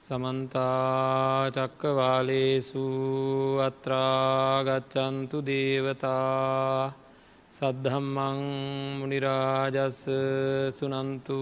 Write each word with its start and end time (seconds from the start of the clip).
සමන්තාචක්කවාලේසු 0.00 1.64
අත්‍රාගච්චන්තු 3.60 5.38
දේවතා 5.44 6.88
සද්ධම්මං 7.50 8.38
මනිරාජස්ස 8.98 10.00
සුනන්තු 10.72 11.38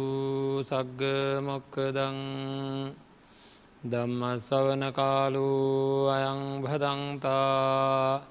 සග්ග 0.62 1.02
මොක්කදං 1.40 2.18
දම්ම 3.84 4.22
සවන 4.38 4.82
කාලු 4.92 5.48
අයං 6.08 6.40
භදන්තා 6.60 8.22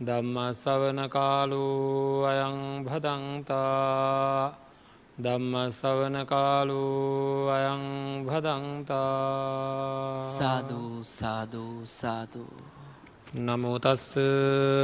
දම්ම 0.00 0.36
සවන 0.54 0.98
කාලු 1.08 1.64
අයං 2.24 2.56
භදන්තා 2.82 4.65
දම්ම 5.18 5.54
සවන 5.70 6.16
කාලු 6.24 7.48
අයං 7.48 7.84
භදන්තා। 8.26 10.20
සාධූ 10.20 11.00
සාධූ 11.02 11.76
සාධූ 11.82 12.56
නමුතස්ස 13.36 14.14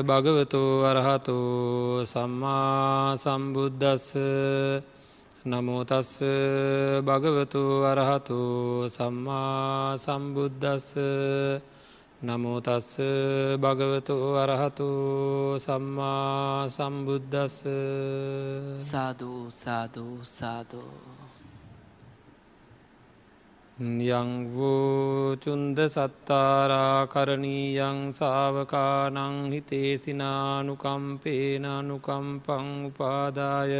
භගවතු 0.02 0.62
වරහතු 0.82 1.36
සම්මා 2.05 3.16
සම්බුද්ධස්ස 3.16 4.08
නමුතස්ස 5.45 6.12
භගවතු 7.02 7.62
වරහතු 7.83 8.41
සම්මා 8.88 9.98
සම්බුද්ධස්ස 9.98 10.88
නමුතස්ස 12.22 13.02
භගවතු 13.58 14.14
වරහතු 14.34 14.90
සම්මා 15.58 16.68
සම්බුද්ධස්ස 16.68 17.56
සාධූ 18.80 19.50
සාධූ 19.52 20.16
සාධූ 20.22 20.94
යංවෝ 24.12 25.34
චුන්ද 25.36 25.78
සත්තාරා 25.88 27.06
කරණීයං 27.06 27.98
සාවකානං 28.12 29.50
හිතේසිනානුකම්පේන 29.50 30.44
අනුකම්පං 31.66 32.66
උපාදාය 32.86 33.75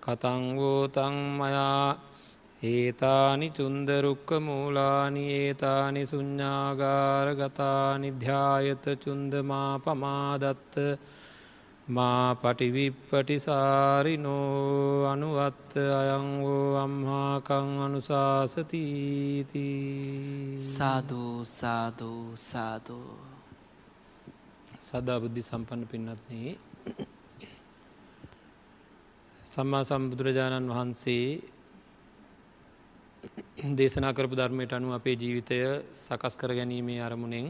කතංවෝතං 0.00 1.16
මයා 1.38 2.09
ඒතානි 2.62 3.46
චුන්දරුක්ක 3.50 4.30
මූලානි 4.38 5.22
ඒතානි 5.32 6.00
සුඤ්ඥාගාරගතා 6.06 7.86
නිධ්‍යායත 7.98 8.84
චුන්දමා 9.00 9.72
පමාදත්ත 9.78 10.74
මා 11.88 12.26
පටිවිප්පටිසාරිනෝ 12.36 13.38
අනුවත්ත 15.06 15.72
අයංවෝ 15.92 16.66
අම්හාකං 16.76 17.70
අනුශාසතීති 17.80 19.64
සාධූ 20.66 21.38
සාධූ 21.52 22.24
සාධූ 22.42 23.14
සදා 24.82 25.18
බුද්ධි 25.18 25.42
සම්පන්න 25.42 25.82
පින්නත්න්නේ 25.86 26.52
සම්මා 29.46 29.82
සම්බුදුරජාණන් 29.84 30.70
වහන්සේ 30.70 31.26
දේශනා 33.72 34.12
කරපු 34.12 34.34
ධර්මයට 34.34 34.72
අනු 34.72 34.88
අපේ 34.92 35.16
ජීවිතය 35.16 35.58
සකස් 35.96 36.34
කර 36.36 36.52
ගැනීමේ 36.52 37.00
අරමුණෙන් 37.00 37.48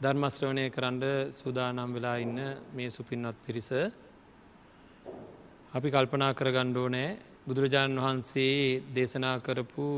ධර්මශ්‍රවණය 0.00 0.64
කරන්න 0.70 1.04
සූදානම් 1.32 1.90
වෙලා 1.90 2.16
ඉන්න 2.18 2.38
මේ 2.72 2.90
සුපින්වත් 2.90 3.36
පිරිස 3.44 3.70
අපි 5.72 5.88
කල්පනා 5.88 6.32
කර 6.32 6.48
ගණ්ඩෝ 6.50 6.88
නෑ 6.88 7.08
බුදුරජාණන් 7.46 7.98
වහන්සේ 7.98 8.54
දේශනා 8.92 9.36
කරපු 9.38 9.88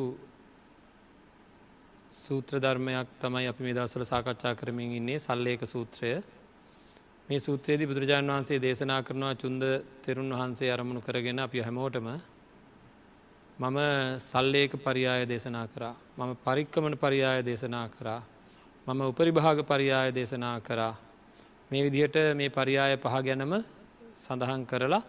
සූත්‍ර 2.19 2.55
ධර්මයක් 2.59 3.09
තමයි 3.19 3.47
අපි 3.47 3.63
මේ 3.63 3.75
දවසල 3.75 4.05
සාකච්ඡා 4.05 4.55
කරමින් 4.55 4.91
ඉන්නේ 4.93 5.19
සල්ලේක 5.19 5.63
සූත්‍රය. 5.67 6.11
මේ 7.29 7.41
සූත්‍රයේදී 7.41 7.87
බුදුරජාණන් 7.87 8.31
වහන්සේ 8.31 8.59
දේශනා 8.61 9.01
කරනවා 9.03 9.35
චුන්ද 9.35 9.63
තෙරුන් 10.03 10.31
වහන්සේ 10.33 10.71
අරමුණු 10.71 11.01
කරගෙන 11.01 11.39
අපි 11.41 11.59
හැමෝටම 11.61 12.09
මම 13.59 13.79
සල්ලේක 14.21 14.73
පරියාය 14.79 15.27
දේශනා 15.27 15.67
කරා. 15.67 15.95
මම 16.17 16.37
පරික්කමන 16.39 16.95
පරියාය 16.97 17.43
දේශනා 17.43 17.89
කරා. 17.91 18.23
මම 18.87 19.01
උපරිභාග 19.03 19.59
පරියාය 19.65 20.13
දේශනා 20.13 20.61
කරා. 20.61 20.95
මේ 21.71 21.83
විදිහට 21.83 22.17
මේ 22.35 22.51
පරියාය 22.51 22.97
පහ 22.97 23.17
ගැනම 23.21 23.53
සඳහන් 24.15 24.63
කරලා 24.65 25.03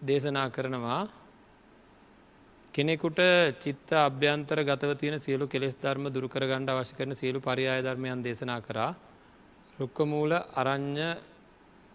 දේශනා 0.00 0.48
කරනවා. 0.48 1.08
කෙනෙකුට 2.74 3.20
චිත්ත 3.58 3.90
අභ්‍යන්තර 3.92 4.58
ගතව 4.62 4.90
තියෙන 4.96 5.20
සියලු 5.20 5.46
කෙස් 5.46 5.74
ධර්ම 5.74 6.06
දුරකර 6.08 6.42
ගණ්ඩ 6.42 6.70
අවශ්‍ය 6.70 6.94
කරන 6.94 7.14
සියලු 7.14 7.40
පරියාය 7.40 7.82
ධර්මයන් 7.82 8.22
දේශනා 8.22 8.60
කරා. 8.60 8.94
රුක්කමූල 9.78 10.32
අරං්ඥ 10.54 11.08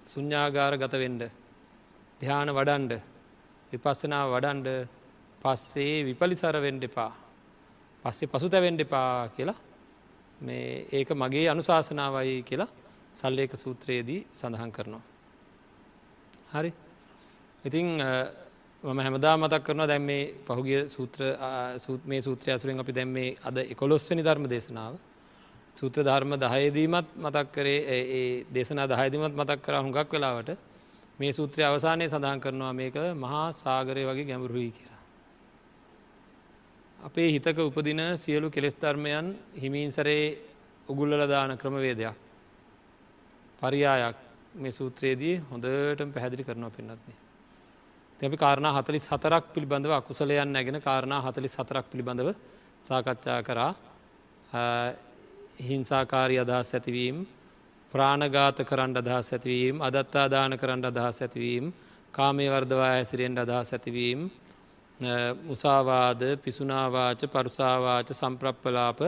සුඤ්ඥාගාර 0.05 0.73
ගතවෙන්ඩ 0.75 1.23
ධ්‍යාන 2.21 2.49
වඩන්ඩ 2.49 3.16
විපස්සනා 3.71 4.23
වඩන්ඩ 4.27 4.67
පස්සේ 5.41 6.03
විපලිසර 6.03 6.55
වෙන්ඩ 6.57 6.83
එපා. 6.83 7.11
පස්සේ 8.03 8.27
පසු 8.27 8.47
තැවෙන්ඩ 8.47 8.81
එපා 8.81 9.29
කියලා 9.29 9.59
මේ 10.41 10.87
ඒක 10.91 11.09
මගේ 11.13 11.49
අනුශාසනාවයි 11.49 12.43
කියලා 12.43 12.69
සල්ලේක 13.13 13.51
සූත්‍රයේදී 13.55 14.21
සඳහන් 14.31 14.71
කරනවා. 14.71 15.03
හරි. 16.51 16.71
ඉතිං 17.63 17.87
මම 18.83 18.99
හැමදා 18.99 19.35
මතක් 19.37 19.63
කරනවා 19.63 19.87
දැම් 19.87 20.03
මේ 20.03 20.23
පහුගිය 20.45 20.81
සූත්‍ර 20.87 21.21
මේ 22.05 22.21
සූත්‍රය 22.21 22.49
අසුරෙන් 22.51 22.79
අපි 22.79 22.93
දැම්මේ 22.93 23.29
අද 23.43 23.57
එකොලොස්වනි 23.65 24.23
ධර්ම 24.23 24.45
දේශනාව. 24.45 24.93
සූත්‍ර 25.75 26.01
ධර්ම 26.03 26.31
දහයදීමත් 26.35 27.07
මතක් 27.17 27.47
කරේ 27.51 27.79
ඒ 27.87 28.45
දේශනා 28.49 28.87
දහයදීමත් 28.87 29.35
මතක් 29.35 29.59
කර 29.59 29.75
හුඟක් 29.77 30.09
වෙලාවට. 30.09 30.49
මේ 31.19 31.31
සූත්‍රය 31.31 31.63
අවසානය 31.63 32.05
සඳහන් 32.05 32.39
කරනවා 32.39 32.73
මේක 32.73 32.95
මහා 33.15 33.47
සාගරය 33.53 34.03
වගේ 34.03 34.25
ගැඹුරුයි 34.25 34.71
කියලා. 34.71 35.01
අපේ 36.99 37.29
හිතක 37.29 37.57
උපදින 37.59 38.01
සියලු 38.15 38.49
කෙලෙස් 38.49 38.75
ධර්මයන් 38.75 39.27
හිමීන්සරේ 39.55 40.23
උගුල්ලලදාන 40.87 41.57
ක්‍රමවේදයක්. 41.57 42.15
පරියායක් 43.61 44.17
මේ 44.55 44.71
සූත්‍රයේදී 44.71 45.35
හොඳටම 45.43 46.09
පැහැදිලි 46.11 46.43
කරනවා 46.43 46.69
පෙන්න්නත්න්නේ. 46.69 47.17
තැපි 48.19 48.37
කාරණා 48.37 48.73
හතලි 48.73 48.99
සතරක් 48.99 49.45
පිළිබඳව 49.53 49.91
අකුසලයන් 49.91 50.49
නැගෙන 50.49 50.81
කාරණා 50.81 51.21
හතලි 51.21 51.47
සතරක් 51.47 51.85
පිළිබඳව 51.85 52.29
සාකච්ඡා 52.83 53.39
කරා 53.43 53.71
හිංසාකාරී 55.59 56.39
අදහස් 56.39 56.69
ඇතිවීම් 56.73 57.17
ප්‍රාණගාත 57.91 58.57
කරන්න 58.61 58.97
අදහස් 58.97 59.27
ඇතිවීම් 59.31 59.81
අදත්තාදාන 59.81 60.53
කරන්න 60.55 60.83
අදහස් 60.85 61.21
ඇතිවීම් 61.21 61.65
කාමය 62.13 62.45
වර්දවා 62.47 62.91
ඇසිරෙන්ට 62.91 63.39
අදහස් 63.39 63.69
ඇතිවීම් 63.73 64.21
මුසාවාද 65.43 66.21
පිසුනාවාච 66.37 67.21
පරුසාවාච 67.27 68.07
සම්ප්‍රප්පලාප 68.11 68.99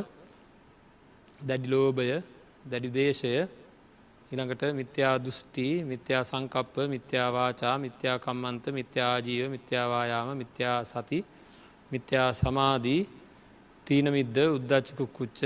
දැඩිලෝභය 1.40 2.10
දැඩිදේශය 2.66 3.34
ඉළඟට 4.32 4.64
මිත්‍යා 4.74 5.16
දෘෂ්ටි 5.18 5.68
මිත්‍යා 5.84 6.24
සංකප්ප 6.24 6.76
මිත්‍යාවාචා 6.88 7.76
මිත්‍යා 7.78 8.18
කම්මන්ත 8.20 8.66
මිත්‍යාජීව 8.72 9.46
මිත්‍යාවායාම 9.50 10.30
මිත්‍යා 10.38 10.80
සති 10.86 11.20
මිත්‍යා 11.92 12.30
සමාධී 12.34 13.02
තීනමිද්ද 13.88 14.38
උද්දච්චකුක්කුච්ච 14.48 15.42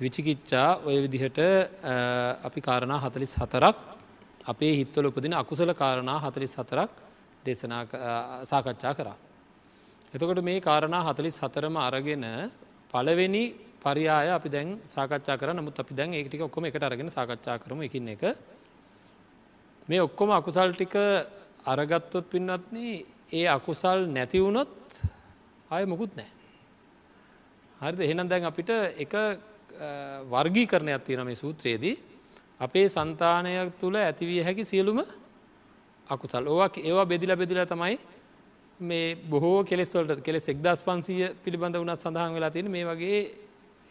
විචිකිච්චා 0.00 0.84
ඔය 0.84 0.96
විදිහට 1.00 1.38
අපි 2.44 2.60
කාරණා 2.60 3.00
හතලිස් 3.00 3.32
හතරක් 3.34 3.76
අපේ 4.44 4.72
හිත්වල 4.76 5.06
උපදින 5.06 5.32
අකුසල 5.34 5.72
කාරණා 5.74 6.18
හතලිස් 6.20 6.52
හතරක් 6.54 6.90
දේශනා 7.44 7.82
සාකච්ඡා 8.44 8.94
කරා. 8.94 9.16
එතකොට 10.14 10.42
මේ 10.42 10.60
කාරණා 10.60 11.02
හතලිස් 11.02 11.40
හතරම 11.40 11.76
අරගෙන 11.78 12.24
පලවෙනි 12.90 13.44
පරියාය 13.82 14.28
අපි 14.30 14.48
දැන් 14.48 14.68
සාකච්ඡා 14.86 15.36
කර. 15.36 15.48
නමුත් 15.52 15.76
අපි 15.76 15.94
දැන් 15.94 16.12
ඒටික 16.12 16.42
ඔක්කොම 16.42 16.64
එකට 16.64 16.82
අරගෙන 16.82 17.08
සාකච්ඡා 17.08 17.56
කරම 17.58 17.80
එකින් 17.82 18.08
එක. 18.08 18.22
මේ 19.88 20.00
ඔක්කොම 20.00 20.30
අකුසල් 20.30 20.70
ටික 20.72 20.94
අරගත්තොත් 21.64 22.24
පින්නත්න 22.28 22.76
ඒ 23.32 23.46
අකුසල් 23.48 23.98
නැතිවුණොත් 24.08 24.76
ආය 25.70 25.84
මොකුත් 25.84 26.12
නෑ 26.14 26.30
හරිද? 27.80 28.00
එහෙනම් 28.00 28.28
දැන් 28.28 28.44
අපිට 28.44 28.70
එක 28.98 29.14
වර්ගී 30.26 30.66
කරණයක් 30.66 31.04
තියෙන 31.04 31.24
මේ 31.24 31.34
සූත්‍රයේදී 31.34 31.94
අපේ 32.60 32.88
සන්තානයක් 32.88 33.78
තුළ 33.78 33.96
ඇතිවිය 33.96 34.42
හැකි 34.42 34.64
සියලුම 34.64 35.00
අකුසල් 36.06 36.46
ඕක් 36.48 36.78
ඒවා 36.80 37.06
බෙදිල 37.06 37.36
බෙදිල 37.36 37.60
තමයි 37.64 37.98
මේ 38.80 39.16
බොහෝ 39.24 39.64
කෙලෙස්වලට 39.64 40.22
කෙලෙස් 40.22 40.48
එක්දස් 40.48 40.80
පන්සිය 40.82 41.34
පිළිබඳ 41.42 41.76
වනත් 41.76 41.98
සඳහන් 41.98 42.34
වෙලා 42.34 42.50
තියෙන 42.50 42.70
මේ 42.70 42.84
වගේ 42.84 43.18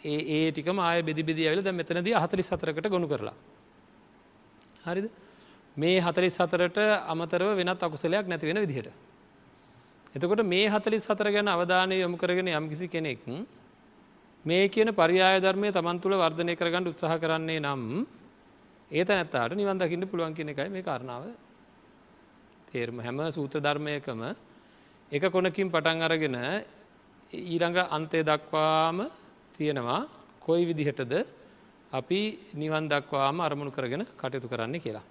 ඒ 0.04 0.20
ඒ 0.30 0.52
ටිකම 0.52 0.80
ආය 0.80 1.02
බෙදිබෙදි 1.02 1.48
ඇවිල 1.48 1.74
මෙතනද 1.74 2.08
හතලි 2.16 2.44
සතරකට 2.44 2.88
ගොුණු 2.88 3.08
කරලා. 3.08 3.36
හරිද 4.86 5.10
මේ 5.78 6.00
හතරි 6.00 6.30
සතරට 6.30 6.78
අමතරව 7.08 7.56
වෙනත් 7.56 7.82
අකුසලයක් 7.82 8.28
නැති 8.28 8.46
වෙන 8.46 8.58
විදිහට. 8.58 8.94
එතකොට 10.16 10.44
මේ 10.44 10.70
හතලිස් 10.70 11.04
සතර 11.04 11.30
ගැන 11.30 11.48
අවධානය 11.48 11.96
යොමු 11.96 12.18
කරගෙන 12.18 12.48
යම් 12.50 12.70
කිසි 12.70 12.88
කෙනෙක් 12.88 13.20
මේ 14.46 14.70
කියන 14.70 14.94
පරියාය 14.94 15.40
ධර්මය 15.40 15.72
තමන් 15.72 16.00
තුළ 16.00 16.16
වර්ධනය 16.16 16.54
කරගන්න 16.54 16.88
උත්සාහ 16.88 17.18
කරන්නේ 17.18 17.60
නම් 17.60 18.06
ඒත 18.92 19.10
නැත්තාට 19.10 19.54
නිවන් 19.54 19.78
දකින්න 19.78 20.06
පුළුවන් 20.06 20.36
කියන 20.36 20.50
එකයි 20.50 20.70
මේ 20.70 20.84
කාරණාව 20.84 21.24
තේරම 22.68 23.00
හැම 23.00 23.18
සූත්‍ර 23.30 23.60
ධර්මයකම 23.60 24.22
එක 25.12 25.24
කොනකින් 25.28 25.68
පටන් 25.68 26.02
අරගෙන 26.02 26.38
ඊළඟ 27.34 27.80
අන්තය 27.90 28.22
දක්වාම 28.24 29.10
තියෙනවා 29.54 30.02
කොයි 30.40 30.64
විදිහටද 30.66 31.14
අපි 31.92 32.22
නිවන් 32.54 32.86
දක්වාම 32.86 33.42
අරමුණු 33.42 33.72
කරගෙන 33.72 34.06
කටයුතු 34.14 34.48
කරන්න 34.48 34.78
කියලා. 34.78 35.06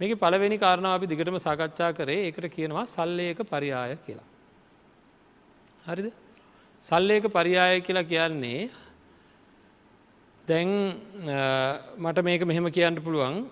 මේක 0.00 0.12
පළවෙනි 0.16 0.58
කාරණාව 0.58 0.94
අපි 0.94 1.06
දිගටම 1.06 1.38
සාකච්ඡා 1.38 1.92
කරේ 1.92 2.28
එකට 2.28 2.44
කියනවා 2.50 2.84
සල්ලේක 2.86 3.40
පරියාය 3.44 3.96
කියලා. 3.98 4.28
හරිද 5.86 6.12
සල්ලේක 6.82 7.24
පරියාය 7.28 7.80
කියලා 7.80 8.04
කියන්නේ 8.04 8.70
දැන් 10.44 10.70
මට 11.98 12.22
මේක 12.22 12.42
මෙහෙම 12.42 12.66
කියන්න 12.68 12.96
පුළුවන්. 12.98 13.44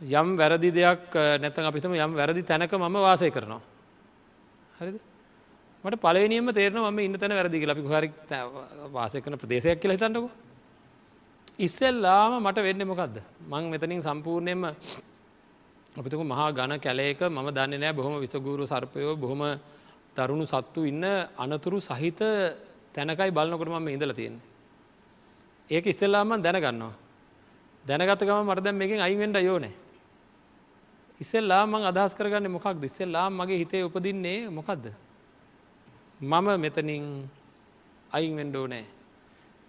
යම් 0.00 0.28
වැරදි 0.36 0.70
දෙයක් 0.70 1.14
නැතන් 1.38 1.64
අපිතම 1.64 1.94
යම් 1.96 2.12
වැරදි 2.14 2.42
තැනක 2.42 2.72
මම 2.72 2.98
වාසය 2.98 3.30
කරනවා. 3.30 3.60
හරිද? 4.78 5.00
මට 5.84 5.96
පලවෙනියම 5.96 6.52
තේරන 6.52 6.82
ම 6.84 6.98
ඉන්න 7.00 7.16
තැන 7.16 7.32
වැරදි 7.32 7.64
ලපි 7.64 7.86
හරි 7.88 8.12
වාසය 8.90 9.20
කන 9.20 9.38
ප්‍රදේශයක් 9.38 9.78
කියලා 9.78 9.96
හිතන්නකු. 9.96 10.30
ඉස්සෙල්ලාම 11.58 12.40
මට 12.40 12.58
වෙන්න 12.60 12.82
මොකක්ද 12.84 13.22
මං 13.46 13.70
මෙතනින් 13.70 14.02
සම්පූර්ණයෙන්ම 14.02 14.64
අපිතුක 15.94 16.22
මහා 16.24 16.50
ගණ 16.50 16.80
කැලේක 16.80 17.20
මම 17.22 17.48
දන්න 17.50 17.78
නෑ 17.78 17.92
බොහොම 17.92 18.18
විසගූරු 18.18 18.66
සර්පයෝ 18.66 19.14
බොහොම 19.16 19.42
දරුණු 20.16 20.46
සත්තු 20.46 20.84
ඉන්න 20.84 21.04
අනතුරු 21.38 21.80
සහිත 21.80 22.20
තැනකයි 22.94 23.30
බලනකොට 23.30 23.68
මම 23.68 23.88
ඉඳල 23.88 24.12
තියෙන්නේ. 24.12 24.46
ඒක 25.70 25.86
ඉස්සෙල්ලාම 25.86 26.42
දැනගන්නවා. 26.42 26.94
දැනගතකම 27.84 28.44
මට 28.44 28.64
දැම් 28.64 28.76
මේකින් 28.76 29.00
අයිවෙන්ට 29.00 29.38
යෝනෑ. 29.38 29.72
ඉස්සෙල්ලා 31.20 31.66
මං 31.66 31.84
අදහස් 31.90 32.14
කරගන්න 32.14 32.50
මොකක් 32.50 32.80
දිස්සෙල්ලා 32.80 33.30
මගේ 33.30 33.58
හිතේ 33.62 33.84
උපදින්නේ 33.84 34.48
මොකක්ද. 34.48 34.84
මම 36.20 36.46
මෙතනින් 36.60 37.04
අයින් 38.12 38.36
වෙන්ඩෝ 38.36 38.66
නෑ. 38.66 38.84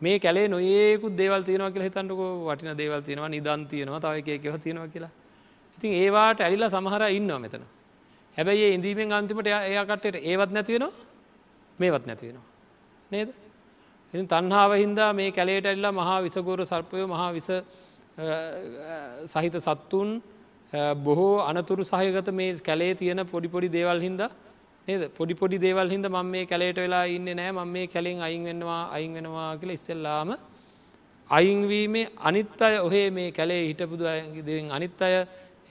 මේ 0.02 0.20
කැලේ 0.20 0.48
නොඒකුත් 0.48 1.14
දේවල් 1.18 1.44
තියෙනවා 1.44 1.72
කියලා 1.72 1.90
හිතන්නකෝ 1.90 2.32
වටින 2.48 2.78
දේවල් 2.78 3.02
තියෙනවා 3.02 3.30
නිදන් 3.30 3.68
තියෙනවා 3.68 4.00
තව 4.00 4.28
එකකව 4.28 4.56
තියෙනවා 4.64 4.88
කියලා. 4.88 5.12
ඉතින් 5.78 5.92
ඒවාට 5.94 6.42
ඇලිලා 6.42 6.70
සමහර 6.70 7.04
ඉන්නවා 7.20 7.40
මෙතන. 7.40 7.64
හැබැයි 8.42 8.74
ඉඳීමෙන් 8.74 9.14
අන්තිමට 9.14 9.48
එයාකටට 9.52 10.22
ඒවත් 10.24 10.52
නැතිවෙනවා 10.52 11.10
මේවත් 11.80 12.06
නැතිවෙනවා. 12.06 12.46
නේද? 13.12 13.30
ඉතින් 14.14 14.28
තන්හාාව 14.28 14.74
හින්දා 14.76 15.10
මේ 15.14 15.32
කැලේට 15.32 15.66
ඇල්ලා 15.66 15.94
මහා 15.94 16.20
විසගෝර 16.22 16.60
සර්පයෝ 16.66 17.08
මහා 17.08 17.32
විස 17.34 17.50
සහිත 19.28 19.56
සත්තුන් 19.60 20.10
බොහෝ 21.04 21.36
අනතුරු 21.42 21.84
සහයගත 21.86 22.32
මේ 22.34 22.54
කැලේ 22.62 22.94
තියෙන 22.96 23.22
පොඩිපොඩි 23.26 23.70
දේවල් 23.70 24.02
හින්දා 24.02 24.30
නේද 24.88 25.04
පොඩි 25.10 25.34
පොඩි 25.34 25.58
දේවල් 25.58 25.90
හින්ද 25.90 26.06
මම 26.08 26.26
මේ 26.28 26.46
කැලේට 26.46 26.78
වෙලා 26.78 27.06
ඉන්න 27.08 27.28
නෑ 27.32 27.52
මම 27.52 27.70
මේ 27.70 27.88
කැලෙන් 27.88 28.22
අයින් 28.22 28.44
වෙන්නවා 28.44 28.84
අයින් 28.92 29.14
වෙනවා 29.14 29.50
කියලා 29.58 29.80
ඉස්සෙල්ලාම 29.80 30.30
අයින්වීමේ 31.30 32.08
අනිත් 32.20 32.62
අය 32.62 32.76
ඔහේ 32.80 33.08
මේ 33.12 33.30
කැලේ 33.32 33.62
හිටපුදු 33.64 34.04
දෙෙන් 34.48 34.72
අනිත් 34.72 35.02
අය 35.02 35.16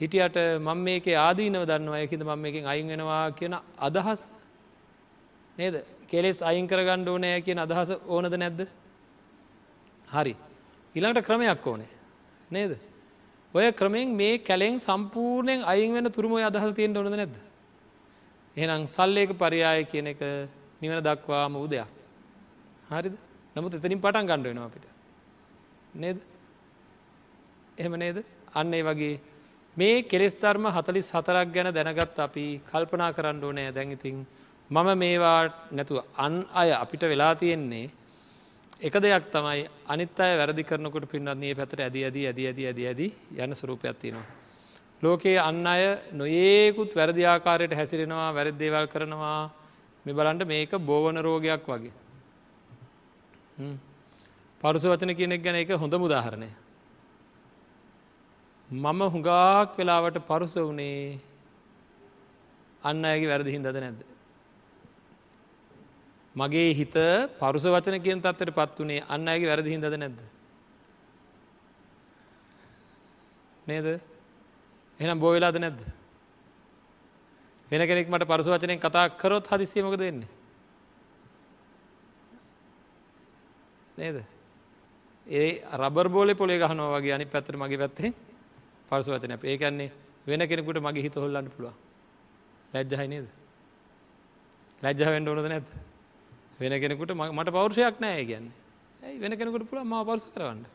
හිටියට 0.01 0.37
මං 0.59 0.79
මේක 0.83 1.07
ආදීනව 1.07 1.65
දන්නවා 1.65 1.99
ඇකිද 2.01 2.23
මං 2.23 2.39
මේකින් 2.39 2.65
අයින් 2.65 2.87
වෙනවා 2.87 3.31
කියන 3.31 3.53
අදහස්. 3.77 4.27
නේද? 5.57 5.75
කෙලෙස් 6.09 6.41
අයින් 6.41 6.67
කරගණ්ඩ 6.67 7.07
ඕනෑ 7.07 7.41
කියන 7.41 7.59
අදහස 7.59 7.91
ඕනද 8.07 8.33
නැද්ද? 8.35 8.65
හරි. 10.07 10.33
ඉළඟට 10.95 11.25
ක්‍රමයක් 11.25 11.67
ඕනේ. 11.67 11.91
නේද? 12.49 12.79
ඔය 13.53 13.71
ක්‍රමෙන් 13.71 14.15
මේ 14.15 14.39
කැලෙෙන් 14.39 14.79
සම්පූර්ණයෙන් 14.79 15.63
අයින් 15.63 15.93
වෙන 15.93 16.11
තුරම 16.11 16.33
අදහස 16.41 16.73
තියෙන් 16.73 16.97
ඕනද 16.97 17.13
නැද්ද? 17.13 17.35
එහෙනම් 18.57 18.87
සල්ලේක 18.87 19.37
පරියාය 19.37 19.85
කියන 19.85 20.07
එක 20.07 20.21
නිවන 20.81 20.99
දක්වාම 20.99 21.53
වූ 21.53 21.67
දෙයක්. 21.67 21.87
හරිද? 22.89 23.15
නමුත් 23.55 23.73
එතනින් 23.73 24.01
පටන් 24.01 24.25
ගණ්ඩ 24.25 24.47
වෙනවා 24.47 24.65
අපිට. 24.65 24.85
නේද? 25.93 26.17
එහෙම 27.77 27.93
නේද? 27.95 28.25
අන්න 28.53 28.73
ඒ 28.73 28.83
වගේ 28.83 29.19
මේ 29.77 30.03
කෙස් 30.03 30.33
ධර්ම 30.33 30.65
හතලිස් 30.67 31.11
හතරක් 31.11 31.47
ගැන 31.53 31.73
දැනගත් 31.73 32.19
අපි 32.19 32.45
කල්පනා 32.61 33.11
කරන්න 33.13 33.43
ඕනෑ 33.43 33.71
දැඟඉතින් 33.71 34.25
මම 34.69 34.89
මේවා 34.97 35.39
නැතුව 35.71 36.03
අන් 36.17 36.45
අය 36.53 36.71
අපිට 36.73 37.03
වෙලා 37.03 37.35
තියෙන්නේ 37.35 37.89
එක 38.81 38.93
දෙයක් 38.95 39.31
තමයි 39.31 39.69
අනිත් 39.87 40.19
අය 40.19 40.37
වැරදි 40.37 40.63
කරනකොට 40.63 41.05
පින්නත්න්නේ 41.05 41.55
පැතර 41.55 41.81
ඇද 41.81 41.95
ඇද 41.97 42.15
ඇද 42.17 42.39
ඇද 42.39 42.59
ඇද 42.59 42.79
ඇද 42.81 43.01
යන 43.37 43.51
ස්වරූපයක් 43.53 43.95
තියෙනවා. 43.95 44.27
ලෝකයේ 45.01 45.39
අන්න 45.39 45.67
අය 45.67 45.83
නොඒකුත් 46.11 46.91
වැරදි 46.93 47.23
ආකාරයට 47.25 47.73
හැසිරෙනවා 47.73 48.33
වැරද්දේවල් 48.33 48.87
කරනවා 48.87 49.51
මෙ 50.05 50.11
බලන්ට 50.13 50.47
මේක 50.47 50.71
බෝවන 50.79 51.17
රෝගයක් 51.17 51.63
වගේ. 51.65 51.93
පරුස 54.61 54.83
වචන 54.83 55.15
කියනෙක් 55.15 55.41
ගැන 55.41 55.55
එක 55.55 55.71
හොඳ 55.73 55.95
මුදාහරණය. 55.95 56.49
මම 58.71 59.01
හුඟාක් 59.05 59.75
වෙලාවට 59.75 60.17
පරුස 60.21 60.53
වනේ 60.55 61.19
අන්න 62.81 63.03
ඇගේ 63.03 63.27
වැරදි 63.27 63.51
හින්දද 63.51 63.67
නැද්ද. 63.67 63.99
මගේ 66.35 66.73
හිත 66.73 66.95
පරුස 67.37 67.65
වචන 67.65 67.99
කියෙන් 67.99 68.21
තත්වට 68.21 68.55
පත් 68.55 68.79
වනේ 68.79 69.03
අන්න 69.09 69.27
ඇගේ 69.27 69.51
වැරදි 69.51 69.69
හින්දද 69.69 69.85
නැද්ද. 69.93 70.19
නේද 73.67 73.99
එනම් 74.99 75.19
බෝවෙලාද 75.19 75.57
නැද්ද. 75.57 75.83
වෙන 77.71 77.87
කෙනෙක් 77.87 78.07
මට 78.07 78.25
පරසු 78.25 78.49
වචනයෙන් 78.49 78.79
කතා 78.79 79.05
කරොත් 79.11 79.47
හදිසියමක 79.47 79.99
දෙන්නේ. 79.99 80.31
නේද. 83.97 84.23
ඒ 85.27 85.61
රබර් 85.75 86.07
බෝලෙ 86.09 86.35
පොලේ 86.35 86.57
ගහනවා 86.57 86.93
වගේ 86.95 87.13
අනි 87.13 87.25
පැත්තර 87.27 87.57
මගේ 87.57 87.77
පැත්තේ 87.77 88.30
පරසු 88.91 89.11
වචන 89.11 89.37
ඒකන්නේ 89.45 89.91
වෙන 90.27 90.41
කෙනෙකුට 90.47 90.79
මගේ 90.79 91.03
හිත 91.03 91.15
හොල්ලන්න 91.15 91.47
පුළුව 91.49 91.73
ලැජ්ජහයි 92.73 93.07
නේද. 93.07 93.27
ලැජ්ජහ 94.81 95.11
වෙන්ඩ 95.13 95.29
ඕනද 95.29 95.47
නැත් 95.47 95.69
වෙන 96.59 96.73
කෙනෙකුට 96.79 97.15
මට 97.15 97.49
පෞරුෂයක් 97.49 97.99
නෑ 97.99 98.25
කියන්නේ. 98.25 98.53
ඇයි? 99.01 99.19
වෙන 99.19 99.33
කෙනෙකුට 99.33 99.65
පුළුව 99.69 99.85
ම 99.85 99.95
පරසු 100.03 100.27
කරවන්න. 100.35 100.65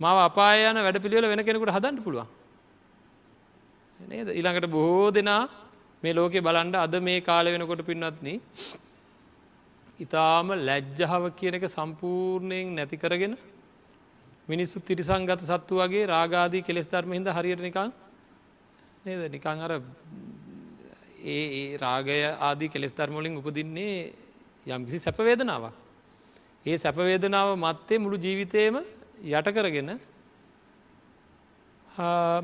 මාව 0.00 0.18
අපායන 0.28 0.76
වැඩ 0.78 1.02
පිළිවෙල 1.02 1.28
වෙන 1.28 1.44
කෙනෙකුට 1.44 1.74
හදන්න 1.76 2.02
පුළුවන්. 2.02 2.28
නේද? 4.00 4.28
ඊළඟට 4.30 4.68
බොහෝ 4.68 5.10
දෙනා 5.10 5.42
මේ 6.02 6.14
ලෝකෙ 6.14 6.40
බලන්ඩ 6.40 6.76
අද 6.76 6.94
මේ 7.00 7.20
කාල 7.20 7.46
වෙනකොට 7.46 7.82
පින්නත්න 7.86 8.28
ඉතාම 9.98 10.48
ලැජ්ජහව 10.60 11.24
කියන 11.38 11.54
එක 11.54 11.66
සම්පූර්ණයෙන් 11.68 12.74
නැති 12.74 12.96
කරගෙන 12.96 13.34
මිනිස්සු 14.48 14.80
තිරිසංගත 14.80 15.42
සත්තු 15.42 15.74
වගේ 15.76 16.06
රාගාදී 16.06 16.62
කෙස් 16.62 16.86
ධර්ම 16.86 17.12
හිද 17.12 17.28
හරියට 17.28 17.60
නිකං 17.60 17.92
නේද 19.04 19.30
නිකං 19.30 19.58
අර 19.60 19.72
ඒ 21.26 21.76
රාගය 21.78 22.18
ආදී 22.40 22.68
කෙස් 22.68 22.92
ධර්මලින් 22.92 23.36
උපදින්නේ 23.36 24.12
යම්කිසි 24.66 24.98
සැපවේදනාවක් 24.98 25.74
ඒ 26.66 26.76
සැපවේදනාව 26.76 27.48
මත්තේ 27.56 27.98
මුළු 27.98 28.16
ජීවිතයම 28.18 28.76
යට 29.30 29.48
කරගෙන 29.48 29.90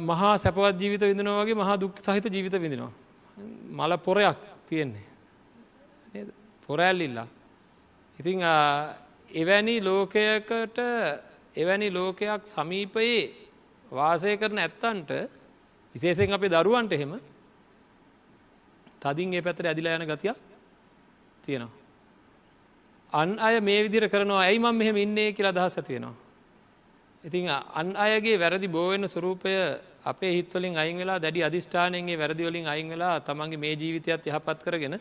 මහා 0.01 0.37
සැපවත් 0.37 0.81
ජීවිත 0.81 1.01
විඳනවා 1.03 1.43
වගේ 1.43 1.55
මහා 1.55 1.77
දුක් 1.77 1.93
සහිත 1.99 2.25
ජීවිත 2.27 2.53
විඳිනවා. 2.55 2.93
මල 3.71 3.97
පොරයක් 3.99 4.39
තියෙන්නේ. 4.67 5.07
පොරැල්ලිල්ලා. 6.69 7.27
ඉතිං 8.19 8.41
එවැනි 9.33 9.81
ලෝකයකට 9.81 10.79
එවැනි 11.59 11.89
ලෝකයක් 11.91 12.43
සමීපයේ 12.47 13.23
වාසය 13.93 14.37
කරන 14.37 14.59
ඇත්තන්ට 14.59 15.11
විශේෂෙන් 15.95 16.33
අපේ 16.33 16.51
දරුවන්ට 16.51 16.93
එහෙම 16.93 17.13
තදින් 19.01 19.35
ඒ 19.35 19.43
පැතර 19.43 19.67
ඇදිලා 19.67 19.97
යන 19.97 20.07
ගතියක් 20.07 20.39
තියෙනවා. 21.43 21.73
අන් 23.13 23.39
අය 23.39 23.61
මේ 23.61 23.83
විදිර 23.83 24.09
කරනවා 24.09 24.41
ඇයි 24.41 24.59
මම 24.59 24.75
මෙහෙම 24.75 24.97
ඉන්නේ 24.99 25.33
කියලා 25.33 25.55
දහස් 25.55 25.79
ඇතිවෙනවා. 25.79 26.17
ඉතින් 27.25 27.49
අන් 27.51 27.97
අයගේ 27.97 28.37
වැරදි 28.37 28.69
බෝවෙන 28.69 29.05
ස්වරූපය 29.07 29.53
අපේ 30.05 30.33
හිත්වලින් 30.33 30.77
අයින් 30.77 30.99
වෙලා 30.99 31.19
දැඩි 31.19 31.43
අධිෂ්ඨානයන්ගේ 31.43 32.19
වැරදිවලින් 32.19 32.67
අයින් 32.67 32.89
වෙලා 32.89 33.21
තමන්ගේ 33.21 33.59
මේ 33.59 33.75
ජීවිතයත් 33.75 34.27
යහපත් 34.27 34.59
කරගෙන 34.63 35.01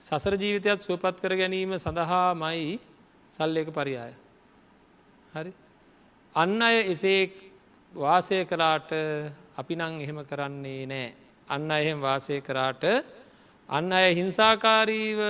සසර 0.00 0.34
ජීවිතයත් 0.36 0.80
සුවපත් 0.80 1.20
කර 1.20 1.36
ගැනීම 1.36 1.78
සඳහා 1.78 2.34
මයි 2.34 2.80
සල්ලයක 3.30 3.68
පරියාය. 3.70 4.14
හරි 5.34 5.52
අන්න 6.34 6.60
අය 6.60 6.90
එසේ 6.90 7.30
වාසය 7.94 8.44
කරාට 8.44 8.90
අපි 9.56 9.74
නං 9.76 10.00
එහෙම 10.00 10.18
කරන්නේ 10.22 10.82
නෑ. 10.84 11.12
අන්න 11.48 11.70
එහෙම 11.70 12.00
වාසය 12.00 12.40
කරාට 12.40 12.84
අන්න 13.68 13.92
අය 13.92 14.14
හිංසාකාරීව 14.14 15.20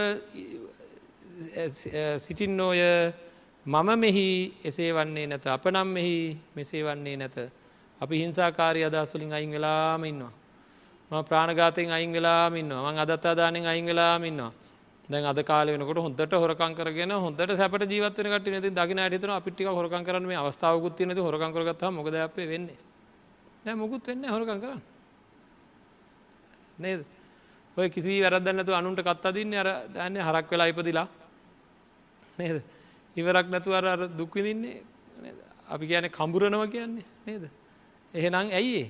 සිටින්නෝය 2.19 2.81
මම 3.67 3.89
මෙහි 3.97 4.29
එසේ 4.65 4.93
වන්නේ 4.93 5.27
නැත 5.27 5.47
අප 5.47 5.65
නම් 5.67 5.89
මෙහි 5.89 6.17
මෙසේ 6.57 6.83
වන්නේ 6.83 7.17
නැත 7.17 7.37
අපි 8.01 8.15
හිංසාකාරය 8.19 8.81
අදස්සුලින් 8.83 9.31
අයින් 9.31 9.51
වෙලාම 9.51 10.05
ඉන්නවා. 10.05 10.33
ම 11.11 11.15
ප්‍රාණගාතයෙන් 11.23 11.91
අයින් 11.91 12.13
වෙලාම 12.13 12.57
ඉන්නවා 12.57 12.83
මං 12.87 12.99
අදත්තාදානෙන් 12.99 13.67
අයින් 13.67 13.87
වෙලාම 13.87 14.25
ඉන්නවා 14.25 14.53
දැන් 15.09 15.25
අද 15.25 15.45
කාල 15.45 15.67
වෙනකොට 15.69 15.99
හොඳට 15.99 16.33
හොරකං 16.33 16.75
කරගෙන 16.75 17.11
හොඳට 17.13 17.57
සැපට 17.57 17.85
ජීවත්වන 17.87 18.31
කට 18.33 18.49
නති 18.51 18.71
දකින 18.71 18.99
අටතන 18.99 19.31
අපිටි 19.31 19.65
හොරකං 19.65 20.05
කරන 20.05 20.25
මේ 20.25 20.37
අවස්ථාවකුත් 20.37 21.01
නති 21.01 21.21
හොරකං 21.21 21.53
කරගත් 21.53 21.83
මොකද 21.91 22.15
අපේ 22.17 22.47
වෙන්නේ? 22.47 22.79
නෑ 23.65 23.75
මුකුත් 23.75 24.07
වෙන්න 24.07 24.25
හොරකං 24.25 24.61
කරන්න. 24.61 24.81
නේද? 26.79 27.05
ඔය 27.77 27.91
කිසි 27.91 28.21
වැරදන්නතු 28.23 28.73
අනුන්ට 28.73 29.01
කත්තදින්න 29.01 29.55
අර 29.55 29.69
දන්න 29.89 30.17
හරක් 30.19 30.51
වෙලා 30.51 30.69
ඉපදිලා. 30.69 31.09
නේද? 32.39 32.63
ඉවරක් 33.17 33.47
නැතු 33.49 33.73
අර 33.73 33.85
අර 33.85 34.09
දුක්විදින්නේ 34.09 34.83
අපි 35.69 35.87
කියන 35.87 36.09
කම්බුරනව 36.09 36.65
කියන්නේ 36.71 37.05
නේද? 37.27 37.51
එහෙනම් 38.15 38.49
ඇයිඒ 38.51 38.89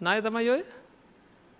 නාය 0.00 0.20
තමයි 0.20 0.50
ඔය? 0.50 0.62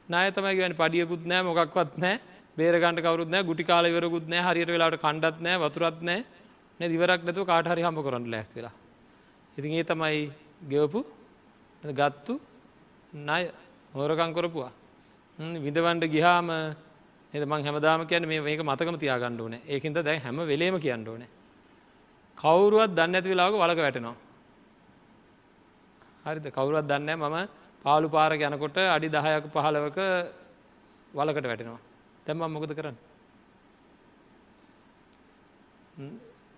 නාය 0.09 0.33
තමයි 0.33 0.57
ගැන 0.57 0.75
පඩියකුත් 0.75 1.23
නෑ 1.23 1.43
මොකක්වත් 1.43 1.99
නෑ. 1.99 2.34
බේරගන්ට 2.57 3.01
කවරුත් 3.01 3.29
නෑ 3.29 3.43
ගුටි 3.43 3.65
කාල 3.65 3.85
වරකුත් 3.89 4.27
නෑ 4.29 4.43
හරියට 4.47 4.71
වෙලාට 4.71 4.97
කණ්ඩත් 5.01 5.39
නෑ 5.41 5.59
වතුරත් 5.59 6.01
නෑ 6.03 6.21
නැ 6.81 6.89
දිවරක් 6.89 7.23
නැතුව 7.23 7.47
කාටහරි 7.47 7.83
හම 7.83 7.99
කරන්න 7.99 8.31
ලැස් 8.31 8.49
වෙලා. 8.55 8.75
ඉතින් 9.57 9.73
ඒ 9.73 9.85
තමයි 9.85 10.31
ගෙවපු 10.69 11.01
ගත්තු 11.83 12.35
නය 13.29 13.43
හෝරකංකොරපුවා 13.95 14.73
විඳවන්ඩ 15.59 16.05
ගිහාම 16.11 16.51
එද 17.35 17.43
මං 17.43 17.65
හැමදාම 17.65 18.07
කියන 18.07 18.27
මේ 18.27 18.41
මේක 18.41 18.61
මතකම 18.63 18.97
තියාගණ්ඩ 18.97 19.41
ඕන. 19.41 19.55
ඒකින්ද 19.67 19.99
දැන් 20.01 20.21
හැම 20.21 20.39
වෙලේම 20.47 20.79
කියන්න 20.81 21.09
ඕන. 21.09 21.25
කවුරුවත් 22.39 22.95
දන්න 22.95 23.15
ඇති 23.15 23.29
වෙලාක 23.29 23.55
වලක 23.55 23.79
වැටෙනවා. 23.79 24.17
හරිද? 26.25 26.47
කවුරුවත් 26.51 26.87
දන්න 26.87 27.11
මම 27.17 27.37
පාලු 27.85 28.09
පාර 28.09 28.33
ගැනකොට 28.35 28.79
අඩි 28.89 29.09
දහයක 29.09 29.51
පහලවක 29.51 29.99
වලකට 31.15 31.47
වැටෙනවා. 31.47 31.94
තැම්ම 32.27 32.53
මොකද 32.53 32.73
කරන්න? 32.73 32.97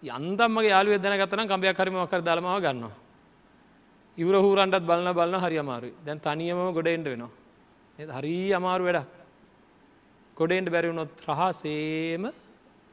යන්දම්මගේ 0.03 0.71
යාලුව 0.71 1.03
දැන 1.03 1.19
ගතන 1.19 1.49
කම්පයක් 1.49 1.77
හරිම 1.77 1.97
වකර 1.97 2.23
දළමාව 2.23 2.61
ගන්නවා. 2.61 2.95
ඉවර 4.19 4.35
හූරන්ටත් 4.37 4.87
බලන්න 4.87 5.15
බලන්න 5.15 5.41
හරි 5.41 5.59
අමාරුයි. 5.59 5.95
දැන් 6.05 6.21
තනියම 6.21 6.59
ගොඩෙන්ට 6.73 7.07
වෙනවා. 7.07 7.31
හරී 7.99 8.53
අමාරු 8.53 8.85
වැඩක්. 8.85 9.09
ගොඩෙන්ට 10.37 10.71
බැරිවුණොත් 10.71 11.13
රහසේම 11.29 12.33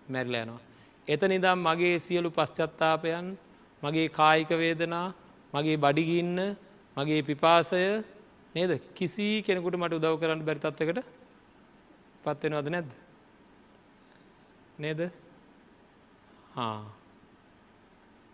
මැරිල 0.08 0.36
යනවා. 0.36 0.62
එත 1.08 1.22
නිදම් 1.24 1.60
මගේ 1.60 2.00
සියලු 2.00 2.30
පශ්චත්තාපයන් 2.30 3.38
මගේ 3.84 4.08
කායික 4.10 4.50
වේදනා 4.50 5.14
මගේ 5.54 5.78
බඩිගින්න 5.78 6.56
මගේ 6.98 7.22
පිපාසය 7.22 8.04
නේද? 8.56 8.72
කිසි 8.96 9.44
කෙනෙකුට 9.46 9.76
මට 9.76 9.94
උදව් 9.94 10.16
කරන්න 10.20 10.42
බැරි 10.42 11.04
තත්වකට 12.24 12.40
පත්වෙනවද 12.40 12.70
නැද්ද? 12.70 12.92
නේද? 14.78 15.12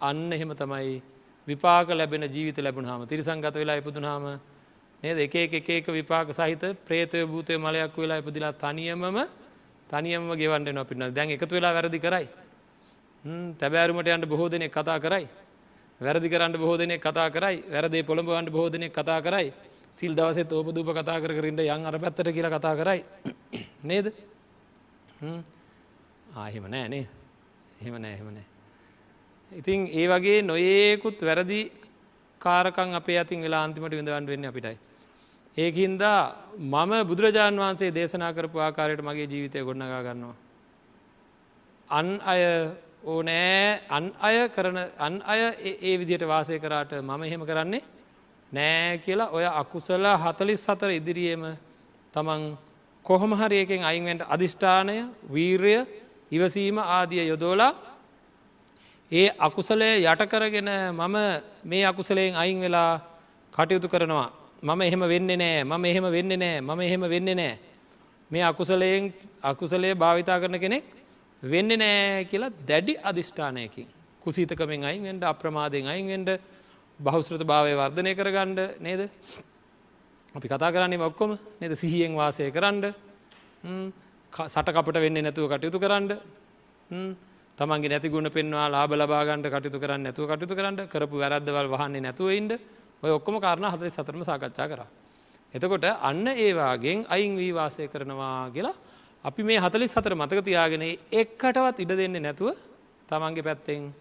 අන්න 0.02 0.32
එහෙම 0.32 0.54
තමයි 0.54 1.02
විපාක 1.48 1.90
ලැබෙන 1.90 2.22
ජීවිත 2.24 2.58
ලැබුණහම 2.58 3.08
තිරිසංගත 3.08 3.54
වෙලා 3.54 3.78
ඉපදුනාම 3.78 4.40
නේද? 5.04 5.18
එක 5.18 5.36
එක 5.36 5.70
එක 5.70 5.88
විපාක 5.88 6.30
සහිත 6.32 6.64
ප්‍රේතය 6.86 7.26
භූතය 7.26 7.58
මලයක් 7.58 7.98
වෙලා 7.98 8.18
ඉපදිලා 8.18 8.54
තනියමම 8.54 9.28
තනියම 9.90 10.30
ගෙවන්ට 10.34 10.74
නො 10.74 10.86
පින්න 10.86 11.14
දැන් 11.14 11.30
එකතු 11.32 11.56
වෙලා 11.56 11.74
වැරදි 11.74 12.00
කරයි. 12.00 12.28
තැබෑරුමට 13.60 14.08
යන්ට 14.08 14.26
බොහෝ 14.26 14.50
දෙනෙක් 14.50 14.72
කතා 14.72 15.00
කරයි. 15.00 15.28
වැරදි 16.02 16.30
කරන්න 16.30 16.54
බොහෝ 16.56 16.78
දෙනෙක් 16.78 17.02
කතා 17.02 17.30
කරයි. 17.30 17.64
වැරදේ 17.68 18.04
පොළඹවන්ට 18.04 18.52
බොහෝ 18.52 18.70
දෙනෙක් 18.70 18.94
කතා 18.94 19.22
කරයි. 19.22 19.54
සිල් 19.92 20.16
දවසෙත් 20.16 20.52
ඕපදූප 20.52 20.94
කතා 20.94 21.20
කරන්න 21.20 21.60
යන් 21.60 21.86
අර 21.86 22.00
පැත්තට 22.00 22.32
කියලා 22.32 22.52
කතා 22.52 22.76
කරයි. 22.76 23.04
නේද? 23.82 24.14
ආහෙම 26.36 26.66
නෑ 26.66 26.88
නේ 26.88 27.08
එහෙම 27.80 27.96
නෑ 27.96 28.14
එහෙම 28.14 28.34
නෑ. 28.34 28.48
ඉතින් 29.52 29.88
ඒ 29.90 30.08
වගේ 30.08 30.42
නොඒකුත් 30.42 31.22
වැරදි 31.22 31.72
කාරකං 32.42 32.94
අපේ 32.94 33.18
අතින් 33.18 33.42
වෙලා 33.42 33.64
අන්තිමට 33.64 33.92
විඳවන්ට 33.92 34.28
වෙන්න 34.28 34.46
අපිටයි. 34.46 34.78
ඒකින්දා 35.58 36.20
මම 36.58 36.94
බුදුරජාණන් 37.06 37.60
වහන්සේ 37.60 37.92
දේශනා 37.92 38.34
කරපු 38.34 38.60
ආකාරයට 38.60 39.02
මගේ 39.02 39.28
ජීවිතය 39.28 39.64
ගොඩනගා 39.64 40.04
ගන්නවා. 40.04 40.36
අන් 41.90 42.08
අය 42.24 42.42
ඕනෑ 43.06 43.82
අන් 43.90 44.14
අය 44.20 44.50
කරන 44.50 44.78
අන් 45.00 45.22
අය 45.24 45.40
ඒ 45.82 45.98
විදියට 45.98 46.28
වාසය 46.28 46.60
කරාට 46.60 46.92
මම 47.00 47.24
එහෙම 47.24 47.46
කරන්නේ 47.46 47.84
නෑ 48.52 48.98
කියලා 49.00 49.32
ඔය 49.32 49.46
අකුසල 49.46 50.06
හතලිස් 50.18 50.66
සතර 50.66 50.92
ඉදිරියේම 50.92 51.44
තමන් 52.14 52.44
කොහොම 53.10 53.32
හරියකෙන් 53.34 53.82
අයින්වෙන්ට 53.82 54.22
අධිෂ්ඨානය 54.26 54.96
වීර්ය 55.26 55.74
ඉවසීම 56.32 56.78
ආදිය 56.78 57.24
යොදෝලා 57.26 57.74
ඒ 59.12 59.30
අකුසලය 59.40 59.88
යටකරගෙන 60.04 60.70
මම 60.92 61.16
මේ 61.66 61.84
අකුසලයෙන් 61.84 62.36
අයින් 62.36 62.60
වෙලා 62.60 63.02
කටයුතු 63.54 63.88
කරනවා. 63.88 64.30
මම 64.62 64.82
එහෙම 64.82 65.02
වෙන්න 65.04 65.32
නෑ 65.34 65.64
මම 65.64 65.86
එහෙම 65.86 66.06
වෙන්න 66.08 66.32
නෑ 66.36 66.62
මම 66.62 66.82
එහෙම 66.82 67.04
වෙන්න 67.06 67.30
නෑ. 67.32 67.58
මේ 68.32 68.44
අකුසලයෙන් 68.44 69.14
අකුසලය 69.44 69.90
භාවිතා 69.96 70.40
කරන 70.40 70.60
කෙනෙක් 70.60 70.86
වෙන්න 71.44 71.72
නෑ 71.76 72.26
කියලා 72.26 72.54
දැඩි 72.64 72.94
අධිෂ්ඨානයකින් 73.02 73.88
කුසීතකමෙන් 74.22 74.84
අයින් 74.84 75.04
වෙන්ට 75.04 75.24
අප්‍රමාදයෙන් 75.24 75.88
අයින් 75.88 76.08
වෙන්ට 76.08 76.30
බහුස්ෘත 77.00 77.42
භාවය 77.44 77.74
වර්ධනය 77.74 78.12
කරගණ්ඩ 78.14 78.60
නේද? 78.80 79.02
අපි 80.40 80.48
කතා 80.48 80.72
කරන්නේ 80.72 81.00
ඔක්කොම 81.02 81.36
නද 81.60 81.74
සිහියෙන් 81.76 82.16
වාසය 82.16 82.48
කරන්න 82.50 82.84
සටකපට 84.48 84.98
වෙන්න 84.98 85.20
නැතුව 85.20 85.46
කටයුතු 85.50 85.80
කරන්න 85.80 86.08
තමන්ගේ 87.58 87.90
නැති 87.90 88.08
ගුණ 88.08 88.32
පෙන්වා 88.32 88.68
ලාබ 88.68 88.92
ලබාගන්ට 88.94 89.48
කටයුතු 89.48 89.80
කරන්න 89.80 90.08
නැතුව 90.08 90.26
කටයුතු 90.26 90.56
කරන්න 90.56 90.88
කරපු 90.88 91.16
වැරද්දවල් 91.18 91.68
වහන්නේ 91.68 92.02
නැතුවයින්ට 92.02 92.54
ඔය 93.04 93.12
ඔක්කොම 93.12 93.36
කාරණ 93.38 93.68
හතර 93.68 93.90
සතරම 93.90 94.24
සාකච්ඡා 94.24 94.68
කර. 94.68 94.82
එතකොට 95.54 95.86
අන්න 96.02 96.28
ඒවාගෙන් 96.30 97.04
අයින් 97.08 97.36
වී 97.36 97.52
වාසය 97.52 97.88
කරනවා 97.88 98.48
කියලා 98.50 98.76
අපි 99.26 99.44
මේ 99.44 99.60
හතලිස් 99.60 99.92
සතර 99.92 100.16
මතක 100.16 100.40
තියාගෙන 100.42 100.84
එක්කටවත් 101.12 101.80
ඉඩ 101.80 101.94
දෙන්නේ 101.94 102.22
නැතුව 102.22 102.56
තමන්ගේ 103.10 103.44
පැත්තෙන් 103.44 103.92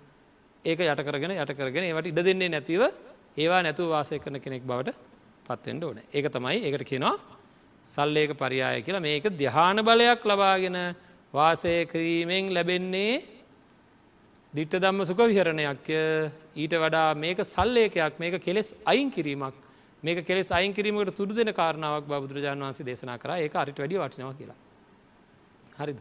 ඒක 0.65 0.79
යට 0.81 1.03
කරගෙන 1.03 1.35
යට 1.35 1.53
කරගෙන 1.53 1.85
ඒවට 1.85 2.07
ඉඩ 2.07 2.23
දෙන්නේ 2.23 2.49
නැතිව 2.49 2.83
ඒවා 3.37 3.61
නැතුව 3.61 3.91
වාසය 3.91 4.19
කරන 4.19 4.39
කෙනෙක් 4.39 4.63
බවට 4.63 5.18
පත්වෙන්ට 5.49 5.85
ඕන. 5.85 5.99
ඒක 6.13 6.27
තමයි 6.29 6.59
ඒකට 6.61 6.85
කියනවා 6.91 7.17
සල්ලේක 7.85 8.33
පරියාය 8.35 8.83
කියලා. 8.83 9.01
මේක 9.01 9.25
දිහාන 9.37 9.79
බලයක් 9.81 10.25
ලබාගෙන 10.25 10.79
වාසය 11.35 11.87
කිරීමෙන් 11.87 12.53
ලැබෙන්නේ 12.55 13.23
දිට්ට 14.55 14.77
දම්ම 14.77 15.05
සුක 15.05 15.21
විහරණයක් 15.25 15.89
ඊට 16.57 16.75
වඩා 16.75 17.15
මේක 17.15 17.39
සල්ලේකයක් 17.45 18.19
මේක 18.19 18.41
කෙලෙස් 18.41 18.75
අයින් 18.87 19.11
කිරීමක්. 19.11 19.55
මේක 20.03 20.27
කෙස් 20.27 20.53
අයින් 20.53 20.73
කිරීමට 20.73 21.17
තුඩු 21.17 21.35
දෙන 21.35 21.53
කාරණාවක් 21.53 22.07
බුදුරජාන් 22.07 22.59
වන්සේ 22.59 22.87
දේශනා 22.87 23.19
කර. 23.19 23.31
ඒ 23.37 23.51
අරිට 23.55 23.79
වැඩි 23.79 23.99
වටිනවා 23.99 24.35
කියලා. 24.35 24.57
හරිද? 25.79 25.99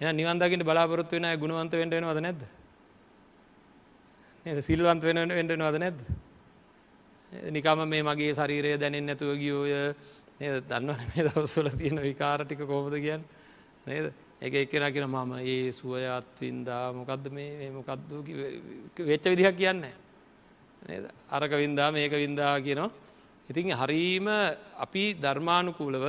එ 0.00 0.12
නිවන්දකිට 0.12 0.64
බලාපොරොත්තු 0.64 1.16
වෙන 1.16 1.38
ගුණවන්ත 1.38 1.72
වෙන්ට 1.72 1.94
වෙනවද 1.94 2.20
නැද්ද? 2.20 2.42
සිල්වන්ත 4.60 5.02
වෙන 5.02 5.28
වෙන්ටනවද 5.28 5.78
නැද්ද? 5.78 6.00
නිකම 7.50 7.84
මේ 7.86 8.02
මගේ 8.02 8.32
ශරීරය 8.32 8.76
දැනෙන් 8.76 9.06
නැතුව 9.06 9.36
ගියෝය 9.36 9.94
නේද? 10.40 10.64
දන්නවන 10.64 11.00
මේ 11.08 11.24
දවස්සල 11.24 11.68
තියෙන 11.72 12.00
විකාරටික 12.00 12.62
කෝමද 12.62 12.94
කියන්න? 12.96 13.22
නේද? 13.86 14.12
එක 14.40 14.54
එක්කෙන 14.54 14.92
කියෙන 14.92 15.08
මම 15.08 15.32
ඒ 15.40 15.72
සුවය 15.72 16.06
අත්වින්දා 16.08 16.92
මොකක්ද 16.92 17.30
මේ? 17.30 17.70
මොකක්ද 17.70 18.10
වෙච්ච 19.02 19.24
විදිහක් 19.26 19.56
කියන්න 19.56 19.86
නේද? 20.82 21.04
අරක 21.30 21.52
වින්දා 21.52 21.90
මේක 21.90 22.12
වින්දා 22.14 22.58
කියනවා. 22.58 22.90
ඉතින් 23.48 23.74
හරීම 23.74 24.26
අපි 24.78 25.04
ධර්මානුකූලව 25.14 26.04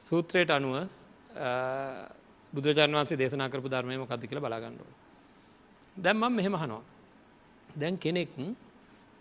සූත්‍රයට 0.00 0.50
අනුව 0.50 0.74
බුදුරජාන් 2.52 2.90
වන්සේ 2.90 3.18
දේශනා 3.18 3.48
කරපු 3.48 3.68
ධර්මය 3.68 3.96
මොකක්ද 3.96 4.26
කියලා 4.26 4.42
බලාගන්නුව 4.42 4.88
දැම්මම් 5.96 6.32
මෙහෙම 6.32 6.54
හනවා 6.54 6.82
දැන් 7.76 7.98
කෙනෙක් 7.98 8.30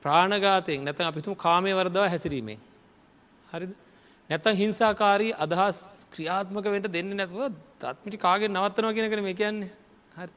ප්‍රාණගාතයෙන් 0.04 0.84
නැතන් 0.84 1.06
අපිතුම 1.06 1.36
කාමය 1.38 1.72
වරදව 1.72 2.06
හැසිරීමෙන් 2.06 2.60
හරිද? 3.50 3.72
නැතන් 4.30 4.56
හිංසාකාරී 4.56 5.34
අදහස් 5.36 5.80
ක්‍රියාත්මක 6.12 6.66
වෙන්ට 6.66 6.88
දෙන්න 6.90 7.10
නැතුව 7.12 7.42
දත්මිටි 7.80 8.18
කාගෙන් 8.20 8.52
නවත්තනවා 8.52 8.94
කියෙන 8.94 9.12
කන 9.12 9.24
මේ 9.24 9.34
කියන්නේ. 9.36 9.72
හරි. 10.14 10.32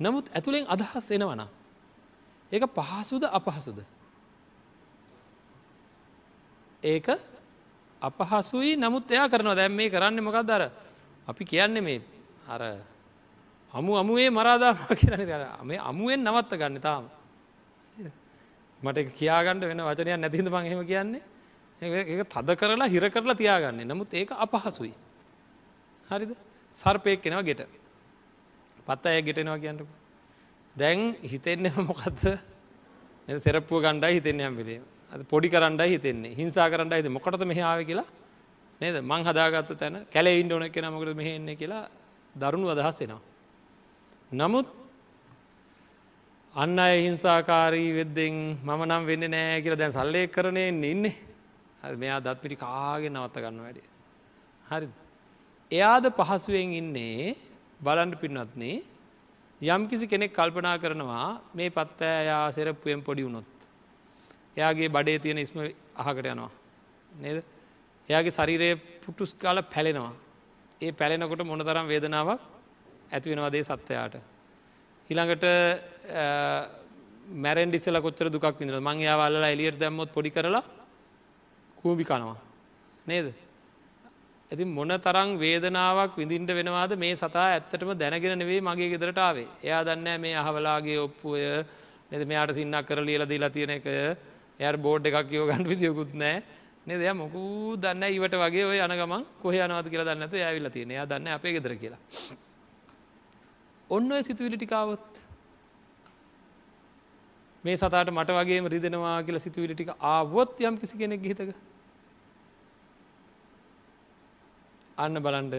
නමුත් 0.00 0.26
ඇතුළෙන් 0.30 0.66
අදහස් 0.68 1.10
එනවන 1.10 1.42
ඒක 2.52 2.64
පහසුද 2.70 3.24
අපහසුද? 3.28 3.78
ඒක 6.82 7.06
අපහසුයි 8.02 8.76
නමුත් 8.76 9.10
එයා 9.10 9.28
කරනවා. 9.28 9.56
දැම් 9.56 9.72
මේ 9.72 9.90
කරන්න 9.90 10.20
මොකක් 10.20 10.42
දර 10.42 10.70
අපි 11.26 11.42
කියන්නේ 11.44 11.82
මේ 11.82 12.00
අර 12.46 12.62
අමු 13.72 13.96
අමුවේ 13.96 14.30
මරාදාම 14.30 14.76
කියරන 14.92 15.22
කර 15.22 15.42
මේ 15.64 15.80
අමුවෙන් 15.80 16.20
නවත්ත 16.22 16.52
ගන්න 16.54 16.80
තාම. 16.80 17.04
මට 18.80 19.12
කියාගන්නට 19.12 19.64
වෙන 19.64 19.80
වචනයක් 19.80 20.20
නැතිහිද 20.20 20.48
මං 20.48 20.64
හෙම 20.64 20.86
කියන්නේ. 20.86 21.22
ඒ 21.82 22.24
තද 22.24 22.56
කරලා 22.56 22.88
හිර 22.88 23.10
කරලා 23.10 23.34
තියාගන්න. 23.34 23.84
නමුත් 23.84 24.14
ඒක 24.14 24.30
අපහසුයි. 24.32 24.94
හරිද? 26.10 26.36
සර්පයක් 26.74 27.22
කෙනව 27.22 27.44
ගෙට. 27.44 27.66
පත් 28.86 29.06
අය 29.06 29.22
ගෙටෙනවා 29.22 29.58
කියන්නක. 29.58 29.88
දැන් 30.76 31.16
හිතෙන්න 31.22 31.72
මොකක්ද 31.86 32.38
සෙරප්පුව 33.28 33.82
ගණ්ඩයි 33.82 34.14
හිතෙන් 34.14 34.40
හැම්පිලේ 34.40 34.80
පොඩි 35.24 35.48
කරණ්ඩයි 35.48 35.90
හිතෙන්නේ. 35.90 36.34
හිංසා 36.34 36.70
කරන්නයි 36.70 37.02
හිත 37.02 37.08
මොකටද 37.08 37.44
මෙහාව 37.44 37.84
කියලා? 37.84 38.06
නේද? 38.80 38.96
මං 39.02 39.22
හදාගත්ත 39.24 39.78
තැන 39.78 40.06
කැලෙයින්ට 40.12 40.52
ඕන 40.52 40.70
කෙන 40.70 40.92
මොකද 40.92 41.14
මෙහෙන්නේ 41.14 41.56
කියලා 41.56 41.88
දරුණු 42.34 42.68
අදහස් 42.68 43.00
එනවා. 43.02 43.20
නමුත් 44.32 44.66
අන්න 46.56 46.78
අය 46.78 46.94
හිංසාකාරී 47.02 47.88
වෙද්දෙන් 47.92 48.36
මම 48.58 48.82
නම් 48.82 49.02
වෙන්න 49.04 49.24
නෑ 49.28 49.56
කියලා 49.62 49.78
දැන් 49.78 49.92
සල්ලය 49.92 50.20
කරනයෙන් 50.28 50.84
ඉන්නේ 50.84 51.14
මෙයා 51.96 52.20
දත් 52.20 52.38
පිටි 52.42 52.56
කාගෙන 52.56 53.12
නවත්ත 53.12 53.42
ගන්න 53.42 53.58
වැඩ. 53.60 53.80
හරි. 54.64 54.86
එයාද 55.70 56.06
පහසුවෙන් 56.18 56.72
ඉන්නේ 56.72 57.34
බලන්ඩ 57.80 58.16
පින්නත්නේ 58.16 58.76
යම් 59.60 59.82
කිසි 59.86 60.06
කෙනෙක් 60.06 60.32
කල්පනා 60.32 60.76
කරනවා 60.78 61.26
මේ 61.54 61.70
පත්තෑ 61.70 62.22
යා 62.24 62.46
සෙරප්පුයෙන් 62.50 63.02
පොඩි 63.02 63.26
වුණොත්. 63.26 63.50
එයාගේ 64.56 64.88
බඩේ 64.88 65.18
තියෙන 65.18 65.38
ඉස්ම 65.38 65.58
අහකට 65.96 66.26
යනවා. 66.26 66.50
නේද 67.16 67.38
එයාගේ 68.08 68.36
ශරීරය 68.38 68.70
පුටුස් 69.02 69.34
කාල 69.34 69.60
පැලෙනවා. 69.64 70.14
ඒ 70.80 70.92
පැලෙනකොට 70.92 71.44
මොනතරම් 71.44 71.86
වේදනාවක් 71.86 72.40
ඇති 73.10 73.30
වෙනවාදේ 73.30 73.62
සත්වයාට. 73.62 74.16
හිළඟට 75.10 75.44
මැරෙන් 77.44 77.70
ඩිස්සල 77.70 78.00
කොච්චර 78.00 78.30
දුක් 78.30 78.46
විඳ 78.60 78.74
මං 78.80 79.00
යාවල්ල 79.00 79.42
එලියට 79.44 79.78
දැම්මොත් 79.78 80.12
පොඩි 80.12 80.30
කරලා 80.30 80.62
කූබි 81.76 82.04
කනවා. 82.04 82.36
නේද. 83.06 83.34
ඇති 84.50 84.64
මොන 84.64 84.88
තරං 84.88 85.38
වේදනාවක් 85.38 86.16
විඳින්ට 86.16 86.50
වෙනවාද 86.50 86.92
මේ 86.96 87.14
සතා 87.14 87.46
ඇත්තටම 87.54 87.90
දැනගෙන 87.98 88.38
නෙවේ 88.38 88.60
මගේ 88.60 88.90
ගෙදරටාවේ. 88.92 89.48
එයා 89.62 89.82
දන්න 89.84 90.20
මේ 90.20 90.34
අහවලාගේ 90.34 90.98
ඔප්පුය 90.98 91.42
නැද 92.10 92.22
මෙයාට 92.24 92.54
සින්නක් 92.54 92.86
කර 92.86 93.02
ලියල 93.02 93.26
දීලා 93.26 93.50
තියෙන 93.50 93.70
එක 93.70 93.86
එය 93.86 94.76
බෝඩ් 94.78 95.06
එකක් 95.06 95.32
යෝ 95.32 95.46
ගන්න 95.48 95.68
විදියකුත් 95.68 96.14
නෑ 96.14 96.42
නේ 96.86 96.98
දෙය 96.98 97.12
මොකු 97.12 97.74
දන්න 97.82 98.14
ඉවට 98.14 98.38
වගේ 98.38 98.66
ඔය 98.70 98.78
යන 98.78 98.94
ගමන් 99.00 99.24
කොහ 99.42 99.54
යනවද 99.54 99.90
කියලා 99.90 100.14
දන්නතු 100.14 100.38
ඇවිල්ල 100.38 100.70
තියෙන 100.70 100.94
යා 100.94 101.06
දන්න 101.10 101.34
අපේ 101.34 101.52
ගෙදර 101.56 101.74
කියලා. 101.74 101.98
ඔන්න 103.90 104.12
ඔය 104.12 104.22
සිතුවිලිටිකාවොත් 104.22 105.15
මේ 107.66 107.76
සතාට 107.76 108.10
මට 108.10 108.36
වගේ 108.38 108.60
රිදෙනවා 108.68 109.16
කියලා 109.22 109.38
සිතුවිලිටික 109.38 109.90
ආවොත් 110.10 110.60
යම් 110.62 110.76
කිසි 110.76 110.98
කෙනෙක් 110.98 111.24
හිතක 111.24 111.50
අන්න 114.98 115.18
බලන්ඩ 115.18 115.54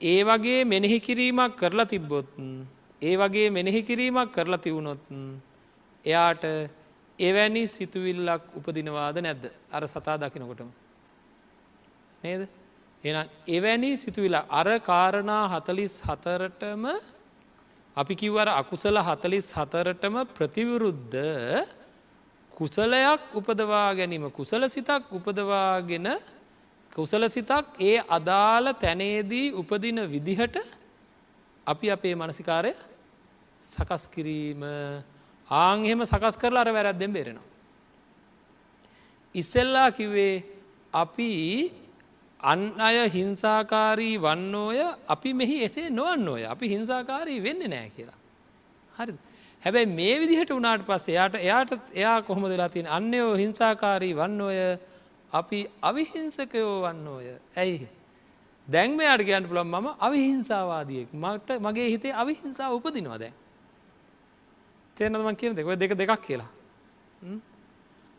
ඒ 0.00 0.20
වගේ 0.24 0.60
මෙනෙහි 0.64 0.98
කිරීමක් 1.00 1.56
කරලා 1.56 1.84
තිබ්බොත් 1.84 2.28
ඒ 3.02 3.16
වගේ 3.16 3.48
මෙනෙහි 3.50 3.82
කිරීමක් 3.82 4.32
කරලා 4.32 4.58
තිවුණොත් 4.58 5.02
එයාට 6.04 6.44
එවැනි 7.18 7.62
සිතුවිල්ලක් 7.68 8.42
උපදිනවාද 8.56 9.16
නැද්ද? 9.18 9.44
අර 9.72 9.82
සතා 9.86 10.16
දකිනකොටම. 10.16 10.70
නේද? 12.22 12.48
එ 13.04 13.10
එවැනි 13.48 13.96
සිතුවිල 13.96 14.34
අර 14.34 14.68
කාරණා 14.80 15.44
හතලිස් 15.48 15.94
හතරටම 16.02 16.84
අපි 17.96 18.14
කිව්වර 18.16 18.48
අකුසල 18.50 18.96
හතලිස් 18.98 19.52
හතරටම 19.52 20.14
ප්‍රතිවිරුද්ධ 20.28 21.16
කුසලයක් 22.52 23.20
උපදවා 23.32 23.92
ගැනීම 23.92 24.30
කුසල 24.30 24.64
සිතක් 24.66 25.10
උපදවාගෙන 25.10 26.08
කුසල 26.92 27.28
සිතක් 27.28 27.66
ඒ 27.80 28.00
අදාළ 28.08 28.72
තැනේදී 28.74 29.52
උපදින 29.52 30.00
විදිහට 30.06 30.56
අපි 31.66 31.86
අපේ 31.90 32.14
මනසිකාරය 32.14 32.72
සකස් 33.62 34.08
කිරීම 34.08 34.64
ආංහෙම 35.48 36.00
සකස් 36.02 36.36
කරලා 36.36 36.64
අර 36.64 36.72
වැරැද්දෙන් 36.72 37.12
බෙරෙනවා. 37.12 37.48
ඉස්සෙල්ලා 39.34 39.90
කිව්වේ 39.90 40.44
අපි 40.94 41.30
අන් 42.42 42.60
අය 42.80 43.08
හිංසාකාරී 43.08 44.16
වන්නෝය 44.18 44.78
අපි 45.08 45.30
මෙහි 45.32 45.56
එසේ 45.64 45.90
නොවන්න 45.90 46.28
ඕය 46.28 46.44
අපි 46.44 46.68
හිංසාකාරී 46.68 47.42
වෙන්න 47.42 47.62
නෑ 47.66 47.90
කියලා. 47.90 48.18
හරි 48.96 49.14
හැබැයි 49.62 49.90
මේ 49.90 50.14
විදිහට 50.20 50.50
වනාට 50.50 50.86
පස්ස 50.86 51.08
එයාට 51.08 51.34
එයාට 51.36 51.72
එයා 51.94 52.16
කොහොම 52.22 52.44
දෙලා 52.44 52.68
තින් 52.68 52.86
අන්‍යයෝ 52.88 53.34
හිංසාකාරී 53.34 54.14
වන්න 54.14 54.40
ඔය 54.40 54.58
අපි 55.32 55.58
අවිහිංසකයෝ 55.82 56.74
වන්න 56.82 57.06
ඕය 57.08 57.28
ඇයි. 57.56 57.88
දැන්ම 58.68 58.98
අට 59.04 59.22
කියන්න 59.22 59.46
පුළන් 59.46 59.66
මම 59.66 59.86
අවිහිංසාවාදියෙක් 59.98 61.14
මට 61.14 61.60
මගේ 61.60 61.88
හිතේ 61.90 62.12
අවිහිංසා 62.14 62.70
උපදිනවා 62.70 63.18
දැන්. 63.18 63.34
තේරනදම 64.96 65.30
කියන 65.34 65.54
දෙක 65.54 65.66
දෙක 65.76 65.94
දෙකක් 65.94 66.20
කියලා. 66.22 66.50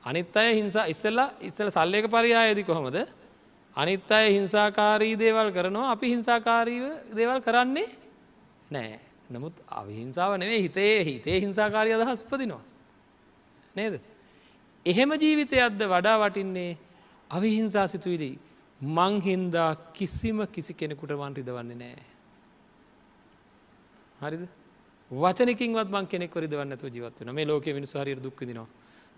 අනිත් 0.04 0.38
අය 0.38 0.56
හිංසා 0.56 0.86
ඉස්සල්ලා 0.86 1.30
ඉස්සල 1.42 1.70
සල්ලයක 1.70 2.08
පරියායදි 2.08 2.64
කොහොමද 2.64 2.98
අනිත් 3.76 4.12
අය 4.12 4.28
හිංසාකාරී 4.38 5.16
දේවල් 5.16 5.50
කරනවා 5.52 5.92
අපි 5.92 6.14
හිංසාකාරීව 6.14 6.86
දේවල් 7.16 7.40
කරන්නේ 7.40 7.90
නෑ 8.72 9.00
නමුත් 9.30 9.56
අවිහිංසාව 9.72 10.38
නෙවේ 10.38 10.62
හිතේ 10.62 11.04
හිතේ 11.04 11.38
හිංසාකාරී 11.40 11.94
අදහස් 11.94 12.24
උපදිනවා. 12.24 12.64
නේද. 13.76 13.94
එහෙම 14.86 15.12
ජීවිතයක්ද 15.16 15.82
වඩා 15.86 16.18
වටින්නේ 16.20 16.72
අවිහිංසා 17.30 17.88
සිතුවිලි 17.88 18.32
මංහින්දා 18.82 19.72
කිසිම 19.94 20.48
කිසි 20.48 20.74
කෙනෙකුට 20.74 21.14
වන් 21.14 21.36
රිදවන්නේ 21.36 21.78
නෑ. 21.78 22.04
හරිද? 24.22 24.44
වචනකින්වත් 25.12 25.90
මං 25.90 26.08
කෙනෙක් 26.08 26.36
රිදවන්නතු 26.38 26.88
ජීවත් 26.88 27.20
වන 27.20 27.34
මේ 27.34 27.46
ලෝක 27.46 27.66
මිනිසු 27.72 28.00
හරි 28.00 28.16
දුක්විදිනවා. 28.18 28.68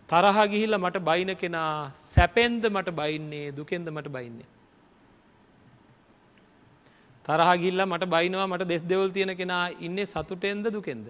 තරහ 0.10 0.38
ගිහිල්ල 0.52 0.78
මට 0.78 0.98
බයින 1.10 1.32
කෙනා 1.44 1.92
සැපෙන්ද 2.14 2.64
මට 2.76 2.90
බයින්නේ 3.00 3.52
දුකෙන්ද 3.58 3.88
මට 3.90 4.10
බයින්නේ. 4.16 4.50
තරහ 7.26 7.52
ගිල්ල 7.62 7.82
මට 7.86 8.06
බයිනවා 8.14 8.48
මට 8.48 8.68
දෙස් 8.72 8.82
දෙවල් 8.92 9.10
තියෙන 9.16 9.32
කෙනා 9.38 9.64
ඉන්නේ 9.86 10.06
සතුටෙන්ද 10.06 10.66
දුකෙන්ද. 10.76 11.08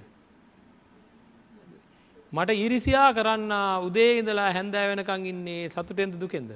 මට 2.35 2.51
ඉරිසියා 2.65 3.09
කරන්න 3.17 3.51
උදේ 3.87 4.11
ඉඳලා 4.19 4.49
හැන්දෑ 4.57 4.87
වෙනකං 4.91 5.25
ඉන්නේ 5.31 5.67
සතුටෙන්ද 5.73 6.15
දුකෙන්ද. 6.23 6.51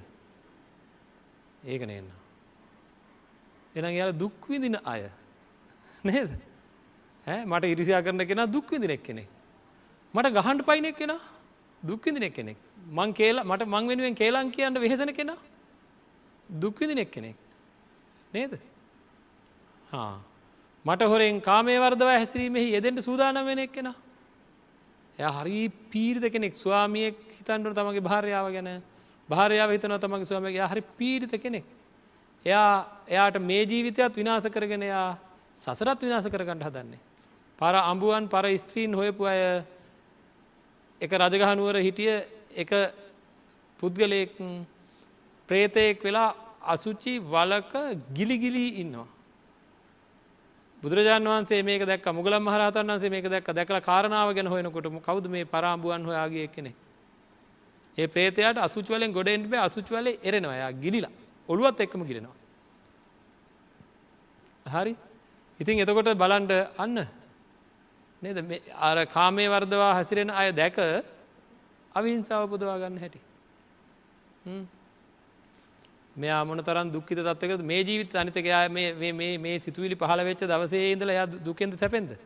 ඒක 1.72 1.82
නන්න. 1.88 2.08
එන 3.76 3.86
යාල 4.00 4.14
දුක්විදින 4.22 4.78
අය 4.94 5.04
නේද. 6.04 6.32
මට 7.52 7.64
ඉරිසියා 7.74 8.02
කරන 8.06 8.24
කෙන 8.32 8.44
දුක්විදිනෙක් 8.56 9.04
කෙනෙක්. 9.04 9.28
මට 10.14 10.34
ගහන්ට 10.38 10.66
පයිනෙක් 10.70 10.98
කෙන 11.02 11.14
දුක්විදිනෙක් 11.84 12.34
කෙනෙක්. 12.34 12.58
මං 12.90 13.14
කියලා 13.14 13.44
මට 13.44 13.68
මං 13.68 13.88
වෙනුවෙන් 13.88 14.16
කේලාන් 14.16 14.52
කියන්න 14.52 14.74
වෙහෙසන 14.76 15.14
කෙන 15.14 15.32
දුක්විදිනෙක් 16.50 17.12
කෙනෙක්. 17.12 17.36
නේද? 18.34 18.60
මට 20.86 21.02
හොරෙන් 21.04 21.42
කාමේ 21.42 21.80
වර්දව 21.80 22.10
හැසිරීමෙහි 22.12 22.74
යෙදෙන්ට 22.74 23.02
සූදානම් 23.02 23.46
වෙනෙක් 23.46 23.72
කෙන. 23.72 23.94
එය 25.18 25.32
හරි 25.32 25.70
පීරිද 25.92 26.32
කෙනෙක් 26.32 26.54
ස්වාමියෙක් 26.56 27.18
හිතන්ඩු 27.38 27.74
තමගේ 27.74 28.02
භාරයාව 28.02 28.52
ගැන 28.52 28.70
භාරයාව 29.30 29.70
හිතන 29.72 29.96
තමගේ 29.98 30.26
ස්වාමගේ 30.26 30.68
හරි 30.68 30.82
පීරිත 30.98 31.34
කෙනෙක්. 31.38 31.66
එයා 32.46 32.72
එයාට 33.08 33.42
මේ 33.42 33.66
ජීවිතයත් 33.66 34.16
විනාස 34.16 34.46
කරගෙන 34.46 34.84
එයා 34.84 35.18
සසරත් 35.58 36.02
විනාස 36.02 36.26
කරගන්නට 36.26 36.64
හදන්නේ. 36.64 37.00
පර 37.60 37.76
අඹුවන් 37.76 38.30
පර 38.30 38.46
ස්ත්‍රීන් 38.58 38.94
හොයපු 38.94 39.26
අය 39.26 39.64
එක 41.02 41.12
රජගහනුවර 41.14 41.76
හිටිය 41.78 42.16
එක 42.54 42.72
පුද්ගලයෙක් 43.80 44.36
ප්‍රේතයෙක් 45.50 46.04
වෙලා 46.04 46.36
අසුචි 46.64 47.14
වලක 47.20 47.74
ගිලිගිලී 48.14 48.72
ඉන්නවා. 48.82 49.08
බුදුරජාන් 50.84 51.24
වන්සේ 51.26 51.64
මේක 51.64 51.84
දැක් 51.84 52.06
මුගල 52.10 52.34
මහරතන් 52.40 52.88
වන්සේ 52.88 53.10
මේක 53.10 53.26
දැක් 53.26 53.48
දැකල 53.50 53.80
කාරණාව 53.82 54.34
ගැන 54.34 54.48
හොයනකොටම 54.48 55.00
කවුද 55.00 55.26
මේ 55.28 55.46
පරාම්බුවන් 55.46 56.06
හොයාගේ 56.06 56.48
කෙනෙ. 56.48 56.72
ඒ 57.98 58.08
ප්‍රේතයට 58.08 58.58
අසුචවලෙන් 58.58 59.12
ගොඩෙන්ට 59.12 59.48
බේ 59.48 59.60
අසුචවල 59.60 60.08
එරෙනවයා 60.22 60.72
ගිලිලා 60.74 61.12
ඔළුවත් 61.50 61.80
එක්කම 61.80 62.04
ගිරෙනවා. 62.04 62.38
හරි 64.66 64.94
ඉතින් 65.60 65.80
එතකොට 65.80 66.12
බලන්ඩ 66.16 66.52
අන්න 66.78 66.98
නේද? 68.22 68.38
අර 68.80 69.06
කාමය 69.08 69.48
වර්දවා 69.48 69.94
හසිරෙන 70.00 70.30
අය 70.32 70.52
දැක 70.52 70.78
අවිහිංසාව 71.96 72.50
පුදවා 72.50 72.78
ගන්න 72.78 73.00
හැටි. 73.00 73.20
මෙයා 76.16 76.46
මොන 76.46 76.60
තරන් 76.60 76.92
දුක්කිත 76.92 77.20
තත්වක 77.20 77.64
මේ 77.64 77.84
ජීවිත 77.84 78.16
අනිතකයා 78.16 78.64
මේ 78.70 79.58
සිතුවිලි 79.60 79.96
පහල 79.96 80.24
වෙච්ච 80.26 80.44
දවසේ 80.46 80.92
ඉඳල 80.94 81.12
යා 81.12 81.28
දුකෙන්ද 81.48 81.78
සැපෙන්ද? 81.78 82.18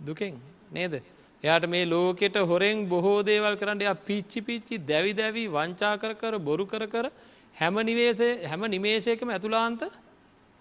දුකෙන් 0.00 0.34
නේද? 0.70 1.02
එයාට 1.44 1.68
මේ 1.68 1.84
ලෝකෙට 1.86 2.36
හොරෙන් 2.44 2.86
බොහෝ 2.88 3.18
දේවල් 3.22 3.56
කරන්න 3.56 3.80
එයා 3.80 3.96
පිච්චි 4.08 4.40
පිච්චි 4.42 4.78
දැවි 4.82 5.12
දැවි 5.14 5.44
වංචා 5.48 5.94
කර 5.98 6.12
කර 6.14 6.38
බොරු 6.40 6.66
කර 6.66 6.86
කර 6.86 7.10
හැම 7.56 7.74
නිවේසේ 7.82 8.32
හැම 8.46 8.62
නිමේශයකම 8.68 9.28
ඇතුලාන්ත 9.30 9.82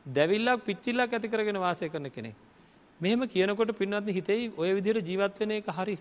දැවිල්ලක් 0.05 0.65
පිච්චිල්ලක් 0.65 1.11
ඇති 1.11 1.27
කරගෙන 1.27 1.59
වාසය 1.59 1.89
කරන 1.89 2.09
කෙනෙ. 2.09 2.31
මෙහෙම 2.99 3.27
කියනකොට 3.27 3.71
පින්වත්න 3.77 4.09
හිතෙයි 4.09 4.51
ඔය 4.57 4.73
විදිර 4.73 4.97
ජීවත් 5.01 5.39
වෙන 5.39 5.51
එක 5.51 5.67
හරි. 5.69 5.97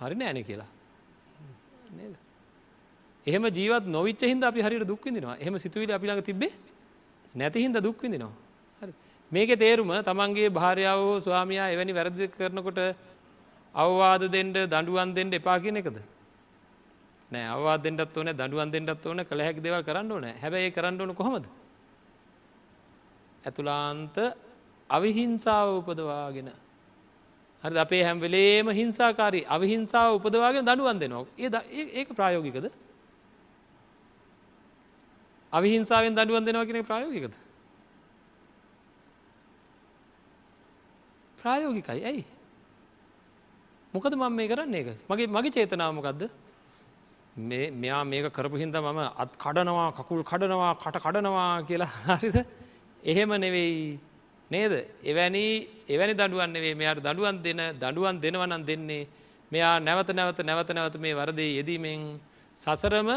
හරි 0.00 0.14
නෑන 0.14 0.44
කියලා. 0.44 0.70
එහෙම 3.26 3.44
ජීවත් 3.48 3.86
නොවිච්ච 3.86 4.22
හිද 4.22 4.42
අපි 4.42 4.60
හරිට 4.60 4.86
දුක්විදිනවා 4.86 5.36
එහම 5.38 5.58
සිතුවිලි 5.58 5.92
අපි 5.92 6.06
ළඟ 6.06 6.24
තිබේ 6.24 6.52
නැති 7.34 7.62
හින්ද 7.64 7.76
දුක්විදිනවා. 7.78 8.32
හරි. 8.82 8.92
මේක 9.32 9.50
තේරුම 9.58 9.90
තමන්ගේ 10.02 10.50
භාරයාව 10.50 10.98
හෝ 10.98 11.20
ස්වාමයා 11.20 11.70
එවැනි 11.74 11.92
වැරදි 11.92 12.28
කරනකොට 12.28 12.80
අවවාද 13.74 14.22
දෙෙන්ට 14.28 14.56
දඩුවන් 14.66 15.14
දෙෙන්ට 15.14 15.34
එපා 15.34 15.58
කියන 15.60 15.76
එකද? 15.76 15.98
නෑ 17.30 17.46
අවවා 17.54 17.76
දෙෙන්ටත් 17.78 18.16
ඕන 18.16 18.28
දඩුවන් 18.34 18.70
දෙෙන්ටත් 18.74 19.06
ඕන 19.06 19.24
කළ 19.24 19.40
හැක් 19.40 19.58
දෙවල් 19.62 19.82
කරන්න 19.82 20.12
ඕන. 20.12 20.24
හැබැයි 20.42 20.74
කරන්න 20.76 21.00
ඕන 21.00 21.14
කොහොමද? 21.14 21.46
ඇතුලාන්ත 23.44 24.16
අවිහිංසාව 24.92 25.68
උපදවාගෙන. 25.78 26.48
හරි 27.64 27.78
අපේ 27.78 28.02
හැම්වෙලේම 28.04 28.66
හිංසාකාරී 28.70 29.44
අවිහිංසාව 29.48 30.18
උපදවාගෙන 30.18 30.64
දඩුවන් 30.64 30.98
දෙනවා. 30.98 31.26
ඒ 31.38 31.48
ඒක 31.94 32.08
ප්‍රායෝගිකද? 32.10 32.66
අවිහිංසාවෙන් 35.52 36.14
දඩුවන් 36.14 36.44
දෙනවා 36.44 36.66
කෙනෙ 36.66 36.82
ප්‍රායෝගිකද? 36.82 37.34
ප්‍රායෝගිකයි. 41.38 42.00
ඇයි? 42.02 42.24
මොකද 43.94 44.14
මම 44.14 44.32
මේ 44.32 44.48
කරන්නේ 44.48 44.80
එක 44.82 44.88
මගේ 45.08 45.28
මගේ 45.28 45.52
චේතනාවමකක්ද 45.52 46.22
මේ 47.38 47.70
මෙයා 47.72 48.04
මේක 48.04 48.32
කරපු 48.32 48.56
හින්ද 48.56 48.76
මම 48.76 49.00
අත් 49.16 49.36
කඩනවා 49.38 49.92
කකුල් 49.92 50.22
කඩනවා 50.22 50.72
කට 50.76 50.96
කඩනවා 50.98 51.62
කියලා. 51.62 51.92
හරිද? 52.12 52.36
එහෙම 53.02 53.30
නෙවෙයි. 53.36 53.98
නේද? 54.52 54.72
එවැනි 55.02 55.44
එවැනි 55.86 56.14
දඩුවන් 56.14 56.50
නෙවේ 56.50 56.74
මෙයාට 56.74 57.00
දඩුවන් 57.00 57.36
දෙන 57.40 57.60
දඩුවන් 57.74 58.16
දෙනවනන් 58.18 58.62
දෙන්නේ 58.62 59.06
මෙයා 59.52 59.74
නැවත 59.80 60.10
නැවත 60.10 60.38
නැවත 60.40 60.70
නැවත 60.70 60.96
මේ 60.96 61.14
වරදේ 61.14 61.56
යෙදීමෙන් 61.56 62.00
සසරම 62.58 63.08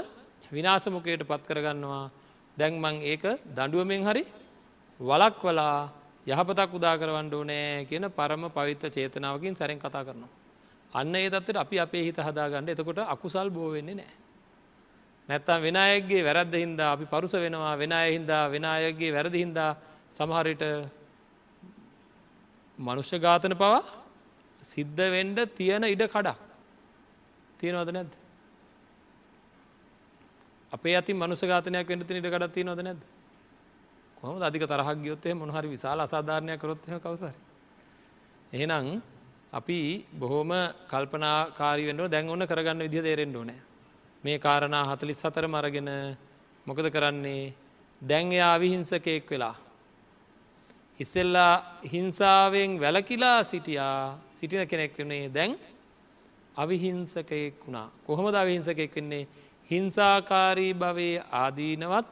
විනාසමුකයට 0.49 1.23
පත් 1.23 1.43
කරගන්නවා. 1.43 2.09
දැන්මං 2.57 2.97
ඒක 3.03 3.23
දඩුවමෙන් 3.49 4.03
හරි 4.03 4.23
වලක් 4.99 5.41
වලා 5.41 5.89
යහපතක් 6.27 6.71
උදා 6.73 6.95
කරවන්න 6.97 7.29
ඕනෑ 7.31 7.85
කියන 7.85 8.05
පරම 8.09 8.43
පවිත්ත 8.49 8.83
චේතනාවකින් 8.89 9.53
සැරෙන් 9.53 9.79
කතා 9.79 10.03
කරනවා. 10.03 10.31
අන්න 10.93 11.15
ඒ 11.15 11.29
තත්වට 11.29 11.57
අපි 11.57 11.79
අපේ 11.79 12.03
හිත 12.03 12.17
හදාගන්න. 12.17 12.69
එතකොට 12.69 12.99
අකුසල් 13.05 13.49
බෝ 13.49 13.71
වෙන්නේ 13.71 13.95
නෑ. 13.95 14.13
නැත්තම් 15.29 15.61
වෙන 15.61 15.77
අයගේ 15.77 16.23
වැරද්ද 16.23 16.53
හින්දා 16.55 16.91
අපි 16.93 17.05
පරුස 17.05 17.33
වෙනවා. 17.35 17.75
වෙන 17.75 17.91
අය 17.91 18.13
හින්දා 18.13 18.43
වෙන 18.47 18.65
අයගේ 18.65 19.11
වැරදි 19.11 19.37
හින්දා 19.37 19.71
සමහරට 20.11 20.63
මනුෂ්‍ය 22.79 23.19
ඝාතන 23.19 23.53
පවා 23.53 23.81
සිද්ධ 24.63 25.01
වෙන්ඩ 25.09 25.39
තියෙන 25.51 25.83
ඉඩ 25.85 26.03
කඩක්. 26.05 26.37
තියෙනවද 27.57 27.91
නැද්ද? 27.91 28.13
අපේ 30.71 30.95
අති 30.95 31.13
මනුස 31.13 31.41
ඝාතනයක් 31.41 31.87
වෙන්න 31.87 32.01
තින 32.01 32.17
ඉඩ 32.17 32.27
කඩක් 32.27 32.51
තියෙනවද 32.51 32.81
නැද්ද? 32.81 33.01
කොහොම 34.17 34.41
අධික 34.41 34.63
තරහක් 34.63 34.97
ගියොත්තේ 34.97 35.33
මොනහරි 35.33 35.67
විශාල 35.67 35.99
අසාධාරණයක් 35.99 36.59
කරොත්ම 36.59 36.97
කවසර 36.97 37.35
එහෙනම් 38.53 39.01
අපි 39.53 39.79
බොහෝම 40.13 40.51
කල්පනාකාරී 40.89 41.87
වෙන්ඩ 41.87 42.11
දැන් 42.11 42.29
ඔන්න 42.29 42.43
කරගන්න 42.43 42.81
විදිහ 42.81 43.03
දේරෙන්ඩ 43.03 43.37
නෑ 43.41 43.59
මේ 44.23 44.37
කාරණා 44.37 44.83
හතලිස් 44.89 45.19
සතර 45.19 45.47
මරගෙන 45.47 45.89
මොකද 46.67 46.87
කරන්නේ? 46.89 47.53
දැන් 48.01 48.31
එයා 48.31 48.53
අවිහිංසකයෙක් 48.55 49.29
වෙලා. 49.29 49.55
ඉස්සෙල්ලා 50.99 51.53
හිංසාවෙන් 51.83 52.79
වැලකිලා 52.79 53.43
සිටියා. 53.43 54.19
සිටින 54.29 54.67
කෙනෙක් 54.67 54.97
වනේ 54.97 55.29
දැන් 55.29 55.51
අවිහිංසකයෙක් 56.55 57.55
වුණා. 57.59 57.87
කොහොමද 58.03 58.35
අවිහිංසකෙක් 58.35 58.95
වෙන්නේ? 58.95 59.27
හිංසාකාරී 59.69 60.73
භවේ 60.75 61.23
ආදීනවත් 61.33 62.07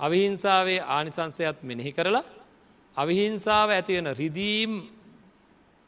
අවිහිංසාවේ 0.00 0.80
ආනිසංසයත් 0.86 1.58
මෙනෙහි 1.62 1.92
කරලා 1.92 2.24
අවිහිංසාව 2.96 3.68
ඇතිවෙන 3.70 4.08
රිදීම් 4.12 4.72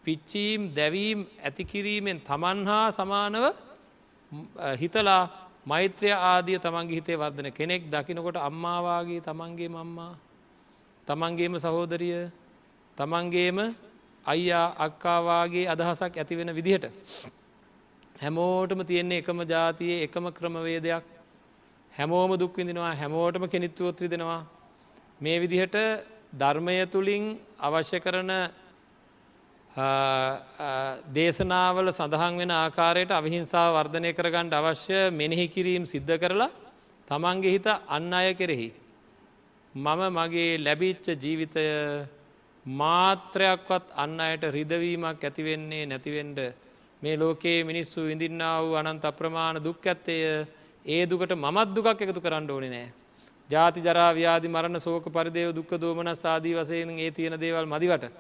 පිච්චීම් 0.05 0.61
දැවීම් 0.71 1.21
ඇතිකිරීමෙන් 1.41 2.21
තමන් 2.21 2.59
හා 2.65 2.89
සමානව 2.91 3.45
හිතලා 4.79 5.23
මෛත්‍රය 5.67 6.11
ආදිය 6.13 6.59
තමන්ගේ 6.59 6.99
හිතේ 6.99 7.17
වර්ධන 7.17 7.51
කෙනෙක් 7.53 7.83
දකිනකොට 7.87 8.39
අම්මාවාගේ 8.39 9.21
තමන්ගේ 9.21 9.69
මම්මා 9.69 10.13
තමන්ගේම 11.09 11.55
සහෝදරිය 11.57 12.31
තමන්ගේම 12.99 13.59
අයියා 14.27 14.69
අක්කාවාගේ 14.79 15.67
අදහසක් 15.67 16.13
ඇති 16.15 16.35
වෙන 16.37 16.51
විදිහට. 16.51 16.85
හැමෝටම 18.17 18.81
තියෙන්නේ 18.83 19.19
එකම 19.19 19.41
ජාතියේ 19.45 20.03
එකම 20.05 20.27
ක්‍රමවේදයක් 20.31 21.05
හැමෝම 21.93 22.31
දුක්විඳෙනවා 22.35 22.95
හැමෝටම 22.95 23.45
කෙනිත්තුවොත්‍රි 23.47 24.07
දෙෙනවා. 24.07 24.43
මේ 25.21 25.41
විදිහට 25.41 25.77
ධර්මය 26.33 26.77
තුළින් 26.87 27.25
අවශ්‍ය 27.59 27.99
කරන 28.01 28.33
දේශනාවල 31.13 31.89
සඳහන් 31.91 32.35
වෙන 32.39 32.51
ආකාරයට 32.53 33.11
අවිහිංසාව 33.11 33.71
වර්ධනය 33.75 34.11
කරගන්නට 34.13 34.55
අවශ්‍ය 34.55 34.99
මෙනෙහි 35.13 35.47
කිරීම් 35.49 35.85
සිද්ධ 35.85 36.15
කරලා 36.19 36.51
තමන්ගේ 37.09 37.53
හිත 37.53 37.67
අන්න 37.89 38.13
අය 38.13 38.35
කෙරෙහි. 38.35 38.69
මම 39.77 40.03
මගේ 40.11 40.59
ලැබිච්ච 40.59 41.07
ජීවිතය 41.15 41.65
මාත්‍රයක්වත් 42.67 43.91
අන්න 43.95 44.21
අයට 44.21 44.45
රිදවීමක් 44.51 45.21
ඇතිවෙන්නේ 45.21 45.85
නැතිවෙන්ඩ 45.87 46.39
මේ 47.03 47.17
ලෝකයේ 47.17 47.63
මිනිස්සු 47.63 48.09
ඉඳින්න 48.09 48.41
වූ 48.59 48.75
අනන්ත 48.75 49.05
අප්‍රමාණ 49.05 49.63
දුක් 49.63 49.85
ඇත්තේය 49.85 50.47
ඒ 50.87 51.03
දුකට 51.05 51.33
මත් 51.37 51.69
දුකක් 51.71 52.01
එකතු 52.01 52.21
කරන්න 52.21 52.51
ඕනේ 52.51 52.71
නෑ. 52.71 52.89
ජාති 53.51 53.81
ජරාව්‍යාදි 53.81 54.49
මරණ 54.49 54.81
සෝක 54.81 55.05
පරිදේව 55.09 55.53
දුක්ක 55.53 55.71
දෝමන 55.77 56.11
සාදී 56.17 56.55
වසයෙන් 56.55 56.99
ඒ 56.99 57.11
තියෙන 57.11 57.37
දේවල් 57.37 57.67
මදිවට. 57.67 58.11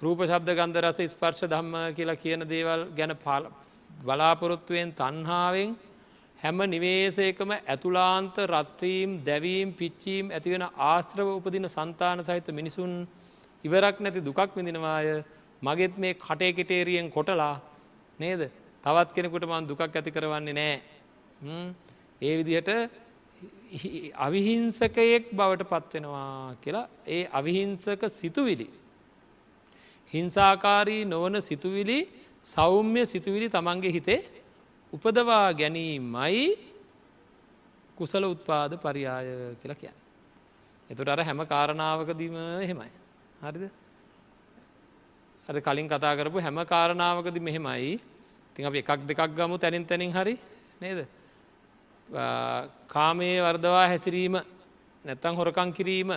රූප 0.00 0.20
ශබ්ද 0.22 0.56
ගන්ධ 0.56 0.80
රස 0.80 0.98
ස්පර්ශ 1.06 1.44
ධම්ම 1.44 1.74
කියලා 1.92 2.16
කියන 2.16 2.48
දේවල් 2.48 2.80
ගැන 2.96 3.12
බලාපොරොත්තුවෙන් 3.90 4.90
තන්හාාවෙන් 4.92 5.76
හැම 6.44 6.58
නිවේසයකම 6.66 7.50
ඇතුලාන්ත 7.52 8.36
රත්වීම් 8.46 9.10
දැවීම් 9.24 9.68
පිච්චීම් 9.72 10.26
ඇතිවෙන 10.30 10.64
ආශ්‍රව 10.86 11.28
උපදින 11.30 11.66
සන්තාන 11.66 12.18
සහිත 12.22 12.48
මිනිසුන් 12.50 12.92
ඉවරක් 13.64 13.96
නැති 14.00 14.20
දුකක් 14.20 14.50
විඳිනවාය. 14.54 15.24
මගෙත් 15.62 15.94
මේ 15.96 16.14
කටේ 16.16 16.52
කෙටේරියෙන් 16.52 17.08
කොටලා 17.10 17.54
නේද? 18.20 18.42
තවත් 18.84 19.08
කෙනෙකුට 19.12 19.44
මන් 19.44 19.64
දුකක් 19.64 19.80
ඇති 19.82 20.10
කරවන්නේ 20.10 20.54
නෑ. 20.54 20.74
ඒ 22.22 22.34
විදිහට 22.38 22.70
අවිහිංසකයෙක් 24.18 25.24
බවට 25.32 25.70
පත්වෙනවා 25.72 26.54
කියලා 26.56 26.86
ඒ 27.08 27.24
අවිහිංසක 27.32 28.02
සිතුවිලි. 28.10 28.68
හිංසාකාරී 30.12 31.02
නොවන 31.06 31.40
සිතුවිලි 31.40 31.98
සෞම්‍ය 32.44 33.02
සිතුවිලි 33.06 33.46
තමන්ගේ 33.48 33.92
හිතේ 33.92 34.20
උපදවා 34.94 35.52
ගැනීමයි 35.52 36.58
කුසල 37.96 38.24
උත්පාද 38.24 38.72
පරියාය 38.78 39.26
කියලා 39.60 39.76
කියන්න. 39.76 39.96
එතුට 40.90 41.08
අර 41.08 41.20
හැම 41.20 41.40
කාරණාවකදීම 41.44 42.36
හෙමයි. 42.62 42.90
හරිද? 43.42 43.70
අද 45.46 45.56
කලින් 45.58 45.88
කතා 45.88 46.14
කරපු 46.14 46.38
හැම 46.38 46.58
කාරණාවකද 46.64 47.36
මෙහෙමයි 47.38 48.00
තින් 48.54 48.66
අප 48.66 48.74
එකක් 48.74 49.00
දෙකක් 49.04 49.20
ගමු 49.30 49.58
තැනින් 49.58 49.84
තැනින් 49.84 50.12
හරි 50.12 50.38
නේද. 50.80 51.06
කාමයේ 52.88 53.40
වර්දවා 53.40 53.88
හැසිරීම 53.88 54.34
නැත්තං 55.04 55.34
හොරකං 55.34 55.72
කිරීම 55.72 56.10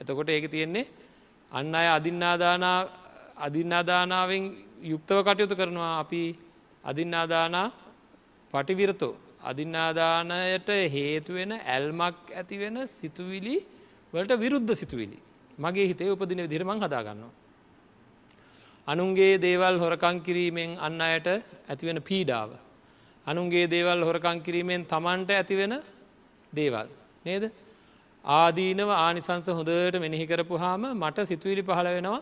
එතකොට 0.00 0.28
ඒක 0.28 0.50
තියෙන්නේ 0.50 0.86
අන්න 1.52 1.74
අය 1.74 1.88
අදින්නාදානාවෙන් 3.38 4.42
යුක්තව 4.82 5.18
කටයුතු 5.22 5.54
කරනවා 5.56 5.98
අපි 5.98 6.22
අදින්නාදානා 6.84 7.68
පටිවිරතෝ. 8.52 9.14
අදින්නාදානයට 9.42 10.68
හේතුවෙන 10.92 11.52
ඇල්මක් 11.52 12.16
ඇතිවෙන 12.32 12.76
සිතුවිලි 12.88 13.56
වලට 14.12 14.40
විරුද්ධ 14.40 14.74
සිතුවිලි. 14.74 15.18
මගේ 15.58 15.86
හිතේ 15.86 16.10
උපදින 16.10 16.42
විදිරමං 16.46 16.80
හදාගන්නවා. 16.80 17.32
අනුන්ගේ 18.88 19.38
දේවල් 19.38 19.76
හොරකං 19.78 20.16
කිරීමෙන් 20.20 20.70
අන්න 20.78 21.00
අයට 21.00 21.28
ඇතිවෙන 21.68 21.98
පීඩාව. 22.02 22.50
අනුන්ගේ 23.26 23.66
දේවල් 23.66 24.00
හොරකං 24.02 24.38
කිරීමෙන් 24.40 24.84
තමන්ට 24.84 25.30
ඇතිවෙන 25.30 25.74
දේවල්. 26.52 26.88
නේද? 27.24 27.44
ආදීනව 28.24 28.90
ආනිසංස 28.96 29.48
හොඳට 29.48 29.96
මෙනෙහි 30.00 30.26
කරපු 30.26 30.54
හාම 30.58 30.82
මට 30.94 31.26
සිතුවිලි 31.26 31.62
පහළ 31.62 31.88
වෙනවා. 31.88 32.20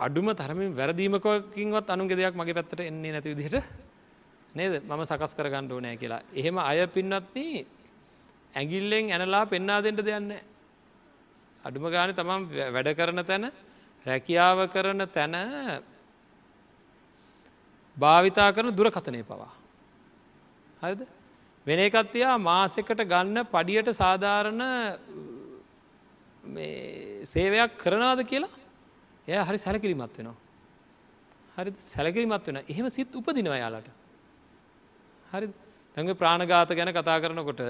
අඩුම 0.00 0.28
තරමින් 0.32 0.72
වැරදීමකකින්වත් 0.72 1.88
අනුන්ගේ 1.88 2.16
දෙයක් 2.16 2.34
මගේ 2.34 2.54
පැත්තට 2.54 2.80
එන්නේ 2.82 3.12
නැති 3.12 3.30
විදිහට 3.30 3.68
නේද? 4.54 4.82
මම 4.82 5.02
සකස් 5.04 5.34
කර 5.34 5.48
ගණ්ඩ 5.48 5.72
ඕනෑ 5.72 5.96
කියලා. 5.96 6.22
එහෙම 6.32 6.58
අය 6.60 6.86
පින්නත්න 6.88 7.20
ඇගිල්ලෙන් 8.54 9.10
ඇනලා 9.10 9.44
පෙන්නා 9.46 9.80
දෙෙන්ට 9.80 10.02
දෙයන්න 10.02 10.32
අඩුම 11.64 11.84
ගාන 11.86 12.12
තමම් 12.12 12.42
වැඩ 12.72 12.90
කරන 12.94 13.24
තැන 13.24 13.52
රැකියාව 14.06 14.58
කරන 14.68 15.06
තැන 15.08 15.34
භාවිතා 17.96 18.52
කරන 18.52 18.72
දුරකතනය 18.72 19.22
පවා. 19.22 19.52
හරිද? 20.82 21.02
වෙන 21.66 21.80
එකත්තියා 21.80 22.38
මාසෙකට 22.40 23.04
ගන්න 23.04 23.44
පඩියට 23.46 23.92
සාධාරණ 23.92 24.62
සේවයක් 27.24 27.76
කරනාද 27.76 28.24
කියලා 28.24 28.59
එය 29.30 29.38
හරි 29.40 29.58
සැලකිරිමත් 29.58 30.14
වෙනවා. 30.18 30.36
හරි 31.56 31.70
සැලකිරිමත් 31.86 32.46
වෙන 32.48 32.58
එහෙම 32.64 32.86
සිත් 32.90 33.12
උපදිනවා 33.12 33.58
යාලට 33.62 33.88
හරි 35.30 35.46
තැඟ 35.96 36.14
ප්‍රාණගාත 36.14 36.70
ගැන 36.70 36.90
කතා 36.90 37.18
කරනකොට 37.22 37.62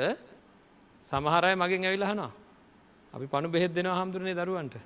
සමහරය 1.05 1.53
මගෙන් 1.55 1.85
ඇවිලහනවා 1.85 2.31
අපි 3.12 3.27
පණු 3.27 3.49
බෙහෙත් 3.49 3.73
දෙෙනවා 3.75 3.99
හාමුදුරනේ 3.99 4.35
දරුවන්ට. 4.35 4.77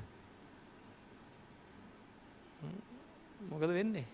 මොකද 3.51 3.69
වෙන්නේ? 3.71 4.07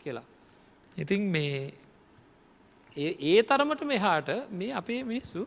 කියලා. 0.00 0.26
ඉතින් 0.96 1.22
මේ 1.26 1.74
ඒ 2.96 3.42
තරමට 3.42 3.82
මෙහාට 3.84 4.28
මේ 4.50 4.72
අපේ 4.72 5.00
මිනිස්සු 5.04 5.46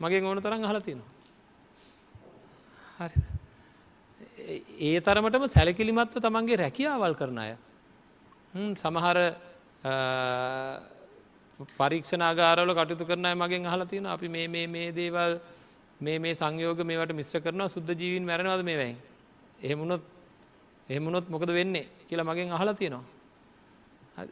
මගේ 0.00 0.22
ඕන 0.22 0.42
තරම් 0.42 0.64
අහල 0.64 0.80
තියෙනවා. 0.80 1.10
හරි. 3.00 3.35
ඒ 4.46 5.00
තරමටම 5.00 5.46
සැලකිලිමත්ව 5.46 6.20
තමන්ගේ 6.20 6.56
රැකියාවල් 6.56 7.14
කරන 7.14 7.38
අය. 7.38 7.56
සමහර 8.74 9.18
පරීක්ෂනාගාරල 11.78 12.70
කටයුතු 12.70 13.04
කරනය 13.04 13.34
මගෙන් 13.34 13.66
අහලා 13.66 13.86
තියෙන 13.86 14.06
අපි 14.06 14.28
මේ 14.28 14.66
මේ 14.66 14.92
දේවල් 14.92 15.40
මේ 16.00 16.18
මේ 16.18 16.34
සංයෝග 16.34 16.80
මේට 16.84 17.12
මිශ්‍ර 17.12 17.40
කරන 17.40 17.68
සුද්ද 17.68 17.90
ජීවින් 17.92 18.24
මැරනවද 18.24 18.62
මේ 18.62 18.76
වැයි. 18.76 18.96
එහෙමුණොත් 19.60 20.02
එහෙමුණොත් 20.88 21.28
මොකද 21.28 21.50
වෙන්නේ 21.50 21.88
කියලා 22.08 22.24
මගෙන් 22.24 22.52
අහලා 22.52 22.74
තියෙනවා. 22.74 23.04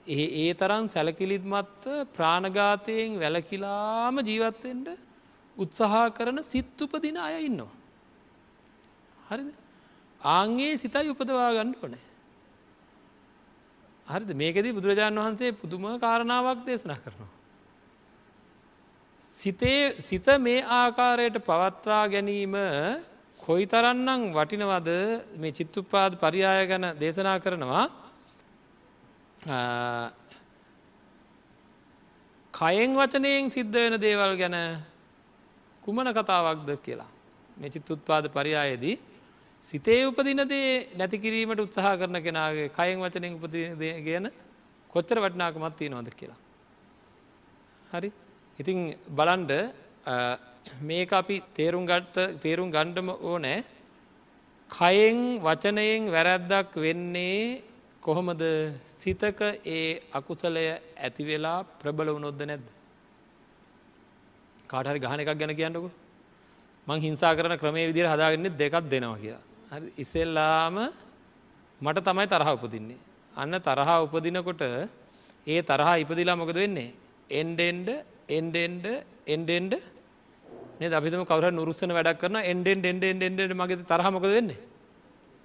ඒ 0.08 0.26
ඒ 0.42 0.54
තරම් 0.54 0.86
සැලකිලිත්මත්ව 0.88 2.06
ප්‍රාණඝාතයෙන් 2.16 3.18
වැලකිලාම 3.18 4.16
ජීවත්වෙන්ට 4.20 4.88
උත්සාහා 5.56 6.06
කරන 6.10 6.38
සිත් 6.42 6.80
උපදින 6.80 7.16
අය 7.18 7.34
ඉන්නවා. 7.46 7.72
හරිද 9.28 9.63
ආංගේ 10.24 10.72
සිතයි 10.76 11.10
උපදවා 11.10 11.50
ගණ්ඩ 11.52 11.82
ඕනෑ. 11.82 12.02
හරිද 14.06 14.30
මේකෙද 14.34 14.66
බුදුරජාණන් 14.72 15.20
වහන්සේ 15.20 15.52
පුදුම 15.54 15.84
කාරණාවක් 15.98 16.60
දේශනා 16.66 16.98
කරනවා. 16.98 17.32
සිතේ 19.24 20.00
සිත 20.00 20.26
මේ 20.38 20.60
ආකාරයට 20.74 21.36
පවත්වා 21.40 22.04
ගැනීම 22.08 22.54
කොයි 23.40 23.66
තරන්නම් 23.66 24.22
වටිනවද 24.32 24.90
මේ 25.36 25.52
චිත්තුපාද 25.52 26.12
පරියාය 26.16 26.66
ගැන 26.66 26.86
දේශනා 26.96 27.38
කරනවා 27.38 27.84
කයෙන් 32.54 32.90
වචනයෙන් 32.94 33.50
සිද්ධ 33.50 33.76
වෙන 33.76 33.96
දේවල් 33.98 34.32
ගැන 34.36 34.56
කුමන 35.82 36.08
කතාවක්ද 36.10 36.70
කියලා 36.78 37.10
මේ 37.56 37.70
චිත්තුත්පාද 37.70 38.24
පරියායේදී 38.30 38.96
සිතේ 39.64 40.00
උපදිනදේ 40.06 40.68
නැති 40.94 41.16
කිරීමට 41.18 41.60
උත්සාහ 41.60 41.94
කරන 42.00 42.18
කෙනගේ 42.18 42.68
කයෙන් 42.70 42.98
වචනෙන් 43.00 43.36
උපදින 43.38 43.78
ගැන 44.06 44.26
කොච්චර 44.90 45.18
වටනාකමත් 45.18 45.76
තියෙනවද 45.78 46.10
කියලා. 46.12 46.40
හරි 47.92 48.10
ඉතිං 48.58 48.78
බලන්ඩ 49.10 49.52
මේක 50.82 51.12
අපි 51.12 51.36
තේරුම් 51.54 51.86
ගත්ත 51.86 52.16
තේරුම් 52.42 52.68
ගණ්ඩම 52.70 53.08
ඕනෑ 53.22 53.64
කයෙන් 54.70 55.18
වචනයෙන් 55.40 56.10
වැරැද්දක් 56.10 56.76
වෙන්නේ 56.76 57.62
කොහොමද 58.02 58.44
සිතක 58.92 59.40
ඒ 59.66 60.00
අකුසලය 60.12 60.66
ඇතිවෙලා 60.98 61.58
ප්‍රබල 61.80 62.08
වුණොද්ද 62.14 62.40
නැද්ද. 62.42 62.66
කාටහරි 64.68 64.98
ගහන 64.98 65.20
එකක් 65.22 65.34
ගැන 65.34 65.56
කියන්නකු 65.56 65.88
මං 66.86 66.98
හිංසා 67.00 67.34
කරන 67.34 67.56
ක්‍රමේ 67.56 67.88
විදිර 67.90 68.06
හදාගන්න 68.06 68.56
දෙකක් 68.60 68.80
දෙනවා 68.86 69.18
කියලා. 69.18 69.42
හරි 69.74 69.88
ඉසෙල්ලාම 69.98 70.76
මට 71.80 72.04
තමයි 72.04 72.26
තරහ 72.26 72.50
උපදින්නේ. 72.56 72.98
අන්න 73.34 73.54
තරහා 73.60 74.02
උපදිනකොට 74.04 74.62
ඒ 75.46 75.62
තරහා 75.62 75.96
ඉපදිලා 75.98 76.36
මොකද 76.36 76.54
වෙන්නේ. 76.54 76.92
එන්ඩෙන්ඩ 77.30 77.88
එන්ඩෙන්ඩ 78.28 78.86
එන්ඩෙන්ඩ 79.26 79.74
අපිම 80.92 81.24
කවර 81.24 81.50
නුරුස්සන 81.50 81.90
වැඩක් 81.90 82.20
කරන 82.20 82.38
එන්ඩෙන් 82.42 82.84
ෙන්ඩ 82.84 83.04
ෙන්ඩ 83.22 83.52
මගේ 83.52 83.82
තරහමකද 83.82 84.30
වෙන්නේ. 84.36 84.60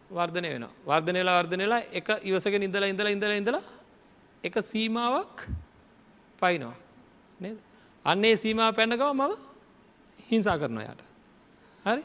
වර්ධනය 0.10 0.48
වෙන 0.54 0.65
වර්ධනයලා 0.86 1.38
වර්ධනයලා 1.39 1.82
එක 1.92 2.08
ඉවසක 2.24 2.54
ඉඳල 2.60 2.84
ඉඳල 2.84 3.08
ඉඳල 3.08 3.32
ඉඳලා 3.32 3.63
එක 4.44 4.56
සීමාවක් 4.62 5.38
පයිනවා 6.42 6.78
නේද? 7.39 7.58
අන්නේ 8.06 8.36
සීමා 8.36 8.72
පැන්නකව 8.72 9.06
මම 9.13 9.34
හිංසා 10.30 10.58
කරනවා 10.58 10.92
යට. 10.94 11.02
හරි? 11.86 12.04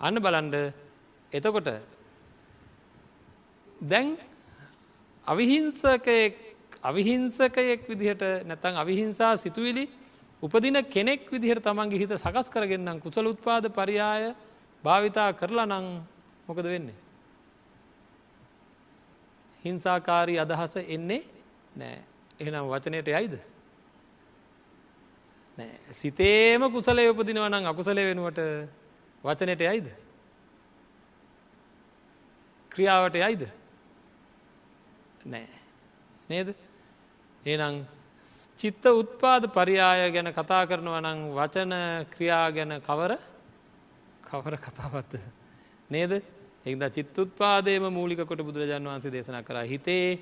අන්න 0.00 0.16
බලන්ඩ 0.16 0.85
එතකොට 1.32 1.68
දැන් 3.80 4.16
අවිහිංසකයෙක් 5.26 6.34
අවිහිංසකයෙක් 6.82 7.80
විදිහට 7.84 8.22
නැතන් 8.44 8.74
අවිහිංසා 8.76 9.36
සිතුවිලි 9.36 9.88
උපදින 10.42 10.76
කෙනෙක් 10.84 11.26
විදිහට 11.26 11.62
තමන්ගේ 11.62 11.98
හිත 11.98 12.12
සකස් 12.14 12.48
කරගෙන්න්නම් 12.48 13.00
කුසල 13.00 13.26
උත්පාද 13.26 13.64
පරියාය 13.70 14.34
භාවිතා 14.84 15.32
කරලා 15.32 15.66
නං 15.66 15.86
මොකද 16.46 16.64
වෙන්නේ. 16.64 16.98
හිංසාකාරී 19.64 20.38
අදහස 20.38 20.76
එන්නේ 20.78 21.22
නෑ 21.72 21.98
එහෙනම් 22.40 22.64
වචනයට 22.66 23.08
යයිද. 23.08 23.34
සිතේම 25.90 26.62
කුසලය 26.70 27.08
උපදිනවනම් 27.08 27.64
අකුසලය 27.64 28.02
වෙනුවට 28.04 28.40
වචනයට 29.24 29.60
යයිද. 29.62 30.05
ක්‍රියාවට 32.76 33.16
යයිද? 33.16 33.48
නෑ. 35.26 35.48
නේද? 36.28 36.54
එනම් 37.46 37.84
චිත්ත 38.56 38.84
උත්පාද 38.86 39.48
පරියාය 39.50 40.10
ගැන 40.10 40.32
කතා 40.32 40.62
කරනවා 40.66 41.00
නං 41.02 41.20
වචන 41.32 41.74
ක්‍රියා 42.12 42.46
ගැන 42.52 42.80
කවර? 42.82 43.18
කවර 44.22 44.56
කතාවත්ත 44.58 45.20
නේද? 45.90 46.12
එද 46.64 46.82
චිත්තුත්පාදේම 46.90 47.84
මූලිකට 47.90 48.40
බුදුරජන් 48.40 48.84
වන්සේ 48.84 49.12
දේශන 49.12 49.38
කර. 49.40 49.58
හිතේ 49.64 50.18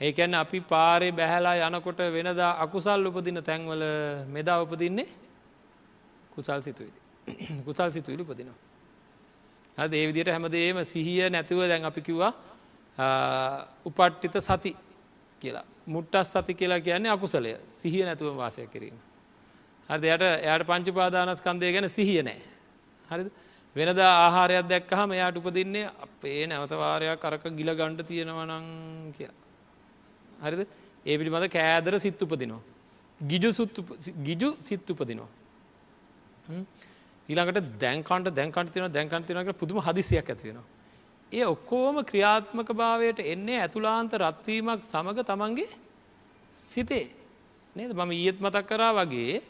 ඒකැන්න 0.00 0.34
අපි 0.34 0.60
පාරේ 0.62 1.12
බැහැලා 1.12 1.68
යනකොට 1.68 2.00
වෙනදා 2.10 2.52
අකුසල් 2.58 3.06
උපදින 3.06 3.42
තැන්වල 3.42 3.82
මෙදා 4.28 4.62
උපදින්නේ 4.62 5.08
කුසල් 6.30 6.60
සිතුවිලි. 6.60 7.00
කුසල් 7.64 7.90
සිතුවිලි 7.90 8.22
උපදිනවා. 8.22 8.67
ඒ 9.78 10.06
විදියට 10.06 10.28
හැමදේම 10.28 10.84
සිහිය 10.84 11.30
නැතුව 11.30 11.60
දැන් 11.68 11.84
අපි 11.84 12.00
කිව්වා 12.02 12.32
උපට්ටිත 13.84 14.36
සති 14.40 14.76
කියලා 15.42 15.64
මුට්ටස් 15.86 16.32
සති 16.34 16.54
කියලා 16.54 16.80
කියන්නේ 16.80 17.10
අකුසලය 17.10 17.52
සිහිය 17.72 18.04
නැතුව 18.04 18.36
වාසය 18.36 18.66
කිරීම. 18.66 18.96
හද 19.88 20.04
යට 20.06 20.24
එයට 20.44 20.66
පංචුපාදානස්කන්දය 20.66 21.72
ගැන 21.72 21.88
සිහිය 21.88 22.22
නෑ. 22.22 22.40
හරි 23.10 23.30
වෙනද 23.76 24.00
ආහාරයක් 24.00 24.66
දැක්කහම 24.68 25.10
එයාට 25.12 25.36
උපදින්නේ 25.36 25.86
අපේ 26.04 26.46
නැවතවාරයක් 26.46 27.20
කරක 27.20 27.44
ගිල 27.58 27.70
ගණ්ඩ 27.72 28.02
තියෙනවනං 28.10 28.66
කියලා. 29.16 29.38
හරිද 30.42 30.60
ඒ 31.06 31.16
පිළිබඳ 31.18 31.48
කෑදර 31.48 31.94
සිත් 32.00 32.22
උපදිනවා. 32.22 32.62
ගිජු 33.20 33.50
ගිජු 34.22 34.50
සිත් 34.60 34.90
උපදිනවා. 34.90 35.30
ඊළඟට 37.28 37.78
දැන්කන්ට 37.78 38.32
දැන්කට 38.32 38.72
තින 38.72 38.88
දැන්කන් 38.88 39.24
තිනක 39.24 39.52
පුදුම 39.54 39.78
හදිසියක් 39.80 40.30
ඇතිවෙනවා. 40.30 40.66
ඒ 41.32 41.44
ඔක්කෝම 41.44 41.96
ක්‍රියාත්මක 42.02 42.70
භාවයට 42.72 43.20
එන්නේ 43.24 43.60
ඇතුලාන්ත 43.60 44.12
රත්වීමක් 44.14 44.82
සමඟ 44.82 45.20
තමන්ගේ 45.22 45.68
සිතේ 46.54 47.06
නේද 47.76 47.92
මම 47.92 48.10
ඊයත් 48.12 48.40
මතක් 48.40 48.66
කරා 48.66 48.92
වගේ 48.94 49.42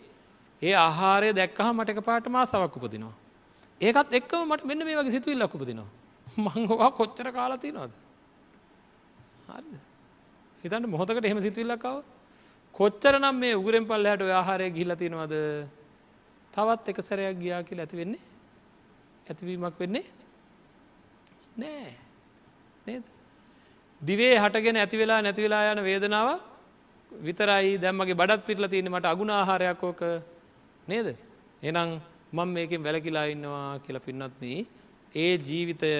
ඒ 0.62 0.74
ආහාරය 0.76 1.30
දැක්කහ 1.32 1.70
මටක 1.70 2.02
පාට 2.02 2.26
මා 2.28 2.44
සවක් 2.44 2.74
උපදිනවා. 2.76 3.14
ඒකත් 3.80 4.10
එක්කම 4.12 4.42
මට 4.44 4.64
මෙන්න 4.64 4.84
මේ 4.84 4.98
වගේ 4.98 5.14
සිතුවිල්ලක් 5.16 5.54
උපදිනවා. 5.54 5.88
මංගවා 6.36 6.90
කොච්චර 6.90 7.30
කාලතිනවද. 7.30 7.92
හරිද. 9.48 9.74
හිතන්ට 10.62 10.86
මොහොතකට 10.88 11.24
එහෙම 11.24 11.40
සිතුවිල්ලක්කාව 11.40 12.02
කොච්චර 12.74 13.14
නම් 13.18 13.36
මේ 13.36 13.54
උගරෙන් 13.54 13.86
පල්ලහට 13.86 14.30
ආහාරය 14.32 14.70
ගිහිලතිනවද 14.70 15.34
තවත් 16.54 16.88
එක 16.88 16.98
සැරයක් 17.02 17.38
ගියා 17.38 17.62
කියල 17.62 17.80
ඇති 17.80 17.96
වෙන්නේ? 17.96 18.22
ඇතිවීමක් 19.26 19.78
වෙන්නේ? 19.78 20.04
නෑ. 21.56 21.92
නේද? 22.86 23.04
දිවේ 24.02 24.36
හටගෙන 24.36 24.76
ඇති 24.76 24.96
වෙලා 24.96 25.22
නැති 25.22 25.42
වෙලා 25.42 25.72
යන 25.72 25.82
වේදනාව 25.84 26.28
විතරයි 27.12 27.78
දැම්මගේ 27.78 28.14
බඩත් 28.14 28.46
පිටල 28.46 28.68
තියෙන 28.68 28.90
මට 28.90 29.06
අගුණ 29.06 29.30
ආහාරයක් 29.30 29.82
ඕක. 29.82 30.02
නේද? 30.86 31.16
එනම් 31.62 32.00
මං 32.32 32.48
මේකෙන් 32.48 32.84
වැලකිලා 32.84 33.26
ඉන්නවා 33.26 33.78
කියලා 33.84 34.06
පින්නත්න 34.06 34.44
ඒ 35.14 35.32
ජීවිතය 35.40 35.92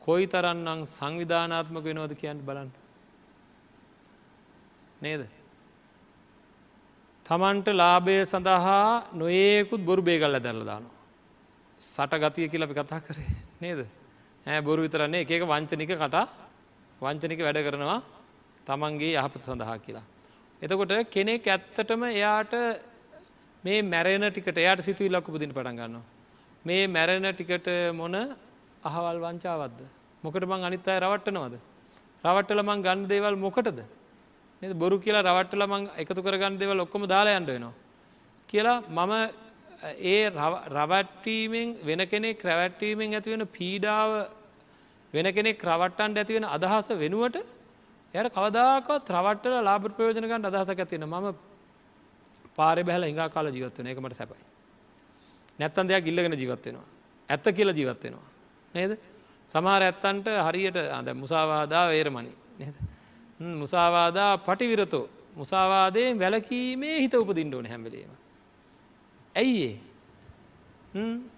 කොයි 0.00 0.26
තරන්නම් 0.26 0.84
සංවිධානාත්මක 0.88 1.84
වෙනවද 1.84 2.12
කියන්න 2.14 2.44
බලන්න. 2.46 2.70
නේද? 5.00 5.22
තමන්ට 7.26 7.68
ලාභය 7.74 8.16
සඳහා 8.24 8.82
නොඒකුත් 9.14 9.80
බොරු 9.84 10.02
බේගල්ල 10.02 10.38
දැරලදානවා 10.38 10.94
සට 11.82 12.12
ගතිය 12.24 12.48
කියලපි 12.48 12.74
කතා 12.74 13.00
කරේ 13.00 13.30
නේද 13.60 13.80
ඇ 14.46 14.60
බොරු 14.60 14.82
විතරන්නේ 14.82 15.22
එක 15.24 15.42
වංචනික 15.44 15.92
කටා 15.94 16.26
වංචනික 17.00 17.40
වැඩ 17.40 17.60
කරනවා 17.66 17.98
තමන්ගේ 18.66 19.14
යහපත 19.14 19.42
සඳහා 19.42 19.78
කියලා. 19.78 20.04
එතකොට 20.62 20.92
කෙනෙක් 21.10 21.46
ඇත්තටම 21.46 22.02
එයාට 22.10 22.54
මේ 23.64 23.82
මැරෙන 23.84 24.24
ටිකට 24.26 24.58
එයාට 24.58 24.82
සිතුයි 24.82 25.10
ලක්කු 25.10 25.34
පුදින 25.34 25.52
පටන් 25.52 25.76
ගන්නවා. 25.76 26.04
මේ 26.64 26.86
මැරෙන 26.88 27.26
ටිකට 27.28 27.68
මොන 27.94 28.14
අහවල් 28.82 29.18
වංචාවද්ද. 29.24 29.80
මොකට 30.24 30.46
මං 30.46 30.66
අනිත් 30.68 30.88
අය 30.88 30.98
රවට්ටනවද. 31.00 31.54
රවට්ටල 32.24 32.62
මං 32.62 32.82
ගන්න 32.82 33.08
දේවල් 33.08 33.36
මොකටද. 33.36 33.78
බොරු 34.62 34.98
කියලා 34.98 35.22
රවට්ටල 35.22 35.66
මං 35.66 35.82
එකතු 35.96 36.22
කරගන්න 36.22 36.58
දෙවල් 36.58 36.80
ඔක්කොම 36.80 37.02
දාලා 37.06 37.36
යන්න 37.38 37.46
වෙනවා. 37.46 37.74
කියලා 38.48 38.82
මම 38.88 39.12
ඒ 40.04 40.30
රවට්ටීමෙන් 40.30 41.76
වෙන 41.84 42.00
කෙනෙක් 42.06 42.42
රැවැට්ටීමෙන් 42.42 43.14
ඇතිවෙන 43.14 43.46
පීඩාව 43.48 44.10
වෙන 45.12 45.28
කෙනෙක් 45.32 45.62
රවට්ටන්ට 45.62 46.18
ඇතිවෙන 46.18 46.44
අදහස 46.46 46.88
වෙනුවට 46.94 47.36
යට 48.14 48.32
කවදාකවත් 48.32 49.10
රවට්ටල 49.10 49.56
ලාබ 49.62 49.84
ප්‍රයෝජනකන්ට 49.90 50.48
අදහසක් 50.50 50.78
ඇතිවෙන 50.78 51.06
ම 51.06 51.34
පාරි 52.54 52.82
බැහල 52.82 53.04
හිඟා 53.04 53.28
කාල 53.28 53.46
ජීවත්වන 53.48 53.86
එකමට 53.86 54.14
සැපයි. 54.14 54.44
නැත්තන් 55.58 55.88
දෙයක් 55.88 56.06
ඉල්ලගෙන 56.06 56.32
ජීවත්වෙනවා. 56.34 56.88
ඇත්ත 57.28 57.46
කියල 57.52 57.70
ජීවත්වෙනවා. 57.70 58.26
නේද 58.74 58.98
සමහර 59.50 59.82
ඇත්තන්ට 59.82 60.26
හරියට 60.40 60.76
අද 60.90 61.08
මුසාවාදා 61.14 61.88
වේරමණි 61.88 62.32
නේද. 62.58 62.85
මුසාවාදා 63.40 64.38
පටිවිරතෝ. 64.38 65.08
මුසාවාදයෙන් 65.36 66.18
වැලකීමේ 66.18 67.00
හිත 67.00 67.14
උපදින්ට 67.14 67.54
ඕන 67.54 67.66
හැමලීම. 67.66 68.10
ඇයි 69.34 69.64
ඒ? 69.64 69.76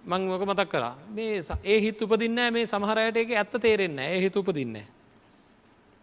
මං 0.07 0.23
මොක 0.23 0.43
මතක් 0.43 0.69
කරා 0.69 0.95
මේ 1.09 1.43
ඒ 1.65 1.81
හිත් 1.81 2.03
උපදින්න 2.03 2.39
මේ 2.53 2.67
සමහරයට 2.67 3.17
එක 3.17 3.31
ඇත්ත 3.33 3.59
තේරෙන්න 3.61 3.99
ඒ 3.99 4.21
හිත 4.21 4.37
උපදින්න. 4.37 4.79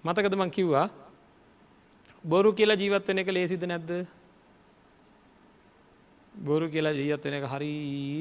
මතකද 0.03 0.35
මං 0.35 0.51
කිව්වා? 0.51 0.89
බොරු 2.23 2.53
කියලා 2.53 2.75
ජීවත්වන 2.75 3.19
එක 3.19 3.27
ලේසිද 3.29 3.63
නැද්ද? 3.63 3.91
බොරු 6.35 6.69
කියලා 6.69 6.91
ජීවත්වන 6.91 7.33
එක 7.33 7.45
හරි 7.47 7.73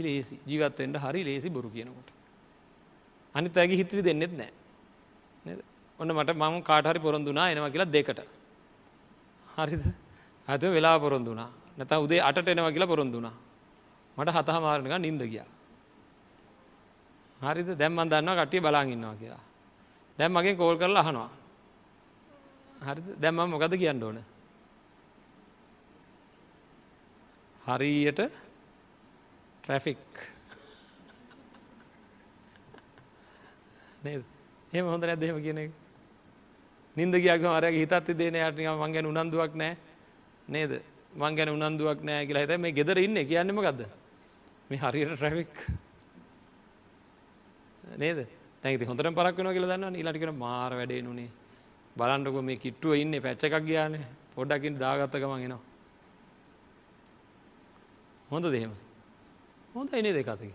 ලේසි. 0.02 0.38
ජීවත්වෙන්ට 0.46 0.96
හරි 0.98 1.24
ලේසි 1.24 1.50
බොරු 1.50 1.70
කියනකොට. 1.70 2.08
අනිත් 3.34 3.56
ඇගේ 3.56 3.76
හිත්‍රි 3.76 4.02
දෙන්නෙත් 4.02 4.32
නෑ 4.32 4.52
ඔන්න 5.98 6.10
මට 6.10 6.30
මම 6.32 6.62
කාටහරි 6.62 6.98
පොරොන්දුනා 6.98 7.50
එනවා 7.50 7.70
කියලා 7.70 7.92
දෙකට. 7.92 8.20
හරිද? 9.46 9.82
ඇත 10.48 10.62
වෙලා 10.62 10.98
පොරොන්දුනා 10.98 11.50
නැත 11.76 11.92
උදේ 11.94 12.20
අට 12.20 12.38
එනවා 12.38 12.72
කියලා 12.72 12.86
පොරොන්දුනා 12.86 13.34
මට 14.16 14.28
හතහ 14.30 14.60
මාරණක 14.60 14.94
නින්ද 14.98 15.22
ගියා. 15.24 15.48
හරිද? 17.40 17.68
දැම්මන් 17.74 18.10
දන්න 18.10 18.38
කටිය 18.38 18.60
බලාගන්නවා 18.60 19.16
කියලා. 19.16 19.42
දැම් 20.18 20.32
මගේ 20.32 20.56
කෝල් 20.56 20.76
කරලා 20.76 21.02
අහනවා. 21.02 21.30
හරි 22.82 23.02
දැම්ම 23.20 23.50
මොකද 23.50 23.74
කියන්න 23.74 24.02
ඕන? 24.02 24.18
හරියට 27.60 28.20
ට්‍රැෆික් 29.62 30.04
නේද? 34.04 34.22
එහෙම 34.72 34.86
හොඳ 34.86 35.02
නැද 35.02 35.22
එහෙම 35.22 35.40
කියන 35.40 35.58
එක? 35.58 35.83
නින්ද 36.96 37.14
ගියක්ම 37.16 37.48
අරගේ 37.48 37.80
හිතත් 37.80 38.12
දේන 38.18 38.34
යට 38.36 38.58
මං 38.58 38.92
ගැන 38.92 39.06
උනන්දුවක් 39.06 39.54
නෑ. 39.54 39.76
නේද? 40.48 40.72
මං 41.14 41.34
ගැන 41.34 41.50
උනන්දුවක් 41.50 42.00
නෑ 42.02 42.26
කියලා 42.26 42.44
හිත 42.44 42.60
මේ 42.60 42.72
ගෙදර 42.72 42.98
ඉන්න 42.98 43.18
කියන්නම 43.24 43.60
ගදද 43.60 43.88
මේ 44.70 44.78
හරියට 44.78 45.14
ට්‍රැෆික් 45.14 45.54
නේද? 47.98 48.26
තැති 48.62 48.84
හොඳට 48.84 49.12
පරක් 49.12 49.36
වෙන 49.36 49.52
කියලා 49.52 49.72
දන්න 49.72 49.96
ඊලටිකෙන 49.96 50.34
මාර 50.36 50.72
වැඩේ 50.72 51.02
නුනේ. 51.02 51.30
බලන්ටක 51.96 52.42
මේ 52.42 52.56
කිට්ටුව 52.56 52.94
ඉන්න 52.94 53.20
පැච්ච 53.20 53.46
එකක් 53.46 53.62
ගයාන. 53.64 53.98
පොඩ්ඩකින් 54.34 54.78
දාගත්තකමන් 54.78 55.46
එනවා. 55.46 55.62
හොඳ 58.30 58.46
දෙහෙම 58.46 58.72
හොඳ 59.74 59.92
එනේ 59.92 60.12
දෙකතකි 60.12 60.50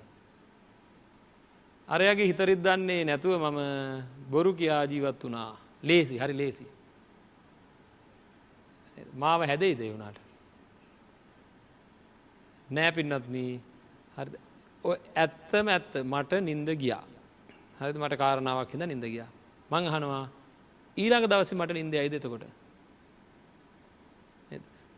අරයාගේ 1.88 2.30
හිතරිත් 2.30 2.60
දන්නේ 2.60 3.06
නැතුව 3.06 3.34
මම 3.38 3.60
බොරු 4.32 4.52
කියා 4.54 4.84
ජීවත් 4.86 5.24
වනා 5.24 5.54
ලේසි 5.84 6.18
හරි 6.18 6.34
ලේසි. 6.34 6.66
මාව 9.14 9.42
හැදෙයි 9.44 9.76
දෙවුණට 9.76 10.20
නෑ 12.70 12.92
පින්නත්නී 12.92 13.52
හරි 14.18 14.38
ඇත්තම 15.16 15.68
ඇත්ත 15.68 15.94
මට 16.04 16.42
නින්ද 16.42 16.70
ගියා. 16.76 17.04
හරි 17.80 17.94
මට 17.96 18.18
කාරණාවක් 18.18 18.72
හිද 18.72 18.84
නින්ද 18.84 19.06
ගියා. 19.06 19.30
මං 19.72 19.88
අහනවා 19.88 20.26
ඊළඟ 20.98 21.28
දවස 21.28 21.54
මට 21.54 21.74
නින්ද 21.74 21.94
අයිදතකොට 21.96 22.46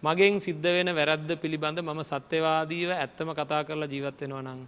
මගෙන් 0.04 0.40
සිද්ධ 0.40 0.68
වෙන 0.68 0.90
වැරද්ද 0.92 1.32
පිළිබඳ 1.38 1.80
මම 1.80 2.02
සත්‍යවාදීව 2.04 2.92
ඇත්තම 2.92 3.30
කතා 3.34 3.62
කරලා 3.64 3.88
ජීවත්වෙනවා 3.88 4.42
නං 4.44 4.62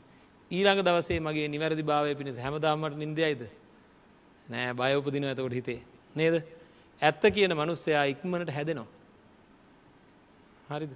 ඊළඟ 0.52 0.82
දවසේ 0.82 1.20
මගේ 1.20 1.48
නිවැරදි 1.48 1.84
භාවය 1.84 2.16
පිණිස 2.16 2.38
හැමදාමට 2.38 2.96
නින්දයයිද 2.96 3.42
නෑ 4.48 4.74
බයඋපදින 4.74 5.26
ඇතකොට 5.26 5.54
හිතේ. 5.54 5.82
නේද? 6.16 6.36
ඇත්ත 7.02 7.24
කියන 7.36 7.54
මනුස්සයා 7.54 8.04
ඉක්මනට 8.14 8.50
හැදෙනවා. 8.50 8.88
හරිද? 10.70 10.92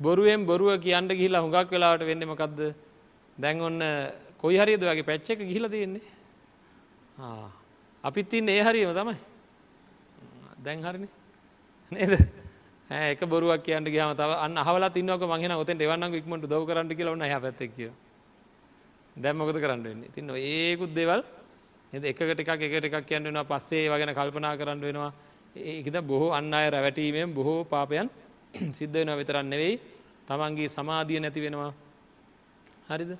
බොරුවෙන් 0.00 0.46
බොරුව 0.46 0.80
කියන්න 0.80 1.08
ගිහිලා 1.10 1.42
හුඟක් 1.42 1.70
වෙලාට 1.70 2.02
වෙන්නමකක්ද 2.08 2.60
දැන් 3.38 3.60
ඔන්න 3.60 3.78
කොයි 4.42 4.58
හරිද 4.58 4.82
වගේ 4.82 5.06
පැච්ච 5.10 5.30
එක 5.30 5.40
ගිහිල 5.40 5.68
තියෙන්නේ? 5.68 6.02
අපිත් 8.04 8.32
ඉන්න 8.34 8.48
ඒ 8.48 8.62
හරිම 8.62 8.92
තමයි. 8.94 9.16
දැන් 10.64 10.82
හරිනි. 10.82 11.08
නේද? 11.92 12.12
ඒක 12.90 13.20
බොරුවක් 13.26 13.64
කියන්න 13.64 13.84
ගහම 13.84 14.14
තව 14.16 14.30
අන්න 14.44 14.56
හවලා 14.66 14.90
තින්නවක 14.90 15.24
මගෙන 15.24 15.56
ඔතෙන් 15.56 15.80
එවන්න 15.80 16.14
ඉක්මට 16.14 16.46
දව 16.46 16.62
කරන්න 16.68 16.94
කියලවන්න 16.98 17.24
හ 17.24 17.40
පැත්තක් 17.40 17.74
කිය 17.76 17.90
දැම්මකොද 19.16 19.58
කරන්න 19.60 19.82
වෙන්නේ? 19.82 20.12
තින්න 20.14 20.30
ඒකුත් 20.30 20.94
දේවල් 20.94 21.22
එ 21.92 21.98
එකට 22.02 22.40
එකක් 22.40 22.50
එකට 22.60 22.84
එකක් 22.86 23.06
කියන්නවා 23.06 23.44
පස්සේ 23.44 23.88
වගෙන 23.88 24.12
කල්පනා 24.12 24.56
කරන්න 24.56 24.80
වෙනවා. 24.80 25.12
ඒකද 25.56 25.96
බොහෝ 26.02 26.32
අන්න 26.32 26.52
අය 26.52 26.70
රැවැටීමෙන් 26.70 27.32
බොහෝ 27.32 27.64
පාපයන් 27.64 28.10
සිද්ධ 28.72 28.92
වෙනවා 28.92 29.16
විතරන්න 29.16 29.48
නෙවෙයි. 29.48 29.80
තමන්ගේ 30.26 30.68
සමාධිය 30.68 31.20
නැති 31.20 31.40
වෙනවා. 31.40 31.72
හරිද? 32.88 33.12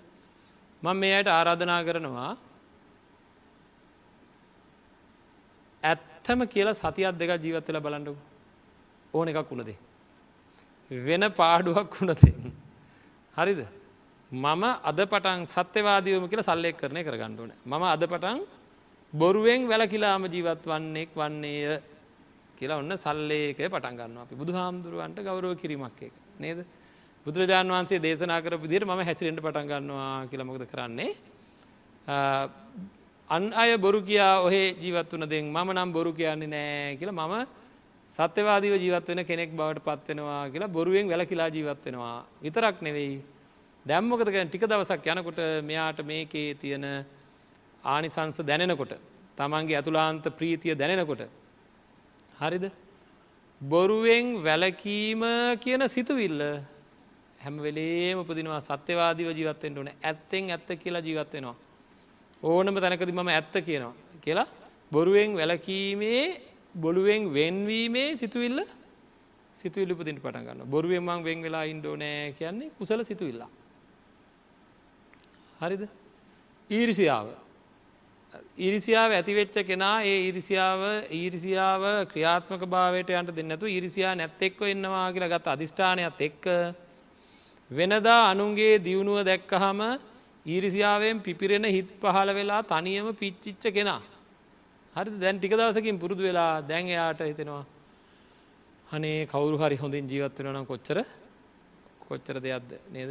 මං 0.82 0.96
මේ 0.96 1.14
අයට 1.14 1.28
ආරාධනා 1.28 1.80
කරනවා 1.84 2.30
ඇත්තම 5.82 6.40
කියලා 6.46 6.76
සතියක් 6.76 7.14
දෙක 7.14 7.30
ජීවත් 7.38 7.68
වෙලා 7.68 7.80
බලන්නකු. 7.80 8.16
ඕන 9.14 9.28
එකක් 9.28 9.50
වුණදේ? 9.50 9.78
වෙන 10.90 11.24
පාඩුවක් 11.32 11.88
වුණතේ 11.94 12.34
හරිද? 13.34 13.60
මම 14.30 14.62
අද 14.82 14.98
පටන් 15.02 15.46
සත්‍යවාදයෝම 15.46 16.28
කියල 16.28 16.42
සල්ලෙක් 16.42 16.76
කරණය 16.76 17.02
කරගණ්ඩුවන 17.02 17.52
මම 17.64 17.82
අද 17.84 18.02
පටන් 18.02 18.57
බොරුවෙන් 19.12 19.64
වැලකිලාම 19.66 20.24
ජීවත් 20.26 20.64
වන්නෙක් 20.64 21.10
වන්නේය 21.14 21.80
කියලා 22.58 22.78
ඔන්න 22.78 22.92
සල්ලේකය 22.94 23.64
පටන් 23.66 23.96
ගන්න 23.96 24.18
අපි 24.18 24.34
බුදු 24.34 24.52
හාමුදුරුවන්ට 24.52 25.24
ගෞරව 25.24 25.56
කිරීමක් 25.56 26.02
එක 26.02 26.12
නේද? 26.38 26.66
බුදුරජාණන් 27.26 27.72
වන්සේ 27.72 27.98
දේශනා 27.98 28.42
කර 28.42 28.56
විදිර 28.56 28.84
ම 28.84 28.92
හැසිරෙන්ට 29.00 29.40
පටන් 29.40 29.66
ගන්නවා 29.66 30.28
කියලමොකද 30.28 30.64
කරන්නේ? 30.66 31.16
අන් 33.30 33.52
අය 33.54 33.76
බොරු 33.78 34.02
කියා 34.02 34.44
ඔහේ 34.44 34.76
ජීවත් 34.76 35.12
වන 35.12 35.24
දෙෙන් 35.26 35.46
මම 35.46 35.68
නම් 35.72 35.90
බොරු 35.90 36.12
කියන්නේ 36.12 36.48
නෑ 36.48 36.96
කියලා 36.96 37.26
මම 37.26 37.46
සත්‍යවාදීව 38.10 38.76
ජීවත් 38.76 39.08
වෙන 39.08 39.24
කෙනෙක් 39.24 39.50
බවට 39.52 39.84
පත්වෙනවා 39.86 40.50
කියලා 40.50 40.68
බොරුවෙන් 40.68 41.08
වැල 41.08 41.24
කියලා 41.24 41.48
ජීවත් 41.48 41.84
වෙනවා. 41.86 42.24
විතරක් 42.42 42.82
නෙවෙයි. 42.82 43.22
දැම්මකද 43.86 44.28
ටික 44.28 44.64
දවසක් 44.64 45.06
යනකොට 45.06 45.40
මෙයාට 45.64 46.04
මේකේ 46.04 46.54
තියෙන 46.54 46.84
ආනිසංස 47.84 48.40
දැනෙනකොට 48.40 48.92
තමන්ගේ 49.38 49.76
ඇතුලාන්ත 49.76 50.24
ප්‍රීතිය 50.38 50.74
දැනෙනකොට 50.74 51.22
හරිද? 52.34 52.64
බොරුවෙන් 53.60 54.26
වැලකීම 54.42 55.22
කියන 55.60 55.82
සිතුවිල්ල 55.88 56.40
හැම 57.40 57.56
වෙලේම 57.58 58.18
උපදිනවා. 58.18 58.60
සත්‍යවාදීව 58.60 59.28
ජීවත්තෙන්ට 59.30 59.78
ඕන. 59.78 59.90
ඇත්තෙන් 60.02 60.50
ඇත්ත 60.50 60.68
කියලා 60.82 61.02
ජීවත්වෙනවා. 61.02 61.56
ඕනම 62.42 62.76
තැනකද 62.76 63.10
මම 63.10 63.28
ඇත්ත 63.28 63.54
කියනවා 63.60 63.94
කියලා 64.20 64.46
බොරුවෙන් 64.92 65.34
වැලකීමේ 65.34 66.22
බොළුවෙන් 66.74 67.32
වෙන්වීමේ 67.34 68.16
සිතුවිල්ල 68.16 68.60
සිතුවිල්ල 69.54 69.92
උපදිට 69.92 70.20
පටන් 70.22 70.44
ගන්න 70.46 70.70
බොරුවෙන් 70.70 71.02
මං 71.02 71.24
වෙන් 71.24 71.42
වෙලා 71.42 71.64
ඉන්ඩෝනෑ 71.64 72.32
කියන්නේ 72.38 72.70
කුසල 72.78 73.02
සිතුවිල්ලා. 73.04 73.50
හරිද? 75.60 75.82
ඊරිසියාව 76.70 77.26
ඉරිසියාව 78.58 79.10
ඇතිවෙච්ච 79.12 79.56
කෙනා 79.62 79.96
ඒ 80.02 80.18
ඉරිසියාව 80.28 80.80
ඊරිසියාව 81.10 81.82
ක්‍රියාත්මක 82.08 82.62
භාවයට 82.66 83.10
යන්ට 83.12 83.32
දෙන්නතු 83.32 83.66
ඉරිසියා 83.68 84.14
නැත්තෙක්ව 84.14 84.60
එන්නවා 84.66 85.06
කියලා 85.12 85.30
ගත් 85.30 85.46
අධිෂ්ඨානයක් 85.48 86.20
එක්ක 86.20 86.44
වෙනදා 87.70 88.20
අනුන්ගේ 88.26 88.74
දියුණුව 88.80 89.18
දැක්කහම 89.22 89.80
ඊරිසියාවෙන් 90.46 91.16
පිපිරෙන 91.20 91.64
හිත් 91.66 91.88
පහළ 91.98 92.30
වෙලා 92.32 92.62
තනියම 92.64 93.08
පිච්චිච්ච 93.14 93.64
කෙනා. 93.70 94.02
හරි 94.94 95.10
දැන් 95.16 95.36
ටික 95.38 95.52
දවසකින් 95.52 95.96
පුරුදු 95.98 96.22
වෙලා 96.22 96.52
දැන් 96.62 96.86
එයාට 96.86 97.20
හිතෙනවා. 97.22 97.64
හනේ 98.88 99.26
කවුරු 99.26 99.56
හරි 99.58 99.76
හොඳින් 99.76 100.04
ජීවත් 100.06 100.38
වෙනනම් 100.40 100.66
කොච්චර 100.66 100.98
කොච්චර 102.00 102.36
දෙයක්ද 102.38 102.70
නේද 102.88 103.10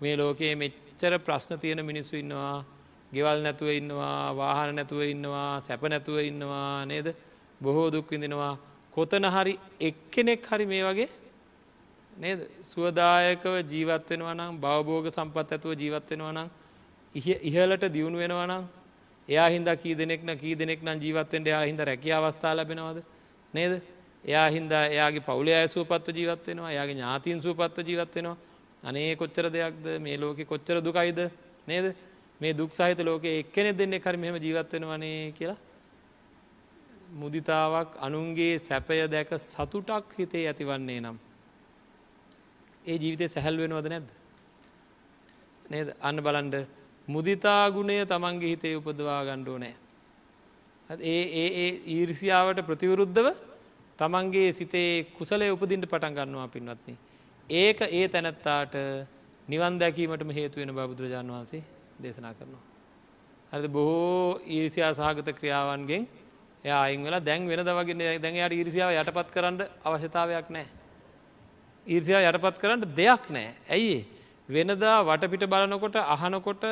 මේ 0.00 0.14
ලෝකයේ 0.14 0.54
මෙච්චර 0.56 1.12
ප්‍රශ්න 1.20 1.52
තියෙන 1.58 1.80
මිනිස්සු 1.84 2.16
ඉන්නවා 2.16 2.64
ගෙවල් 3.12 3.38
නැතුව 3.42 3.68
ඉන්නවා 3.70 4.34
වාහන 4.34 4.74
නැතුව 4.74 5.00
ඉන්නවා 5.04 5.60
සැප 5.60 5.82
නැතුව 5.84 6.18
ඉන්නවා 6.20 6.84
නේද? 6.86 7.14
බොහෝ 7.60 7.90
දුක් 7.90 8.10
විඳෙනවා. 8.10 8.54
කොතන 8.92 9.24
හරි 9.26 9.54
එක්කෙනෙක් 9.80 10.46
හරි 10.46 10.66
මේ 10.66 10.82
වගේ 10.82 11.08
නේද? 12.16 12.40
සුවදායකව 12.62 13.54
ජීවත් 13.64 14.10
වෙනවා 14.10 14.34
නම් 14.34 14.60
බවබෝග 14.60 15.06
සම්පත් 15.08 15.48
ඇතුව 15.52 15.72
ජීවත් 15.74 16.10
වෙනවා 16.10 16.32
නම් 16.32 16.48
ඉහලට 17.14 17.84
දියුණු 17.92 18.18
වෙනවා 18.18 18.46
නම් 18.46 18.64
එයා 19.28 19.48
හින්දා 19.48 19.76
කී 19.76 19.94
දෙනෙක්න 19.94 20.30
කී 20.38 20.54
දෙනෙක් 20.54 20.80
නම් 20.82 20.98
ජීවත්වෙන්ට 20.98 21.46
එයා 21.46 21.64
හිද 21.64 21.80
රැකිය 21.80 22.12
අවස්ථා 22.12 22.56
ලැබෙනවද? 22.56 22.98
නේද? 23.54 23.82
එයා 24.24 24.48
හින්දා 24.48 24.84
එයාගේ 24.86 25.20
පවුලේ 25.20 25.56
අය 25.56 25.68
සුවපත්ව 25.68 26.16
ජීවත් 26.16 26.46
වෙනවා 26.46 26.70
එයාගේ 26.70 26.94
ඥාතින් 26.94 27.42
සුවපත්ව 27.42 27.86
ජීවත් 27.88 28.14
වෙනවා. 28.16 28.36
අනේ 28.82 29.16
කොච්චර 29.16 29.46
දෙයක්ද? 29.48 29.84
මේ 30.00 30.16
ලෝකෙ 30.16 30.44
කොච්චර 30.44 30.80
දුකයිද? 30.80 31.20
නේද? 31.66 31.86
මේ 32.42 32.52
දුක් 32.52 32.72
සහිත 32.72 33.00
ලෝකයේ 33.00 33.38
එක්කෙනෙ 33.40 33.70
දෙන්නේ 33.72 34.00
කර 34.00 34.16
මෙහම 34.16 34.36
ජීවත් 34.36 34.72
වෙනවනේ 34.74 35.32
කියලා? 35.32 35.58
මුදිතාවක් 37.14 37.90
අනුන්ගේ 38.00 38.54
සැපය 38.60 38.98
දැක 39.08 39.30
සතුටක් 39.40 40.16
හිතේ 40.18 40.44
ඇතිවන්නේ 40.46 41.00
නම් 41.00 41.16
ඒ 42.84 42.96
ජීවිතය 42.96 43.28
සැහැල් 43.28 43.56
වෙනවද 43.58 43.88
නැද්ද? 43.88 44.08
නේද? 45.64 45.88
අන්න 46.00 46.18
බලන්ඩ 46.18 46.56
මුදිතාගුණය 47.08 47.96
තමන්ගේ 48.06 48.50
හිතේ 48.50 48.74
උපදවා 48.76 49.22
ගණ්ඩෝ 49.24 49.58
නෑ 49.58 49.74
ඒ 50.90 51.22
ඒ 51.34 51.48
ඒ 51.56 51.70
ඊරිසියාවට 51.88 52.60
ප්‍රතිවරුද්ධව 52.62 53.28
තමන්ගේ 53.98 54.52
සිතේ 54.52 54.90
කුසලය 55.12 55.48
උපදින්ට 55.50 55.86
පටන් 55.86 56.14
ගන්නවා 56.14 56.48
පින්වත්න්නේ 56.48 56.96
ඒක 57.50 57.80
ඒ 57.90 58.06
තැනැත්තාට 58.08 58.74
නිවන් 59.48 59.78
දැකීමටම 59.80 60.30
හේතුවෙන 60.30 60.74
බබුදුරජාණන් 60.74 61.34
වහන්සේ 61.34 61.62
දේශනා 62.04 62.34
කරනවා. 62.38 62.64
හරි 63.52 63.68
බොහෝ 63.68 64.40
ඊරිසියා 64.54 64.92
සහගත 64.98 65.28
ක්‍රියාවන්ගෙන් 65.38 66.02
යායින් 66.64 67.04
වෙලා 67.06 67.24
දැන් 67.28 67.48
වෙන 67.50 67.60
දවගෙන 67.68 68.02
දැන්යාට 68.24 68.54
ඉරිසිාව 68.54 68.90
යටපත් 69.00 69.28
කරන්න 69.34 69.60
අවශ්‍යතාවයක් 69.86 70.48
නෑ. 70.56 70.66
ඊර්සියා 71.86 72.22
යටපත් 72.30 72.56
කරන්න 72.62 72.82
දෙයක් 72.98 73.24
නෑ. 73.30 73.48
ඇයි 73.68 73.98
වෙනදා 74.48 74.96
වටපිට 75.08 75.46
බලනකොට 75.52 75.96
අහනකොට 76.14 76.64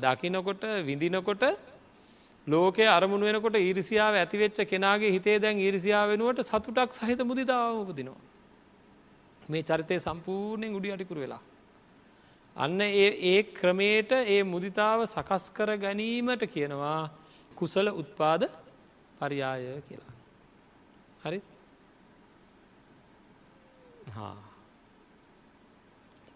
දකිනකොට 0.00 0.62
විඳිනකොට 0.88 1.44
ලෝකය 2.46 2.84
අරමුණ 2.88 3.22
වෙනකොට 3.22 3.56
ඊරිසිාව 3.58 4.14
ඇතිවෙච්ච 4.16 4.58
කෙනගේ 4.72 5.14
හිතේ 5.16 5.38
දැන් 5.38 5.58
ඊරිසිාව 5.58 6.12
වෙනුවට 6.12 6.42
සතුටක් 6.42 6.92
සහිත 6.92 7.20
මුදිතාව 7.22 7.80
උපදිනවා. 7.82 8.20
මේ 9.48 9.62
චරිතය 9.62 9.98
සම්පූර්ණයෙන් 9.98 10.76
උඩි 10.78 10.92
අටිකුර 10.94 11.18
වෙලා. 11.18 11.42
අන්න 12.56 12.80
ඒ 12.80 13.42
ක්‍රමයට 13.52 14.12
ඒ 14.12 14.42
මුදිතාව 14.44 15.06
සකස් 15.06 15.44
කර 15.50 15.70
ගැනීමට 15.76 16.44
කියනවා 16.46 17.00
කුසල 17.56 17.88
උත්පාද 17.92 18.42
පරියාය 19.18 19.64
කියලා. 19.82 20.14
හරි 21.22 21.40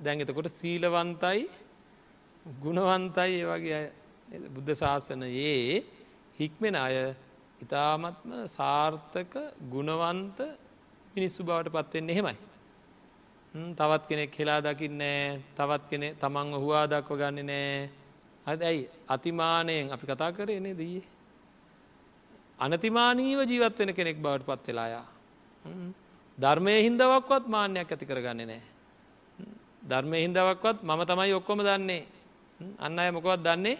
දැන් 0.01 0.21
එතකොට 0.21 0.49
සීලවන්තයි 0.53 1.43
ගුණවන්තයි 2.47 3.37
ඒ 3.37 3.47
වගේ 3.47 3.83
බුද්ධ 4.51 4.75
ශාසනයේ 4.75 5.85
හික්මෙන 6.39 6.77
අය 6.77 6.97
ඉතාමත්ම 7.61 8.31
සාර්ථක 8.49 9.35
ගුණවන්ත 9.71 10.39
මිනිස්සු 11.14 11.41
බවට 11.43 11.75
පත්වෙන්නේ 11.77 12.14
එහෙමයි. 12.14 12.37
තවත් 13.57 14.05
කෙනෙක් 14.09 14.33
හෙලා 14.35 14.61
දකින්නෑ 14.61 15.41
තවත් 15.57 15.85
කෙනෙ 15.91 16.09
තමන්ව 16.15 16.63
හවා 16.63 16.87
දක්ව 16.87 17.17
ගන්න 17.17 17.47
නෑ. 17.47 17.91
අද 18.47 18.61
ඇයි? 18.63 18.89
අතිමානයෙන් 19.09 19.93
අපි 19.93 20.07
කතා 20.07 20.33
කරයනේ 20.33 20.75
දී 20.75 20.99
අනතිමානීව 22.59 23.41
ජීවත් 23.43 23.79
වෙන 23.79 23.95
කෙනෙක් 23.95 24.19
බවට 24.19 24.47
පත් 24.47 24.67
වෙලායා 24.69 25.07
ධර්මය 26.39 26.75
හින්දවක්වත් 26.83 27.45
මාන්‍යයක් 27.49 27.93
ඇති 27.93 28.07
කරගන්න 28.07 28.41
නෑ. 28.45 28.63
ධර්මය 29.83 30.17
හින්දවක්වත් 30.25 30.79
මම 30.83 31.03
තමයි 31.05 31.33
ඔක්කොම 31.33 31.61
දන්නේ. 31.61 32.05
අන්න 32.79 32.99
අය 32.99 33.11
මොකවත් 33.11 33.41
දන්නේ 33.41 33.79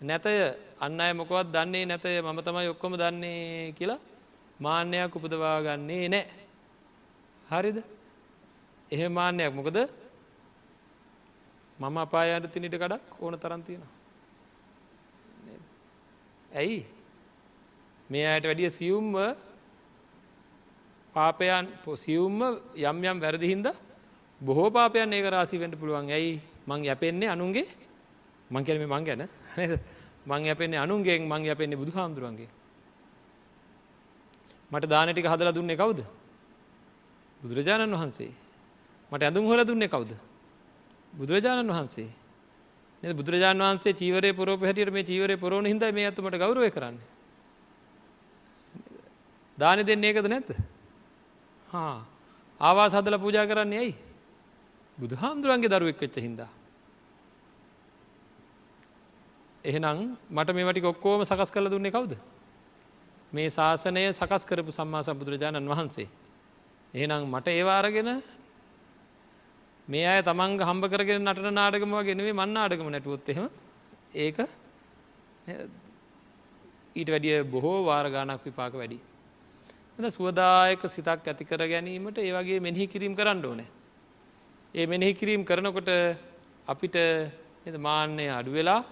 නැතය. 0.00 0.34
අන්න 0.80 1.00
අය 1.00 1.12
මොකවත් 1.12 1.46
දන්නේ 1.54 1.86
නැතය 1.86 2.20
මම 2.22 2.40
තමයි 2.42 2.68
ඔක්කොම 2.68 2.92
දන්නේ 2.94 3.72
කියලා 3.72 4.00
මාන්‍යයක් 4.60 5.14
උපදවා 5.14 5.62
ගන්නේ 5.62 6.08
නෑ. 6.08 6.26
හරිද? 7.46 7.95
එහෙම 8.90 9.12
මාන්‍යයක් 9.12 9.54
මොකද? 9.54 9.78
මම 11.78 11.96
අපායන්ට 11.98 12.52
තිනිට 12.52 12.74
කඩක් 12.74 13.20
ඕන 13.20 13.38
තරන් 13.38 13.62
තියෙනවා. 13.62 13.92
ඇයි? 16.52 16.86
මේ 18.10 18.26
අයට 18.26 18.46
වැඩිය 18.46 18.70
සියුම්ව 18.70 19.16
පාපයන් 21.14 21.66
සියුම්ම 21.96 22.40
යම් 22.76 23.04
යම් 23.04 23.18
වැරදිහින්ද 23.20 23.66
බොහෝ 24.40 24.70
පාපයන් 24.70 25.12
ඒක 25.12 25.26
රාසිවෙන්ට 25.30 25.76
පුළුවන්. 25.80 26.10
ඇයි? 26.10 26.40
මං 26.66 26.84
යැපෙන්නේ 26.84 27.28
අනුන්ගේ? 27.28 27.66
මං 28.50 28.64
කැනීම 28.64 28.90
මං 28.90 29.04
ගැන 29.04 29.28
මං 30.26 30.46
යැපෙන්නේ 30.46 30.78
අනුන්ගේ 30.78 31.18
මං 31.20 31.44
යැපෙන්නේ 31.44 31.76
බුදු 31.76 31.92
හාමුදුරුවන්ගේ 31.92 32.50
මට 34.70 34.88
දානටික 34.88 35.26
හදලා 35.26 35.54
දුන්නේ 35.54 35.76
කවුද? 35.76 36.00
බුදුරජාණන් 37.40 37.94
වහන්සේ. 37.94 38.45
මට 39.12 39.22
ඇඳුම් 39.22 39.44
හොල 39.44 39.64
දුන්නේ 39.64 39.88
කවුද. 39.88 40.12
බුදුරජාණන් 41.12 41.70
වහන්සේ 41.70 42.08
බුදුරජාණන් 43.02 43.62
වහන්සේ 43.62 43.92
චීවරය 43.92 44.32
පොරෝ 44.32 44.56
හැටියට 44.58 44.92
මේ 44.92 45.04
චීවරය 45.04 45.36
පොරෝණ 45.36 45.66
හිද 45.66 45.84
මේ 45.92 46.06
ඇතුමට 46.06 46.36
ගෞරවය 46.36 46.70
කරන්න. 46.70 46.98
දානි 49.58 49.82
දෙන්නේ 49.82 50.10
ඒකද 50.10 50.28
නැත්ත. 50.28 50.50
හා 51.68 52.04
ආවා 52.60 52.88
සදල 52.88 53.18
පූජා 53.18 53.46
කරන්නේ 53.46 53.78
ඇයි. 53.78 53.94
බුදු 54.98 55.14
හාමුදුරුවන්ගේ 55.14 55.70
දරුවෙක් 55.70 56.00
වෙච්ච 56.00 56.16
හින්දා. 56.18 56.48
එහෙනම් 59.64 60.16
මට 60.30 60.50
මේවට 60.50 60.84
ඔක්කෝම 60.84 61.24
සකස් 61.24 61.50
කළ 61.50 61.70
දුන්නේ 61.70 61.90
කවුද. 61.90 62.16
මේ 63.32 63.48
ශාසනය 63.48 64.12
සකස් 64.12 64.42
කරපු 64.44 64.72
සම්මා 64.72 65.02
සම්බුදුරජාණන් 65.02 65.68
වහන්සේ. 65.68 66.08
එහෙනම් 66.94 67.22
මට 67.26 67.48
ඒවාරගෙන 67.50 68.22
මේ 69.88 70.04
අය 70.04 70.22
තමන්ග 70.22 70.60
හම්බ 70.60 70.84
කරගෙන 70.86 71.22
නටන 71.22 71.54
නාටකම 71.54 71.92
ගෙනවේ 72.02 72.32
මන්න 72.32 72.56
ආඩකම 72.56 72.88
නැටුවොත් 72.88 73.28
එහෙම 73.28 73.48
ඒක 74.16 74.38
ඊට 76.96 77.08
වැඩිය 77.08 77.44
බොහෝ 77.44 77.84
වාරගානක් 77.84 78.42
විපාක 78.42 78.72
වැඩි. 78.72 78.98
එ 79.98 80.10
සුවදායක 80.10 80.82
සිතක් 80.88 81.22
ඇති 81.24 81.44
කර 81.44 81.62
ගැනීමට 81.64 82.18
ඒ 82.18 82.32
වගේ 82.32 82.60
මෙනෙහි 82.60 82.86
කිරීම් 82.86 83.14
කරන්න 83.14 83.44
ඕනෑ. 83.44 83.68
ඒ 84.74 84.86
මෙනෙහි 84.86 85.14
කිරීම් 85.14 85.44
කරනකොට 85.44 85.90
අපිට 86.66 86.96
මාන්‍යය 87.78 88.30
අඩු 88.30 88.50
වෙලා 88.50 88.82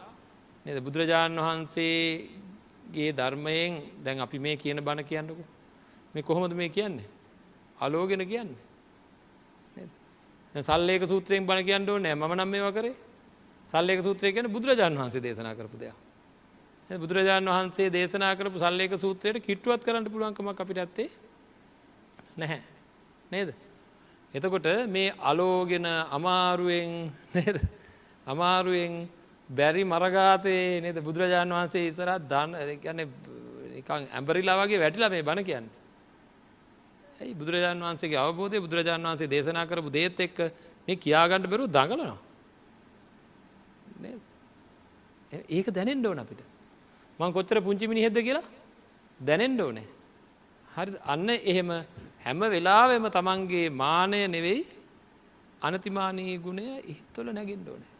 නද 0.66 0.78
බුදුරජාණන් 0.80 1.38
වහන්සේගේ 1.38 3.10
ධර්මයෙන් 3.12 3.82
දැන් 4.04 4.20
අපි 4.20 4.38
මේ 4.38 4.56
කියන 4.56 4.78
බණ 4.78 5.02
කියන්නක 5.04 5.40
මේ 6.14 6.22
කොහොමද 6.22 6.54
මේ 6.54 6.70
කියන්නේ 6.70 7.10
අලෝගෙන 7.78 8.22
කියන්නේ 8.24 8.62
සල්ලේක 10.54 11.02
සූත්‍රයෙන් 11.04 11.46
බණ 11.46 11.64
කියන්න 11.64 11.88
ඕනෑ 11.88 12.14
ම 12.14 12.24
නම් 12.30 12.48
මේ 12.48 12.72
කරේ 12.72 12.94
සල්ලේක 13.68 14.00
සූත්‍රය 14.00 14.32
කියන 14.32 14.46
බුදුරජාණන් 14.48 14.96
වහන්සේ 14.96 15.20
දේශනා 15.20 15.54
කරපු 15.54 15.76
දෙයක්. 15.76 15.94
බුදුරජාණන් 16.90 17.48
වහන්සේ 17.48 17.90
දේශනා 17.90 18.34
කරපු 18.34 18.58
සල්ලේක 18.58 18.94
සූත්‍රයට 18.96 19.42
කිට්ටුවත් 19.42 19.82
කරන්න 19.82 20.06
පුළුවන්කම 20.06 20.48
අපිට 20.48 20.78
ඇත්තේ 20.78 21.10
නැහැ 22.36 22.62
නේද. 23.30 23.54
එතකොට 24.34 24.66
මේ 24.86 25.14
අලෝගෙන 25.20 25.86
අමාරුවෙන් 25.86 27.10
නේද 27.34 27.56
අමාරුවෙන් 28.26 29.08
බැරි 29.48 29.82
මරගාතයේ 29.84 30.80
නේද 30.80 30.98
බුදුරජාණන් 31.00 31.52
වහන්සේ 31.52 31.88
ඉසරත් 31.88 32.28
දන්න 32.30 32.78
කියන්නේ 32.78 33.08
නිකං 33.74 34.06
ඇම්බරිලා 34.08 34.56
වගේ 34.56 34.78
වැටිලා 34.78 35.10
මේ 35.10 35.22
බණ 35.22 35.44
කියන්න. 35.44 35.66
ඇයි 37.18 37.34
බුදුරජාණන් 37.34 37.82
වහන්සේගේ 37.82 38.20
අවබෝධය 38.20 38.60
බුදුරජාණන් 38.60 39.06
වහන්සේ 39.06 39.28
දේශනා 39.28 39.66
කරපු 39.66 39.90
දේත් 39.90 40.20
එක්ක 40.20 40.38
මේ 40.88 40.96
කියාගණ්ඩ 40.96 41.46
බැරු 41.46 41.66
දඟලනවා. 41.68 42.18
ඒක 45.48 45.66
දැනෙන්ඩ 45.68 46.06
ඕන 46.06 46.18
අපිට. 46.18 46.40
මං 47.18 47.32
කොච්චර 47.32 47.60
පුංචිමිනි 47.60 48.02
හෙද 48.02 48.18
කියලා 48.18 48.44
දැනෙන්ඩ 49.20 49.60
ඕනේ. 49.60 49.86
හරි 50.68 50.98
අන්න 51.06 51.28
එහෙම 51.30 51.70
හැම 52.20 52.40
වෙලාවෙම 52.48 53.06
තමන්ගේ 53.08 53.66
මානය 53.72 54.20
නෙවෙයි 54.28 54.62
අනතිමානී 55.62 56.38
ගුණය 56.38 56.66
ඉහිත්වල 56.82 57.28
නැගෙන්ඩ 57.30 57.68
ඕනේ. 57.68 57.92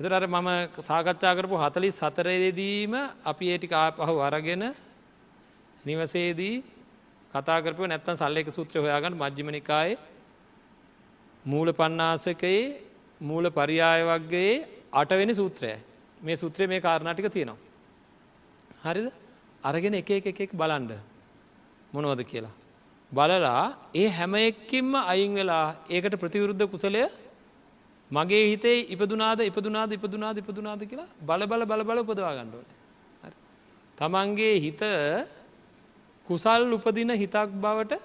එතර 0.00 0.12
අර 0.12 0.26
මම 0.26 0.48
සාකච්ඡා 0.80 1.34
කරපු 1.34 1.56
හතලිස් 1.56 1.98
සතරයේදීම 1.98 2.94
අපි 3.24 3.44
ඒටි 3.46 3.68
කාපහු 3.68 4.14
අරගෙන 4.20 4.64
නිවසේදී 5.84 6.56
කතාකරපු 7.32 7.86
නැත්තන් 7.86 8.16
සල්ලෙක 8.16 8.48
සූත්‍ර 8.50 8.76
හොයාගන්න 8.78 9.14
මජ්ජිමනිකායේ 9.14 9.98
මූල 11.44 11.68
පන්නාසකයේ 11.72 12.62
මූල 13.20 13.44
පරියාය 13.50 14.02
වක්ගයේ 14.04 14.54
අටවෙනි 14.92 15.34
සූත්‍රය 15.34 15.72
මේ 16.20 16.36
සූත්‍රය 16.36 16.66
මේ 16.66 16.80
කාරණාටික 16.80 17.28
තියෙනවා. 17.28 17.58
හරිද 18.84 19.06
අරගෙන 19.64 19.94
එක 19.94 20.10
එක 20.10 20.26
එකෙක් 20.26 20.52
බලන්ඩ 20.52 20.92
මොනවද 21.92 22.22
කියලා. 22.24 22.54
බලලා 23.12 23.64
ඒ 23.94 24.08
හැම 24.08 24.34
එක්කින්ම 24.40 24.92
අයින් 25.04 25.34
වෙලා 25.34 25.66
ඒකට 25.88 26.14
ප්‍රතිවරුද්ධ 26.16 26.66
කුසලය 26.66 27.02
මගේ 28.10 28.44
හිතේ 28.46 28.78
ඉපදුනාද 28.88 29.40
ඉපදුනාද 29.40 29.92
ඉපදුනාද 29.92 30.36
ඉපදුනාද 30.38 30.80
කියලා 30.82 31.10
බල 31.22 31.42
බල 31.46 31.62
බල 31.64 31.82
බල 31.84 31.98
උපදවා 31.98 32.34
ගණ්ඩුවන. 32.36 32.66
තමන්ගේ 33.98 34.54
හිත 34.60 34.82
කුසල් 36.26 36.72
උපදින 36.72 37.10
හිතක් 37.14 37.50
බවට 37.56 38.00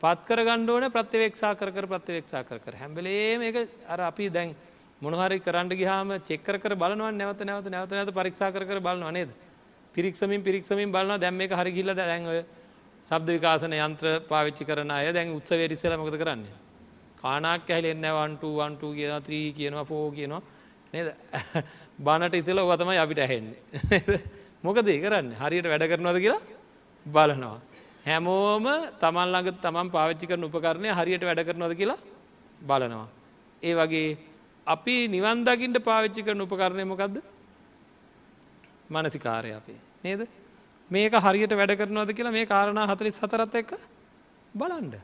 පත්කර 0.00 0.40
ගණ්ඩෝන 0.42 0.90
ප්‍රත්‍යවේක්ෂා 0.90 1.54
කර 1.54 1.86
ප්‍රත්‍යවේක්ෂා 1.86 2.42
කර 2.44 2.74
හැම්බලේ 2.74 3.38
මේක 3.38 3.56
අර 3.86 4.00
අපි 4.02 4.28
දැන් 4.28 4.54
මොනහරි 5.02 5.38
කරන්න 5.40 5.68
ගහම 5.72 6.10
චෙක්කර 6.20 6.74
බලව 6.74 7.10
නැවත 7.12 7.42
නැවත 7.42 7.68
නැවත 7.68 7.92
නැත 7.92 8.10
පරික්ෂා 8.12 8.50
කර 8.50 8.80
බලනවා 8.80 9.12
නේද? 9.12 9.30
පිරික්සමින් 9.94 10.42
පිරික්සමින් 10.42 10.90
බලන 10.90 11.20
දැම් 11.20 11.40
එක 11.40 11.52
හරි 11.52 11.72
ගිල්ල 11.72 11.94
දැන්ව 11.94 12.44
සබ්ද 13.06 13.28
විකාසන 13.28 13.72
යන්ත්‍ර 13.74 14.06
පාවිච්චි 14.22 14.64
කරන 14.64 14.90
අය 14.90 15.12
දැන් 15.12 15.30
උත්සවේ 15.30 15.66
රිස්සල 15.66 15.96
මොකද 15.96 16.16
කරන්නේ? 16.16 16.54
කානක් 17.16 17.68
ඇහිලෙන්න 17.68 18.06
වන්ට 18.10 18.42
වන්ට 18.52 18.82
කියන 18.92 19.22
ත්‍රී 19.22 19.52
කියනවා 19.52 19.84
පෝ 19.84 20.10
කියනවා 20.10 20.42
නේද? 20.92 21.14
බානට 22.00 22.34
ඉසල 22.34 22.58
වතමයි 22.64 22.98
අපිට 22.98 23.18
ඇහෙන්නේ. 23.20 24.20
මොකද 24.64 24.86
ඒ 24.86 25.00
කරන්න? 25.00 25.34
හරියට 25.36 25.66
වැඩ 25.66 25.88
කරනවද 25.88 26.20
කියලා? 26.20 26.57
බලනවා. 27.08 27.60
හැමෝම 28.06 28.66
තමන් 29.00 29.28
ළඟ 29.28 29.58
තමන් 29.58 29.88
පාවිච්චි 29.90 30.26
කරන 30.26 30.44
උපකරණය 30.44 30.88
හරියට 30.90 31.24
වැඩ 31.24 31.44
කරනවද 31.44 31.74
කියලා 31.74 31.98
බලනවා. 32.62 33.06
ඒ 33.62 33.74
වගේ 33.74 34.16
අපි 34.66 34.96
නිවන් 35.08 35.44
දකිින්ට 35.44 35.78
පාවිච්චි 35.80 36.22
කරන 36.22 36.40
උපකරණය 36.40 36.84
මොකක්ද 36.84 37.22
මනසිකාරය 38.90 39.52
අපේ. 39.52 39.78
නේද? 40.04 40.28
මේක 40.90 41.12
හරියට 41.18 41.52
වැඩ 41.52 41.76
කරනවද 41.76 42.10
කියලා 42.12 42.32
මේ 42.32 42.46
කාරණා 42.46 42.86
හතලිස් 42.86 43.16
සතරත් 43.16 43.54
එක්ක 43.54 43.72
බලන්ඩ 44.54 44.94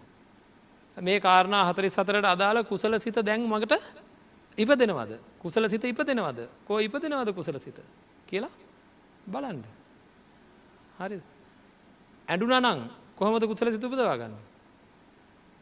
මේ 0.96 1.20
කාරණා 1.20 1.68
හතරි 1.68 1.90
සතරට 1.90 2.24
අදාළ 2.24 2.64
කුසල 2.64 2.98
සිත 2.98 3.14
දැන් 3.16 3.42
මගට 3.42 3.74
ඉපදෙනවද? 4.58 5.18
කුසල 5.38 5.68
සිත 5.68 5.84
ඉපදෙනවද? 5.84 6.48
කෝ 6.66 6.78
ඉපදෙනවද 6.78 7.34
කුසල 7.34 7.58
සිත? 7.58 7.78
කියලා 8.26 8.50
බලන්ඩ 9.26 9.64
හරි 10.98 11.20
ඇඩුනනං 12.28 12.90
කොහොමද 13.16 13.44
කුසල 13.44 13.70
සිත 13.70 13.84
උපදවා 13.84 14.16
ගන්න? 14.16 14.34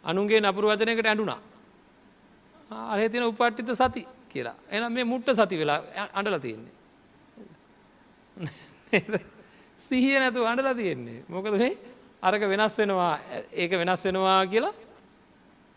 අනුන්ගේ 0.04 0.40
නපුරු 0.40 0.68
වචනයකට 0.68 1.06
ඇඩුනා 1.06 1.40
අරහ 2.70 3.08
තින 3.08 3.22
උපට්ටිත 3.22 3.70
සති 3.72 4.06
කියලා. 4.28 4.54
එන 4.70 4.92
මේ 4.92 5.04
මුට්ට 5.04 5.28
සති 5.32 5.58
වෙලා 5.58 5.80
අඩල 6.14 6.38
තියෙන්නේ. 6.38 6.74
සිහිය 9.78 10.18
නැතු 10.18 10.46
අඩලා 10.46 10.74
තියෙන්නේ. 10.74 11.24
මොකද 11.28 11.52
මේ 11.52 11.78
අරක 12.22 12.42
වෙනස් 12.42 12.78
වෙනවා 12.78 13.18
ඒක 13.52 13.72
වෙනස් 13.72 14.04
වෙනවා 14.04 14.46
කියලා 14.46 14.74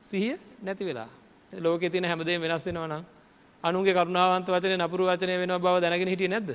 සිහිය 0.01 0.37
නැති 0.61 0.85
වෙලා. 0.85 1.09
ලෝක 1.53 1.81
තින 1.91 2.05
හැමදේ 2.05 2.39
වෙනස් 2.39 2.65
වෙනවා 2.65 2.87
නම් 2.87 3.03
අනුගේ 3.63 3.93
කරුණාවන්ත 3.93 4.47
වචනය 4.47 4.75
නපුරු 4.77 5.03
වචනය 5.05 5.33
වෙන 5.37 5.53
බව 5.57 5.75
දැනගෙන 5.81 6.07
හිටිය 6.07 6.29
නැද්ද? 6.29 6.49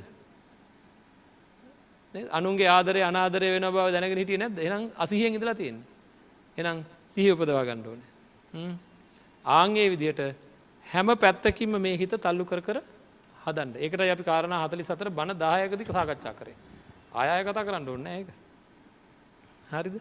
අනුන්ගේ 2.13 2.67
ආදරය 2.67 3.01
අනාදරය 3.01 3.51
වෙන 3.51 3.67
බව 3.67 3.87
දැනගෙන 3.91 4.17
හිටිය 4.17 4.37
නැද්ද? 4.37 4.59
එනම් 4.59 4.91
අසිහියෙන් 4.97 5.35
ඉදලා 5.35 5.55
තියෙන්නේ. 5.55 5.85
එනම් 6.57 6.83
සිහි 7.05 7.31
උපදවා 7.31 7.63
ගණ්ඩෝන 7.63 8.01
ආංගේ 9.45 9.89
විදිහට 9.89 10.35
හැම 10.85 11.07
පැත්තකින්ම 11.17 11.79
මේ 11.79 11.97
හිත 11.97 12.13
තල්ලු 12.17 12.45
කර 12.45 12.61
කර 12.61 12.77
හදන්ට 13.37 13.75
ඒකට 13.77 14.01
අපි 14.07 14.23
කාරණ 14.23 14.55
හතලි 14.55 14.83
සතර 14.83 15.09
බණ 15.09 15.37
දායකදික 15.37 15.87
සාකච්ඡා 15.89 16.33
කරේ. 16.33 16.55
ආය 17.13 17.43
කතා 17.43 17.63
කරන්න 17.63 17.87
ඕන්න 17.87 18.07
ඒක. 18.07 18.27
හරිද? 19.71 19.95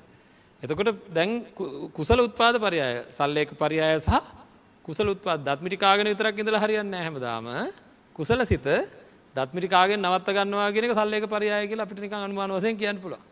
එතකොට 0.63 0.91
දැන් 1.09 1.47
කුසල 1.91 2.21
උත්පාද 2.21 2.59
පරියාය 2.59 3.05
සල්ලේක 3.11 3.55
පරියාය 3.55 3.99
සහ 3.99 4.19
කුසල 4.85 5.09
උත්පාද 5.09 5.41
දත්මිටිකාගෙන 5.41 6.07
විතරක් 6.07 6.37
ඉඳලා 6.37 6.61
හරියන්න 6.61 6.93
හැමදාම. 6.97 7.47
කුසල 8.17 8.45
සිත 8.45 8.67
දත්මිටිකාගෙන් 9.35 10.01
නවත්ත 10.01 10.29
ගන්නවා 10.31 10.71
ගෙනක 10.71 10.93
සල්ලේක 10.93 11.25
පරියාය 11.27 11.69
කියලා 11.69 11.87
අපිට 11.87 12.01
නිකන් 12.01 12.15
අනුමාන 12.19 12.51
වශයෙන් 12.51 12.77
කියන්න 12.77 12.99
පුළුවන්. 12.99 13.23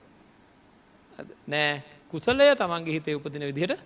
නෑ. 1.47 1.83
කුසලය 2.11 2.55
තමන්ගේ 2.55 2.95
හිතේ 2.95 3.17
උපදින 3.17 3.45
විදිහට 3.45 3.83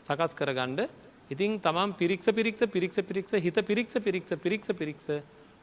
සකස් 0.00 0.34
කරගන්න. 0.34 0.88
ඉතින් 1.30 1.60
තමන් 1.60 1.94
පිරික්ෂ 1.94 2.30
පිරික්ෂ 2.30 2.62
පිරික්ෂ 2.66 3.00
පිරික්ෂ 3.02 3.34
හිත 3.36 3.58
පිරික්ෂ 3.62 3.96
පිරික්ෂ 3.98 4.32
පිරික්ෂ 4.36 4.70
පිරික්ෂ 4.72 5.08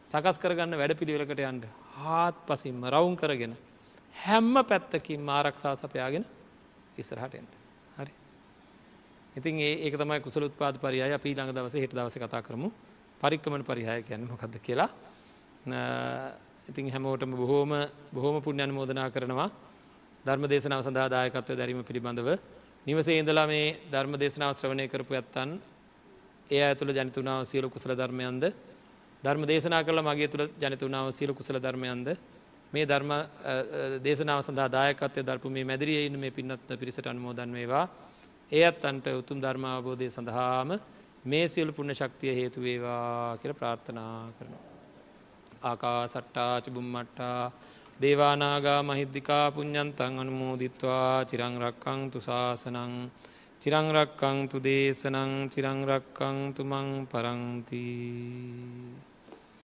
සකස් 0.06 0.38
කරගන්න 0.38 0.78
වැඩ 0.78 0.94
පිළිවෙලකට 0.94 1.40
යන්ට 1.42 1.66
හාත් 1.96 2.36
පසින්ම 2.46 2.84
රවුන් 2.86 3.16
කරගෙන 3.16 3.56
හැම්ම 4.16 4.54
පැත්තකින් 4.64 5.30
ආරක්ෂා 5.30 5.76
සපයාගෙන 5.76 6.26
ඉස්සරහටෙන්ට 6.96 7.54
හරි. 7.98 8.12
ඉතින් 9.36 9.60
ඒක 9.60 9.96
තමයි 9.96 10.20
කුසල 10.22 10.46
උත්පාද 10.46 10.78
පරියය 10.78 11.10
අපි 11.10 11.34
ළඟ 11.34 11.56
දවස 11.56 11.76
හිට 11.76 11.96
දවස 11.96 12.18
කතා 12.18 12.42
කරමු. 12.42 12.70
පරික්කමන 13.22 13.64
පරිහය 13.64 14.04
කියන්න 14.04 14.28
මොකක්ද 14.28 14.60
කියලා. 14.62 14.90
ඉතින් 15.66 16.90
හැමෝටම 16.90 17.32
බොහෝම 17.32 17.72
බොහෝම 18.14 18.42
පුුණ්‍යන 18.42 18.70
මෝදනා 18.72 19.10
කරනවා. 19.10 19.50
ධර්ම 20.26 20.46
දේශනාව 20.46 20.82
සඳහා 20.82 21.10
දායකත්ව 21.10 21.56
දැරීම 21.56 21.84
පිළිබඳව. 21.84 22.38
නිවසේ 22.86 23.20
ඉඳලා 23.20 23.48
මේ 23.48 23.78
ධර්ම 23.92 24.14
දේශනාව 24.16 24.54
ශ්‍රවණය 24.54 24.88
කරපු 24.88 25.14
ඇත්තන් 25.14 25.60
ඒ 26.50 26.62
ඇතුළ 26.62 26.92
ජනිතුනාව 26.92 27.46
සියලු 27.46 27.70
කුසල 27.70 27.92
ධර්මයන්ද? 27.92 28.44
ධර්ම 29.24 29.44
දේශනා 29.44 29.84
කළ 29.84 30.02
මගේ 30.02 30.28
තුළ 30.28 30.46
ජනතුනාව 30.56 31.10
සියලු 31.12 31.34
කුසල 31.34 31.58
ධර්මයන්ද? 31.58 32.08
මේ 32.74 32.86
ධර්ම 32.86 33.12
දේශනාව 34.04 34.42
සඳහා 34.42 34.70
දායකත්වය 34.70 35.22
දර්පු 35.24 35.50
මේ 35.50 35.64
මැදිරිය 35.64 36.06
ඉන්න 36.06 36.20
මේ 36.20 36.32
පින්නත්න 36.32 36.78
පිරිසට 36.78 37.08
අනුමෝදන් 37.08 37.52
වේවා. 37.52 37.86
ඒත් 38.52 38.86
අන්ට 38.86 39.08
උතුම් 39.12 39.42
ධර්මාවබෝධය 39.42 40.10
සඳහාම 40.10 40.78
මේ 41.26 41.48
සියලු 41.48 41.74
පුුණ 41.74 41.94
ශක්තිය 41.94 42.34
හේතු 42.34 42.62
වේවා 42.62 43.38
කියල 43.38 43.54
ප්‍රාර්ථනා 43.54 44.30
කරනවා. 44.38 44.65
ආකා 45.66 46.02
සට්ටා 46.08 46.54
චුබුම්මට්ටා 46.60 47.42
දේවානාගා 48.00 48.82
මහිද්දිකා 48.84 49.46
පුඤ්ඥන්තන් 49.52 50.20
අනුමෝදිත්වා 50.22 51.14
චිරංරක්කං 51.24 52.02
තුසාසනං 52.12 52.94
චිරංරක්කං 53.62 54.38
තු 54.50 54.58
දේශනං 54.62 55.34
චිරංරක්කං 55.50 56.38
තුමං 56.54 56.90
පරංතිී 57.08 58.96